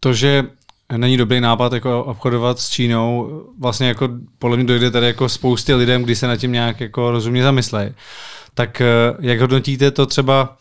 [0.00, 0.50] To, že
[0.96, 3.42] není dobrý nápad jako obchodovat s Čínou.
[3.58, 4.08] Vlastně jako
[4.38, 7.90] podle mě dojde tady jako spoustě lidem, když se na tím nějak jako rozumně zamyslejí.
[8.54, 8.86] Tak eh,
[9.20, 10.56] jak hodnotíte to třeba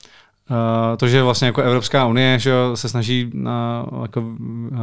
[0.51, 4.77] Uh, to, že vlastně jako Evropská unie že se snaží uh, jako, uh,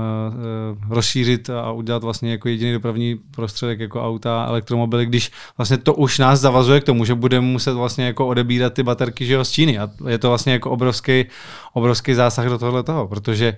[0.89, 6.19] rozšířit a udělat vlastně jako jediný dopravní prostředek jako auta, elektromobily, když vlastně to už
[6.19, 9.79] nás zavazuje k tomu, že budeme muset vlastně jako odebírat ty baterky že z Číny.
[9.79, 11.25] A je to vlastně jako obrovský,
[11.73, 13.57] obrovský zásah do tohle toho, protože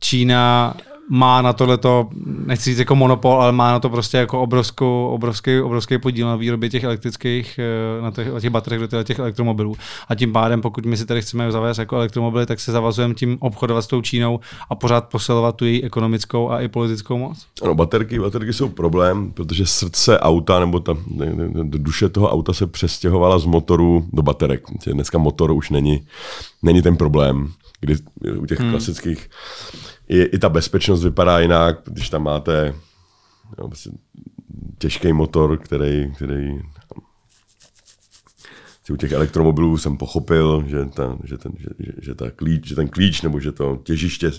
[0.00, 0.74] Čína
[1.12, 2.08] má na tohleto,
[2.46, 6.36] nechci říct jako monopol, ale má na to prostě jako obrovskou, obrovský, obrovský podíl na
[6.36, 9.74] výrobě těch elektrických, eh, na těch, na těch bateriích do těch elektromobilů.
[10.08, 13.36] A tím pádem, pokud my si tady chceme zavést jako elektromobily, tak se zavazujeme tím
[13.40, 17.46] obchodovat s tou Čínou a pořád posilovat tu její ekonomickou a i politickou moc.
[17.62, 20.96] Ano, baterky, baterky jsou problém, protože srdce auta nebo ta
[21.62, 24.62] duše toho auta se přestěhovala z motoru do baterek.
[24.92, 26.02] Dneska motor už není,
[26.62, 27.96] není ten problém kdy
[28.38, 28.70] u těch hmm.
[28.70, 29.30] klasických
[30.10, 32.74] i, i ta bezpečnost vypadá jinak, když tam máte
[33.58, 33.90] jo, prostě
[34.78, 36.58] těžký motor, který, který
[38.90, 42.74] u těch elektromobilů jsem pochopil, že, ta, že, ten, že, že, že, ta klíč, že
[42.74, 44.30] ten klíč nebo že to těžiště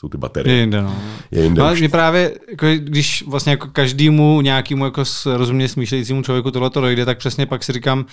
[0.00, 0.56] jsou ty baterie.
[0.56, 1.02] Je jinde, no.
[1.30, 5.04] Je jinde no, mě právě, jako, když vlastně jako každému nějakému jako
[5.36, 8.06] rozumně smýšlejícímu člověku tohle to dojde, tak přesně pak si říkám,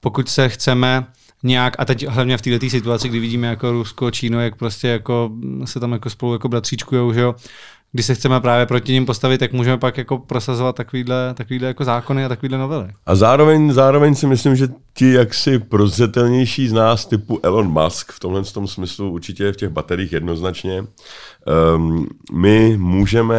[0.00, 1.06] pokud se chceme
[1.42, 5.30] nějak, a teď hlavně v této situaci, kdy vidíme jako Rusko, Číno, jak prostě jako
[5.64, 7.34] se tam jako spolu jako bratříčkujou, že jo,
[7.92, 11.84] když se chceme právě proti ním postavit, tak můžeme pak jako prosazovat takovýhle, takovýhle jako
[11.84, 12.88] zákony a takovýhle novely.
[13.06, 18.20] A zároveň, zároveň si myslím, že ti jaksi prozřetelnější z nás typu Elon Musk v
[18.20, 20.84] tomhle tom smyslu určitě v těch bateriích jednoznačně.
[21.76, 23.38] Um, my můžeme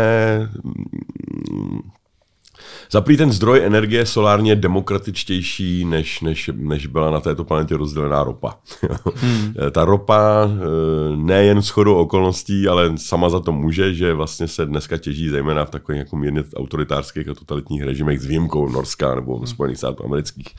[2.91, 8.23] Zaprý ten zdroj energie solární je demokratičtější, než, než, než byla na této planetě rozdělená
[8.23, 8.57] ropa.
[9.15, 9.53] hmm.
[9.71, 14.97] Ta ropa eh, nejen shodou okolností, ale sama za to může, že vlastně se dneska
[14.97, 19.47] těží zejména v takových jako mírně autoritářských a totalitních režimech s výjimkou Norska nebo hmm.
[19.47, 20.49] Spojených států amerických.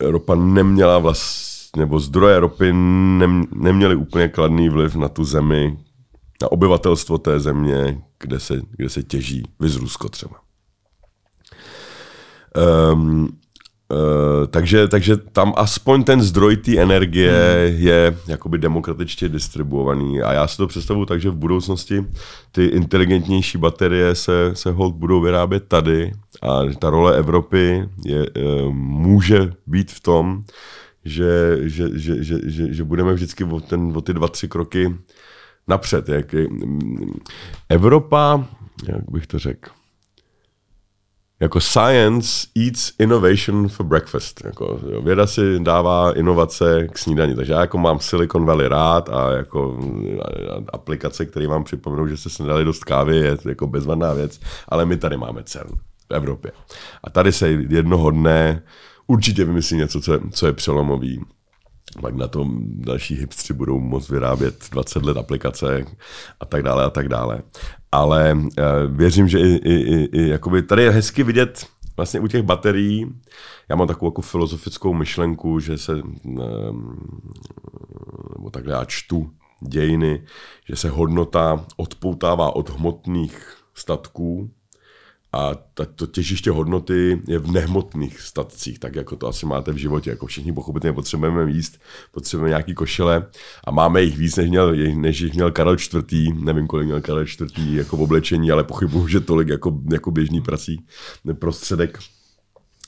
[0.00, 2.72] Ropa neměla vlastně nebo zdroje ropy
[3.52, 5.78] neměly úplně kladný vliv na tu zemi,
[6.42, 10.36] na obyvatelstvo té země, kde se, kde se těží, vys Rusko třeba.
[12.92, 13.38] Um,
[13.92, 17.86] Uh, takže, takže tam aspoň ten zdroj té energie hmm.
[17.86, 22.06] je jakoby demokratičtě distribuovaný a já si to představuji tak, že v budoucnosti
[22.52, 28.72] ty inteligentnější baterie se, se hold budou vyrábět tady a ta role Evropy je, uh,
[28.74, 30.44] může být v tom,
[31.04, 34.94] že, že, že, že, že, že budeme vždycky o, ten, o ty dva, tři kroky
[35.68, 36.08] napřed.
[36.08, 36.34] Jak,
[37.68, 38.44] Evropa,
[38.88, 39.70] jak bych to řekl,
[41.42, 44.44] jako science eats innovation for breakfast.
[44.44, 47.34] Jako, jo, věda si dává inovace k snídani.
[47.34, 49.78] Takže já jako mám Silicon Valley rád a jako
[50.50, 54.40] a aplikace, které vám připomenou, že jste si nedali dost kávy, je jako bezvadná věc,
[54.68, 55.70] ale my tady máme CERN
[56.10, 56.52] v Evropě.
[57.04, 58.62] A tady se jednoho dne
[59.06, 61.24] určitě vymyslí něco, co je, co je přelomový
[62.00, 65.84] pak na tom další hipstři budou moct vyrábět 20 let aplikace
[66.40, 67.42] a tak dále a tak dále.
[67.92, 68.48] Ale uh,
[68.96, 71.66] věřím, že i, i, i, i jakoby tady je hezky vidět
[71.96, 73.14] vlastně u těch baterií,
[73.68, 75.92] já mám takovou jako filozofickou myšlenku, že se,
[76.24, 77.22] um,
[78.36, 79.30] nebo takhle já čtu
[79.68, 80.24] dějiny,
[80.68, 84.50] že se hodnota odpoutává od hmotných statků
[85.32, 89.76] a ta, to těžiště hodnoty je v nehmotných statcích, tak jako to asi máte v
[89.76, 90.10] životě.
[90.10, 91.80] Jako všichni pochopitelně potřebujeme jíst,
[92.12, 93.26] potřebujeme nějaký košile
[93.64, 96.34] a máme jich víc, než, měl, než jich měl Karel IV.
[96.34, 97.58] Nevím, kolik měl Karel IV.
[97.58, 100.86] jako v oblečení, ale pochybuju, že tolik jako, jako běžný prací
[101.38, 101.98] prostředek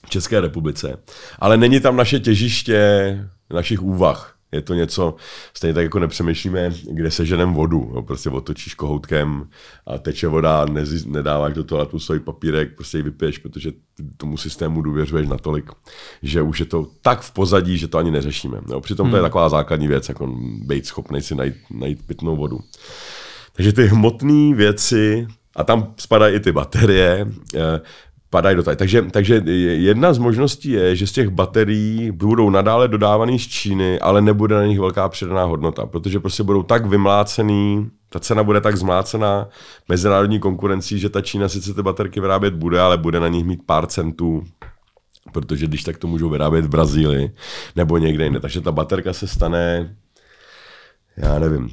[0.07, 0.99] v České republice.
[1.39, 5.15] Ale není tam naše těžiště našich úvah je to něco,
[5.55, 7.93] stejně tak jako nepřemýšlíme, kde se ženem vodu.
[7.95, 9.49] No, prostě otočíš kohoutkem
[9.87, 13.73] a teče voda, nezi, nedáváš do toho tu svůj papírek, prostě ji vypiješ, protože
[14.17, 15.71] tomu systému důvěřuješ natolik,
[16.23, 18.61] že už je to tak v pozadí, že to ani neřešíme.
[18.69, 19.11] No, přitom hmm.
[19.11, 19.27] to je hmm.
[19.27, 20.27] taková základní věc, jako
[20.67, 22.61] být schopný si najít, najít pitnou vodu.
[23.53, 25.27] Takže ty hmotné věci,
[25.57, 27.81] a tam spadají i ty baterie, eh,
[28.35, 28.77] padají do tady.
[28.77, 29.35] Takže, takže
[29.79, 34.55] jedna z možností je, že z těch baterií budou nadále dodávaný z Číny, ale nebude
[34.55, 39.49] na nich velká přidaná hodnota, protože prostě budou tak vymlácený, ta cena bude tak zmlácená
[39.89, 43.61] mezinárodní konkurencí, že ta Čína sice ty baterky vyrábět bude, ale bude na nich mít
[43.67, 44.43] pár centů
[45.33, 47.33] protože když tak to můžou vyrábět v Brazílii
[47.77, 48.41] nebo někde jinde.
[48.41, 49.95] Takže ta baterka se stane,
[51.17, 51.71] já nevím,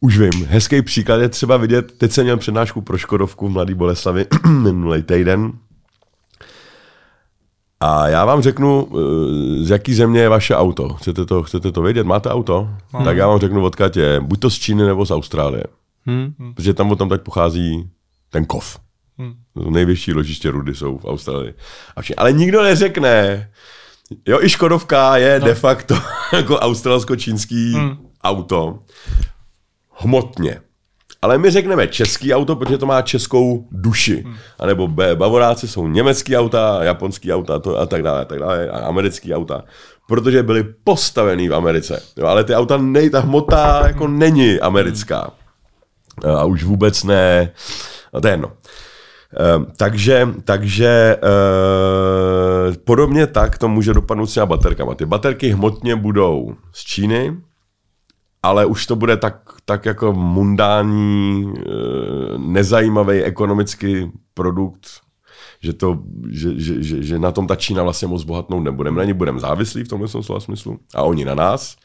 [0.00, 3.74] už vím, hezký příklad je třeba vidět, teď jsem měl přednášku pro Škodovku v Mladý
[3.74, 5.52] Boleslavi minulý týden
[7.82, 10.88] a já vám řeknu, eh, z jaký země je vaše auto.
[10.88, 12.06] Chcete to, chcete to vědět?
[12.06, 12.68] Máte auto?
[12.92, 13.04] Hmm.
[13.04, 14.20] Tak já vám řeknu, odkud je.
[14.20, 15.64] Buď to z Číny nebo z Austrálie.
[16.06, 16.54] Hmm.
[16.54, 17.90] Protože tam tam teď pochází
[18.30, 18.78] ten kov.
[19.18, 19.34] Hmm.
[19.70, 21.54] Nejvyšší ložiště rudy jsou v Austrálii.
[22.16, 23.48] Ale nikdo neřekne,
[24.26, 25.46] jo, i Škodovka je no.
[25.46, 25.94] de facto
[26.32, 27.96] jako australsko-čínský hmm.
[28.24, 28.78] auto.
[29.98, 30.60] Hmotně.
[31.22, 34.22] Ale my řekneme český auto, protože to má českou duši.
[34.26, 34.34] Hmm.
[34.58, 38.38] A nebo B, Bavoráci jsou německý auta, japonský auta to a tak dále, a tak
[38.38, 39.62] dále, a americký auta.
[40.08, 42.02] Protože byly postavený v Americe.
[42.16, 45.30] Jo, ale ty auta, nej, ta hmota jako není americká.
[46.36, 47.52] A už vůbec ne,
[48.14, 48.48] no to je jedno.
[48.48, 54.94] Uh, takže, takže uh, podobně tak to může dopadnout s těma baterkama.
[54.94, 57.36] Ty baterky hmotně budou z Číny,
[58.42, 61.62] ale už to bude tak, tak jako mundání, eh,
[62.38, 64.86] nezajímavý ekonomický produkt,
[65.60, 65.98] že, to,
[66.30, 68.98] že, že, že, že na tom ta Čína vlastně moc bohatnout nebudeme.
[68.98, 71.76] Na ní budeme závislí v tomhle slova smyslu a oni na nás.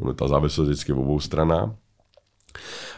[0.00, 1.70] Ono ta závislost vždycky obou stranách.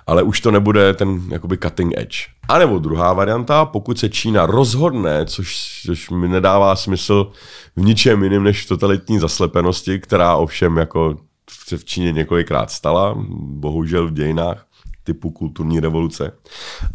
[0.06, 2.18] Ale už to nebude ten jakoby cutting edge.
[2.48, 7.32] A nebo druhá varianta, pokud se Čína rozhodne, což, což mi nedává smysl
[7.76, 11.16] v ničem jiném než v totalitní zaslepenosti, která ovšem jako
[11.66, 14.66] se v Číně několikrát stala, bohužel v dějinách,
[15.04, 16.32] typu kulturní revoluce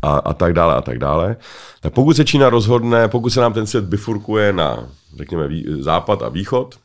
[0.01, 1.35] a, a tak dále a tak dále.
[1.81, 6.21] Tak pokud se Čína rozhodne, pokud se nám ten svět bifurkuje na, řekněme, vý, západ
[6.21, 6.79] a východ,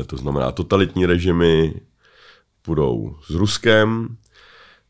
[0.00, 1.74] e, to znamená totalitní režimy
[2.66, 4.16] budou s Ruskem,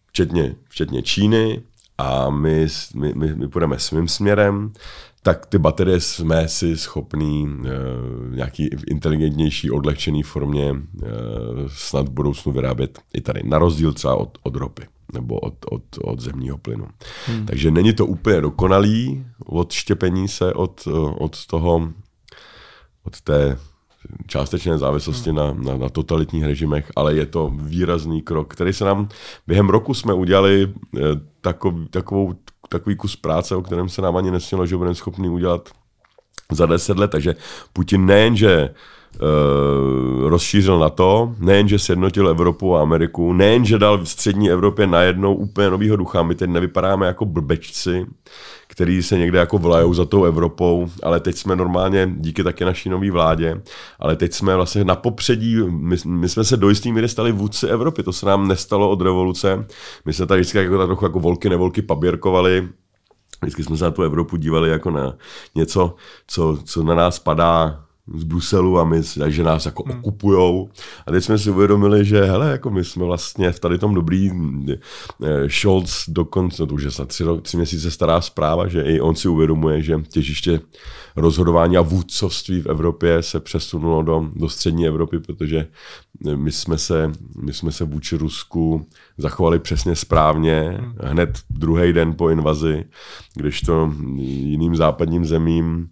[0.07, 1.63] včetně, včetně Číny,
[1.99, 4.73] a my, my, my, my půjdeme svým směrem,
[5.25, 10.79] tak ty baterie jsme si schopní uh, nějaký inteligentnější, odlehčený formě uh,
[11.69, 14.83] snad v budoucnu vyrábět i tady, na rozdíl třeba od, od ropy
[15.13, 16.87] nebo od, od, od zemního plynu.
[17.27, 17.47] Hmm.
[17.47, 20.89] Takže není to úplně dokonalý odštěpení se od,
[21.19, 21.93] od toho,
[23.05, 23.59] od té
[24.27, 25.37] částečné závislosti hmm.
[25.37, 29.09] na, na, na totalitních režimech, ale je to výrazný krok, který se nám
[29.47, 31.01] během roku jsme udělali eh,
[31.41, 32.35] takový, takovou,
[32.69, 35.69] takový kus práce, o kterém se nám ani nesmělo, že budeme schopni udělat
[36.53, 37.11] za deset let.
[37.11, 37.37] Takže
[37.73, 38.75] Putin nejenže
[40.27, 45.71] rozšířil na to, nejenže sjednotil Evropu a Ameriku, nejenže dal v střední Evropě najednou úplně
[45.71, 48.07] novýho ducha, my teď nevypadáme jako blbečci,
[48.67, 52.89] který se někde jako vlajou za tou Evropou, ale teď jsme normálně díky také naší
[52.89, 53.63] nové vládě,
[53.99, 57.67] ale teď jsme vlastně na popředí, my, my jsme se do jistý míry stali vůdci
[57.67, 59.67] Evropy, to se nám nestalo od revoluce,
[60.05, 62.69] my jsme tady vždycky jako trochu jako volky nevolky paběrkovali,
[63.43, 65.15] Vždycky jsme se na tu Evropu dívali jako na
[65.55, 65.95] něco,
[66.27, 67.84] co, co na nás padá
[68.15, 69.99] z Bruselu a my, že nás jako hmm.
[69.99, 70.69] okupujou.
[71.07, 74.31] A teď jsme si uvědomili, že hele, jako my jsme vlastně v tady tom dobrý
[74.71, 79.01] eh, Scholz dokonce, no to už je snad tři, tři měsíce stará zpráva, že i
[79.01, 80.61] on si uvědomuje, že těžiště
[81.17, 85.67] rozhodování a vůdcovství v Evropě se přesunulo do, do střední Evropy, protože
[86.37, 88.87] my jsme, se, my jsme se vůči Rusku
[89.19, 90.95] zachovali přesně správně hmm.
[91.01, 92.85] hned druhý den po invazi,
[93.35, 95.89] když to jiným západním zemím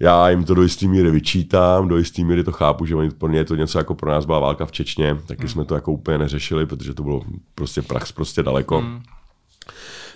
[0.00, 3.28] já jim to do jisté míry vyčítám, do jisté míry to chápu, že oni, pro
[3.28, 5.48] ně je to něco jako pro nás byla válka v Čečně, taky hmm.
[5.48, 7.22] jsme to jako úplně neřešili, protože to bylo
[7.54, 8.80] prostě prax prostě daleko.
[8.80, 9.02] Hmm.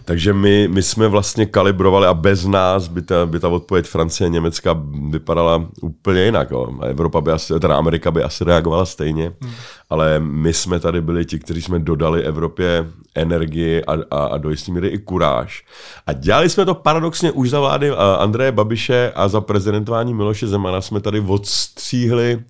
[0.04, 4.26] Takže my, my jsme vlastně kalibrovali a bez nás by ta, by ta odpověď Francie
[4.26, 6.50] a Německa vypadala úplně jinak.
[6.50, 6.68] Jo.
[6.82, 9.52] Evropa by asi, teda Amerika by asi reagovala stejně, hmm.
[9.90, 14.50] ale my jsme tady byli ti, kteří jsme dodali Evropě energii a, a, a do
[14.50, 15.64] jisté míry i kuráž.
[16.06, 20.80] A dělali jsme to paradoxně už za vlády Andreje Babiše a za prezidentování Miloše Zemana
[20.80, 22.42] jsme tady odstříhli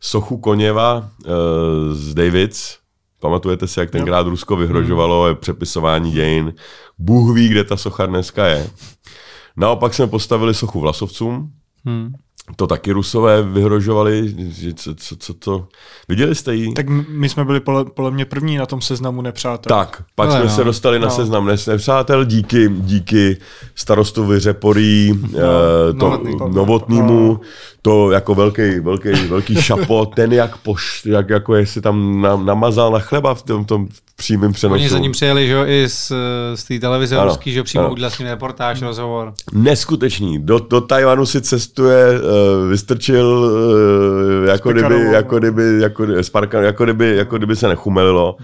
[0.00, 1.32] sochu Koněva uh,
[1.92, 2.78] z Davids,
[3.26, 5.36] Pamatujete si, jak tenkrát Rusko vyhrožovalo hmm.
[5.36, 6.54] přepisování dějin.
[6.98, 8.70] Bůh ví, kde ta socha dneska je.
[9.56, 11.50] Naopak jsme postavili sochu Vlasovcům.
[11.84, 12.12] Hmm.
[12.56, 15.68] To taky Rusové vyhrožovali, že co, co, co to...
[16.08, 16.72] Viděli jste ji?
[16.72, 19.78] Tak my jsme byli podle, podle mě první na tom seznamu nepřátel.
[19.78, 20.50] Tak, pak no, jsme no.
[20.50, 21.14] se dostali na no.
[21.14, 23.36] seznam nepřátel díky, díky
[23.74, 27.40] starostovi Řeporý, no, eh, to, novotnýmu, no.
[27.86, 32.98] To jako velký, velký, velký šapo, ten jak, poš, jak jako jestli tam namazal na
[32.98, 34.74] chleba v tom, tom přímém přenosu.
[34.74, 36.12] Oni za ním přijeli, že jo, i z,
[36.54, 39.34] z té televize ano, ruský, že jo, přímo udělal s ním reportáž, rozhovor.
[39.52, 40.38] Neskutečný.
[40.38, 46.84] Do, do Tajvanu si cestuje, uh, vystrčil, uh, jako, kdyby, jako, kdyby, jako, Sparka, jako,
[46.84, 48.36] kdyby, jako kdyby se nechumelilo.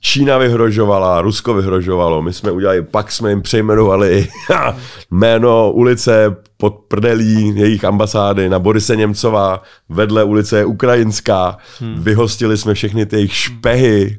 [0.00, 4.28] Čína vyhrožovala, Rusko vyhrožovalo, my jsme udělali, pak jsme jim přejmenovali
[5.10, 11.94] jméno ulice pod prdelí jejich ambasády na Borise Němcová, vedle ulice je ukrajinská, hmm.
[12.02, 14.18] vyhostili jsme všechny ty jejich špehy,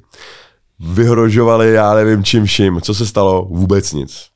[0.80, 2.82] vyhrožovali, já nevím čím vším.
[2.82, 3.48] Co se stalo?
[3.50, 4.28] Vůbec nic.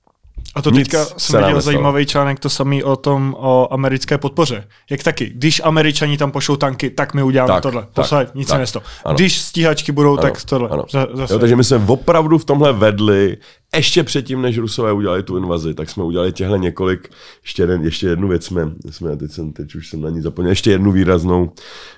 [0.56, 4.68] A to nic teďka jsem viděl zajímavý článek, to samý o tom, o americké podpoře.
[4.90, 7.88] Jak taky, když američani tam pošlou tanky, tak my uděláme tak, tohle.
[7.94, 8.86] Tak, nic tak, se nestalo.
[9.14, 10.70] Když stíhačky budou, ano, tak tohle.
[10.70, 10.84] Ano.
[11.14, 11.34] Zase.
[11.34, 13.38] Jo, takže my jsme opravdu v tomhle vedli,
[13.76, 17.10] ještě předtím, než Rusové udělali tu invazi, tak jsme udělali těhle několik,
[17.44, 20.52] ještě, jeden, ještě jednu věc jsme, jsme teď, jsem, teď už jsem na ní zapomněl,
[20.52, 21.52] ještě jednu výraznou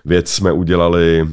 [0.06, 1.28] věc jsme udělali,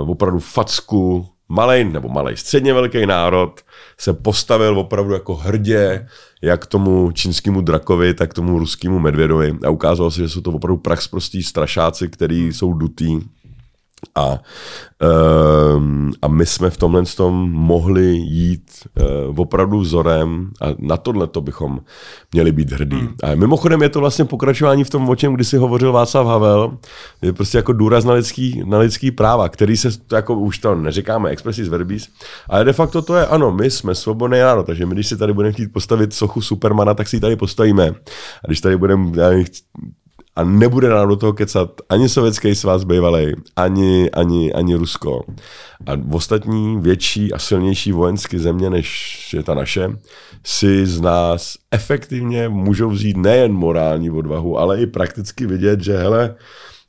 [0.00, 3.60] uh, opravdu facku malý nebo malý, středně velký národ
[3.98, 6.06] se postavil opravdu jako hrdě,
[6.42, 9.56] jak tomu čínskému drakovi, tak tomu ruskému medvědovi.
[9.66, 13.20] A ukázalo se, že jsou to opravdu prax prostý strašáci, který jsou dutý
[14.14, 14.38] a,
[15.76, 18.70] um, a my jsme v tomhle tom mohli jít
[19.28, 21.80] uh, opravdu vzorem a na tohle to bychom
[22.32, 22.96] měli být hrdí.
[22.96, 23.14] Hmm.
[23.22, 26.78] A mimochodem je to vlastně pokračování v tom, o čem kdysi hovořil Václav Havel,
[27.22, 30.74] je prostě jako důraz na lidský, na lidský práva, který se, to jako už to
[30.74, 32.08] neříkáme expressis verbis,
[32.48, 35.32] ale de facto to je, ano, my jsme svobodný národ, takže my, když si tady
[35.32, 37.88] budeme chtít postavit sochu Supermana, tak si ji tady postavíme.
[38.44, 39.10] A když tady budeme
[40.40, 45.20] a nebude nám do toho kecat ani sovětský svaz bývalý, ani, ani, ani Rusko.
[45.86, 48.88] A ostatní větší a silnější vojenské země, než
[49.34, 49.90] je ta naše,
[50.44, 56.34] si z nás efektivně můžou vzít nejen morální odvahu, ale i prakticky vidět, že hele,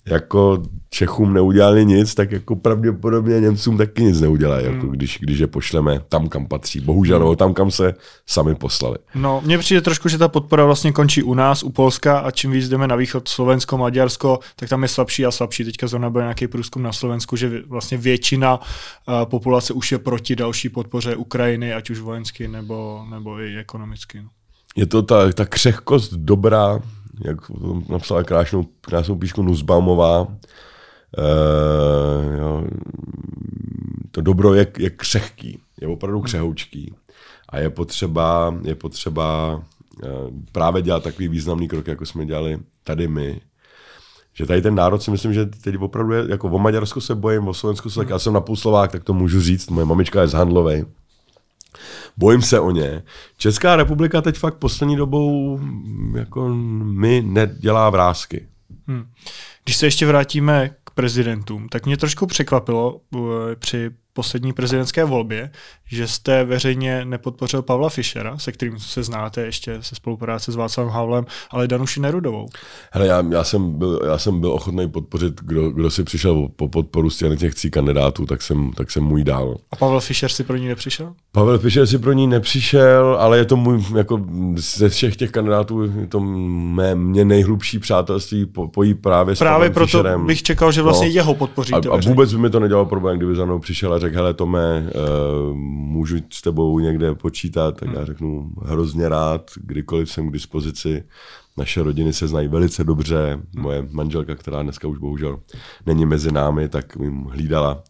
[0.06, 0.64] jako
[0.94, 4.92] Čechům neudělali nic, tak jako pravděpodobně Němcům taky nic neudělají, jako hmm.
[4.92, 6.80] když, když je pošleme tam, kam patří.
[6.80, 7.94] Bohužel, nebo tam, kam se
[8.28, 8.98] sami poslali.
[9.16, 12.52] No, mně přijde trošku, že ta podpora vlastně končí u nás, u Polska a čím
[12.52, 15.64] víc jdeme na východ, Slovensko, Maďarsko, tak tam je slabší a slabší.
[15.64, 18.66] Teďka zrovna byl nějaký průzkum na Slovensku, že vlastně většina uh,
[19.26, 24.22] populace už je proti další podpoře Ukrajiny, ať už vojensky nebo, nebo i ekonomicky.
[24.22, 24.30] No.
[24.76, 26.80] Je to ta, ta křehkost dobrá,
[27.26, 27.38] jak
[27.90, 30.28] napsala krásnou, krásnou píšku Nuzbaumová,
[31.18, 32.68] Uh, jo,
[34.12, 36.94] to dobro je, je křehký, je opravdu křehoučký.
[37.50, 40.10] A je potřeba, je potřeba uh,
[40.52, 43.42] právě dělat takový významný krok, jako jsme dělali tady my.
[44.34, 47.48] Že tady ten národ si myslím, že teď opravdu je, jako o Maďarsku se bojím,
[47.48, 50.22] o Slovensku se tak, já jsem na půl Slovák, tak to můžu říct, moje mamička
[50.22, 50.86] je z Handlovej.
[52.18, 53.04] Bojím se o ně.
[53.38, 55.60] Česká republika teď fakt poslední dobou
[56.16, 56.50] jako
[56.84, 58.48] mi nedělá vrázky.
[58.88, 59.06] Hmm.
[59.64, 63.22] Když se ještě vrátíme k prezidentům, tak mě trošku překvapilo uh,
[63.60, 65.52] při poslední prezidentské volbě,
[65.86, 70.94] že jste veřejně nepodpořil Pavla Fischera, se kterým se znáte ještě se spolupráce s Václavem
[70.94, 72.48] Havlem, ale Danuši Nerudovou.
[72.92, 76.68] Hele, já, já, jsem, byl, já jsem byl ochotný podpořit, kdo, kdo si přišel po
[76.68, 79.58] podporu z těch tří kandidátů, tak jsem, tak jsem můj dál.
[79.72, 81.14] A Pavel Fischer si pro ní nepřišel?
[81.32, 84.22] Pavel Fischer si pro ní nepřišel, ale je to můj, jako
[84.56, 89.54] ze všech těch kandidátů, je to mé, mě nejhlubší přátelství po, pojí právě s Právě
[89.56, 90.26] Pavlem proto Fischerem.
[90.26, 91.14] bych čekal, že vlastně no.
[91.14, 91.90] jeho podpoříte.
[91.90, 94.84] A, a vůbec by mi to nedělalo problém, kdyby za mnou přišel řekl, hele Tome,
[94.84, 101.04] uh, můžu s tebou někde počítat, tak já řeknu hrozně rád, kdykoliv jsem k dispozici.
[101.58, 103.40] Naše rodiny se znají velice dobře.
[103.56, 105.40] Moje manželka, která dneska už bohužel
[105.86, 107.84] není mezi námi, tak jim hlídala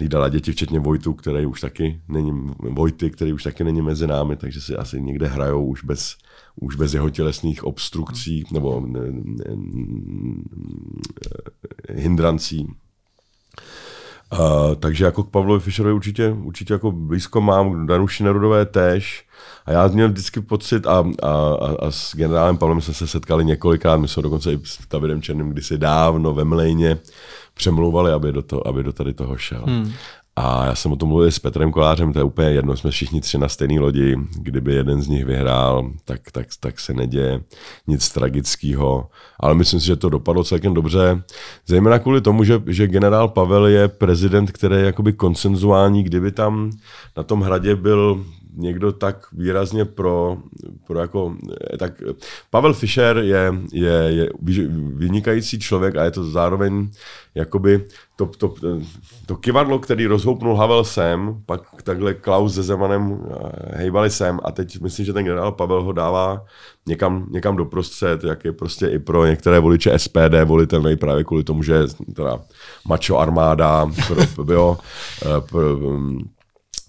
[0.00, 4.36] hlídala děti, včetně Vojtu, který už taky není, Vojty, který už taky není mezi námi,
[4.36, 6.16] takže si asi někde hrajou už bez,
[6.56, 9.56] už bez jeho tělesných obstrukcí nebo ne, ne, ne,
[11.88, 12.66] hindrancí.
[14.32, 19.24] Uh, takže jako k Pavlovi Fischerovi určitě, určitě jako blízko mám, Danuši Nerudové tež.
[19.66, 23.44] A já měl vždycky pocit, a, a, a, a s generálem Pavlem jsme se setkali
[23.44, 26.98] několikrát, my jsme dokonce i s Davidem Černým kdysi dávno ve Mlejně
[27.54, 29.62] přemlouvali, aby do, to, aby do tady toho šel.
[29.66, 29.92] Hmm.
[30.42, 33.20] A já jsem o tom mluvil s Petrem Kolářem, to je úplně jedno, jsme všichni
[33.20, 37.40] tři na stejné lodi, kdyby jeden z nich vyhrál, tak, tak, tak se neděje
[37.86, 39.08] nic tragického.
[39.40, 41.22] Ale myslím si, že to dopadlo celkem dobře,
[41.66, 46.70] zejména kvůli tomu, že, že generál Pavel je prezident, který je jakoby konsenzuální, kdyby tam
[47.16, 48.24] na tom hradě byl
[48.54, 50.38] někdo tak výrazně pro,
[50.86, 51.36] pro jako,
[51.78, 52.02] tak
[52.50, 54.30] Pavel Fischer je, je, je
[54.94, 56.90] vynikající člověk a je to zároveň
[57.34, 57.84] jakoby
[58.16, 58.54] to, to,
[59.26, 64.52] to kivadlo, který rozhoupnul Havel sem, pak takhle Klaus se Zemanem eh, hejbali sem a
[64.52, 66.44] teď myslím, že ten generál Pavel ho dává
[66.86, 71.62] někam, někam doprostřed, jak je prostě i pro některé voliče SPD volitelný právě kvůli tomu,
[71.62, 71.82] že
[72.14, 72.40] teda
[72.88, 73.90] macho armáda,
[74.34, 74.78] pro, jo,
[75.22, 75.78] eh, pro,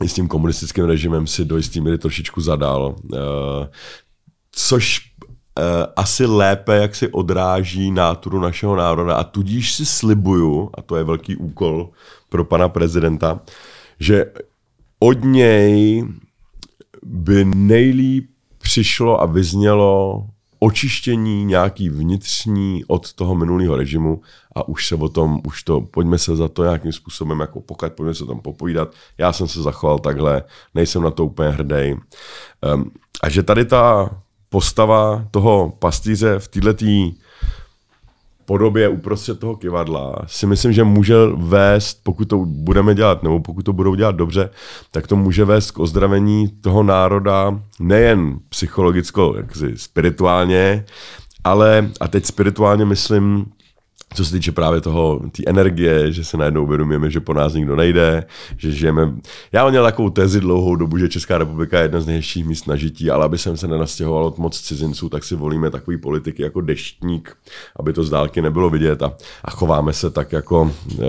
[0.01, 2.95] i s tím komunistickým režimem si do jistý míry trošičku zadal.
[3.13, 3.17] Eh,
[4.51, 4.99] což
[5.59, 5.61] eh,
[5.95, 11.03] asi lépe, jak si odráží náturu našeho národa a tudíž si slibuju, a to je
[11.03, 11.89] velký úkol
[12.29, 13.39] pro pana prezidenta,
[13.99, 14.25] že
[14.99, 16.05] od něj
[17.03, 20.25] by nejlíp přišlo a vyznělo
[20.63, 24.21] očištění nějaký vnitřní od toho minulého režimu
[24.55, 27.93] a už se o tom, už to, pojďme se za to nějakým způsobem jako pokud,
[27.93, 28.93] pojďme se tam popovídat.
[29.17, 30.43] Já jsem se zachoval takhle,
[30.75, 31.93] nejsem na to úplně hrdý.
[32.73, 32.91] Um,
[33.23, 34.09] a že tady ta
[34.49, 36.85] postava toho pastýře v této
[38.45, 43.65] podobě uprostřed toho kivadla si myslím, že může vést, pokud to budeme dělat, nebo pokud
[43.65, 44.49] to budou dělat dobře,
[44.91, 50.85] tak to může vést k ozdravení toho národa nejen psychologicko, jaksi spirituálně,
[51.43, 53.45] ale, a teď spirituálně myslím
[54.13, 57.75] co se týče právě toho, té energie, že se najednou uvědomujeme, že po nás nikdo
[57.75, 58.25] nejde,
[58.57, 59.13] že žijeme...
[59.51, 62.75] Já měl takovou tezi dlouhou dobu, že Česká republika je jedna z nejhezčích míst na
[62.75, 66.61] žití, ale aby jsem se nenastěhoval od moc cizinců, tak si volíme takový politiky jako
[66.61, 67.37] deštník,
[67.79, 69.13] aby to z dálky nebylo vidět a,
[69.45, 71.03] a chováme se tak jako e,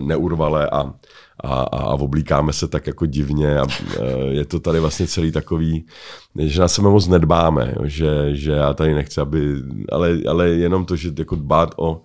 [0.00, 0.92] neurvale a,
[1.44, 3.66] a, a oblíkáme se tak jako divně a
[3.98, 5.86] e, je to tady vlastně celý takový,
[6.38, 9.54] že na sebe moc nedbáme, že, že já tady nechci, aby,
[9.92, 12.02] ale, ale jenom to, že jako dbát o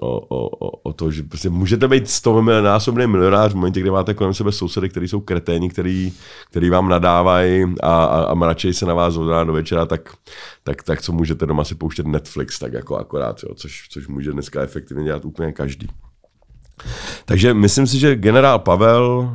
[0.00, 4.14] o, o, o to, že prostě můžete být 100 násobný milionář v momentě, kdy máte
[4.14, 6.12] kolem sebe sousedy, kteří jsou kreténi, který,
[6.50, 10.14] který vám nadávají a, a, a mračejí se na vás od rána do večera, tak,
[10.64, 14.32] tak, tak co můžete doma si pouštět Netflix, tak jako akorát, jo, což, což může
[14.32, 15.88] dneska efektivně dělat úplně každý.
[17.24, 19.32] Takže myslím si, že generál Pavel,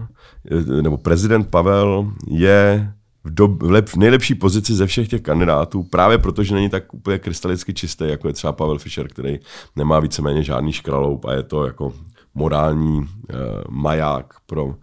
[0.82, 5.84] nebo prezident Pavel je v, do, v, lep, v nejlepší pozici ze všech těch kandidátů,
[5.84, 9.40] právě protože není tak úplně krystalicky čistý, jako je třeba Pavel Fischer, který
[9.76, 11.94] nemá víceméně žádný škraloup a je to jako
[12.36, 13.36] morální eh,
[13.70, 14.76] maják pro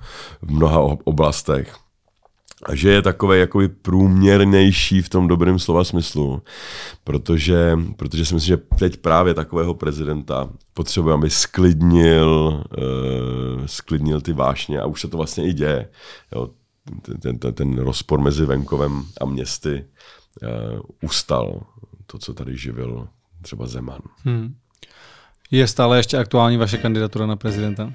[0.42, 1.74] v mnoha oblastech.
[2.66, 6.42] A že je takový jakoby průměrnější v tom dobrém slova smyslu,
[7.04, 12.62] protože, protože si myslím, že teď právě takového prezidenta potřebuje, aby sklidnil,
[13.58, 15.88] uh, sklidnil ty vášně a už se to vlastně i děje.
[16.34, 16.48] Jo,
[17.22, 19.84] ten, ten, ten rozpor mezi venkovem a městy
[20.42, 21.60] uh, ustal
[22.06, 23.08] to, co tady živil
[23.42, 24.00] třeba Zeman.
[24.24, 24.54] Hmm.
[25.50, 27.92] Je stále ještě aktuální vaše kandidatura na prezidenta?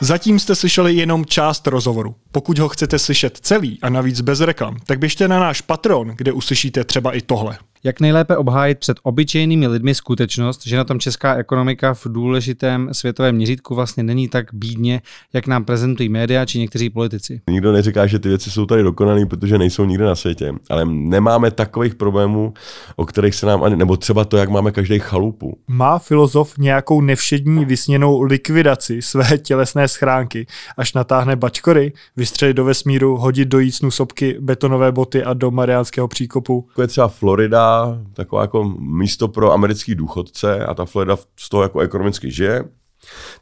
[0.00, 2.14] Zatím jste slyšeli jenom část rozhovoru.
[2.32, 6.32] Pokud ho chcete slyšet celý a navíc bez reklam, tak běžte na náš Patron, kde
[6.32, 11.34] uslyšíte třeba i tohle jak nejlépe obhájit před obyčejnými lidmi skutečnost, že na tom česká
[11.34, 15.02] ekonomika v důležitém světovém měřítku vlastně není tak bídně,
[15.32, 17.40] jak nám prezentují média či někteří politici.
[17.50, 21.50] Nikdo neříká, že ty věci jsou tady dokonané, protože nejsou nikde na světě, ale nemáme
[21.50, 22.54] takových problémů,
[22.96, 25.58] o kterých se nám ani, nebo třeba to, jak máme každý chalupu.
[25.68, 30.46] Má filozof nějakou nevšední vysněnou likvidaci své tělesné schránky,
[30.76, 36.08] až natáhne bačkory, vystřelit do vesmíru, hodit do jícnu sopky, betonové boty a do Mariánského
[36.08, 36.66] příkopu?
[36.68, 37.08] Jako je třeba
[38.12, 42.64] Taková jako místo pro americký důchodce a ta Florida z toho jako ekonomicky žije,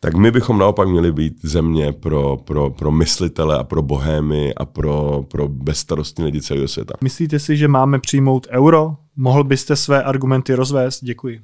[0.00, 4.64] tak my bychom naopak měli být země pro, pro, pro myslitele a pro bohémy a
[4.64, 6.94] pro, pro bezstarostní lidi celého světa.
[7.02, 8.96] Myslíte si, že máme přijmout euro?
[9.16, 11.04] Mohl byste své argumenty rozvést?
[11.04, 11.40] Děkuji.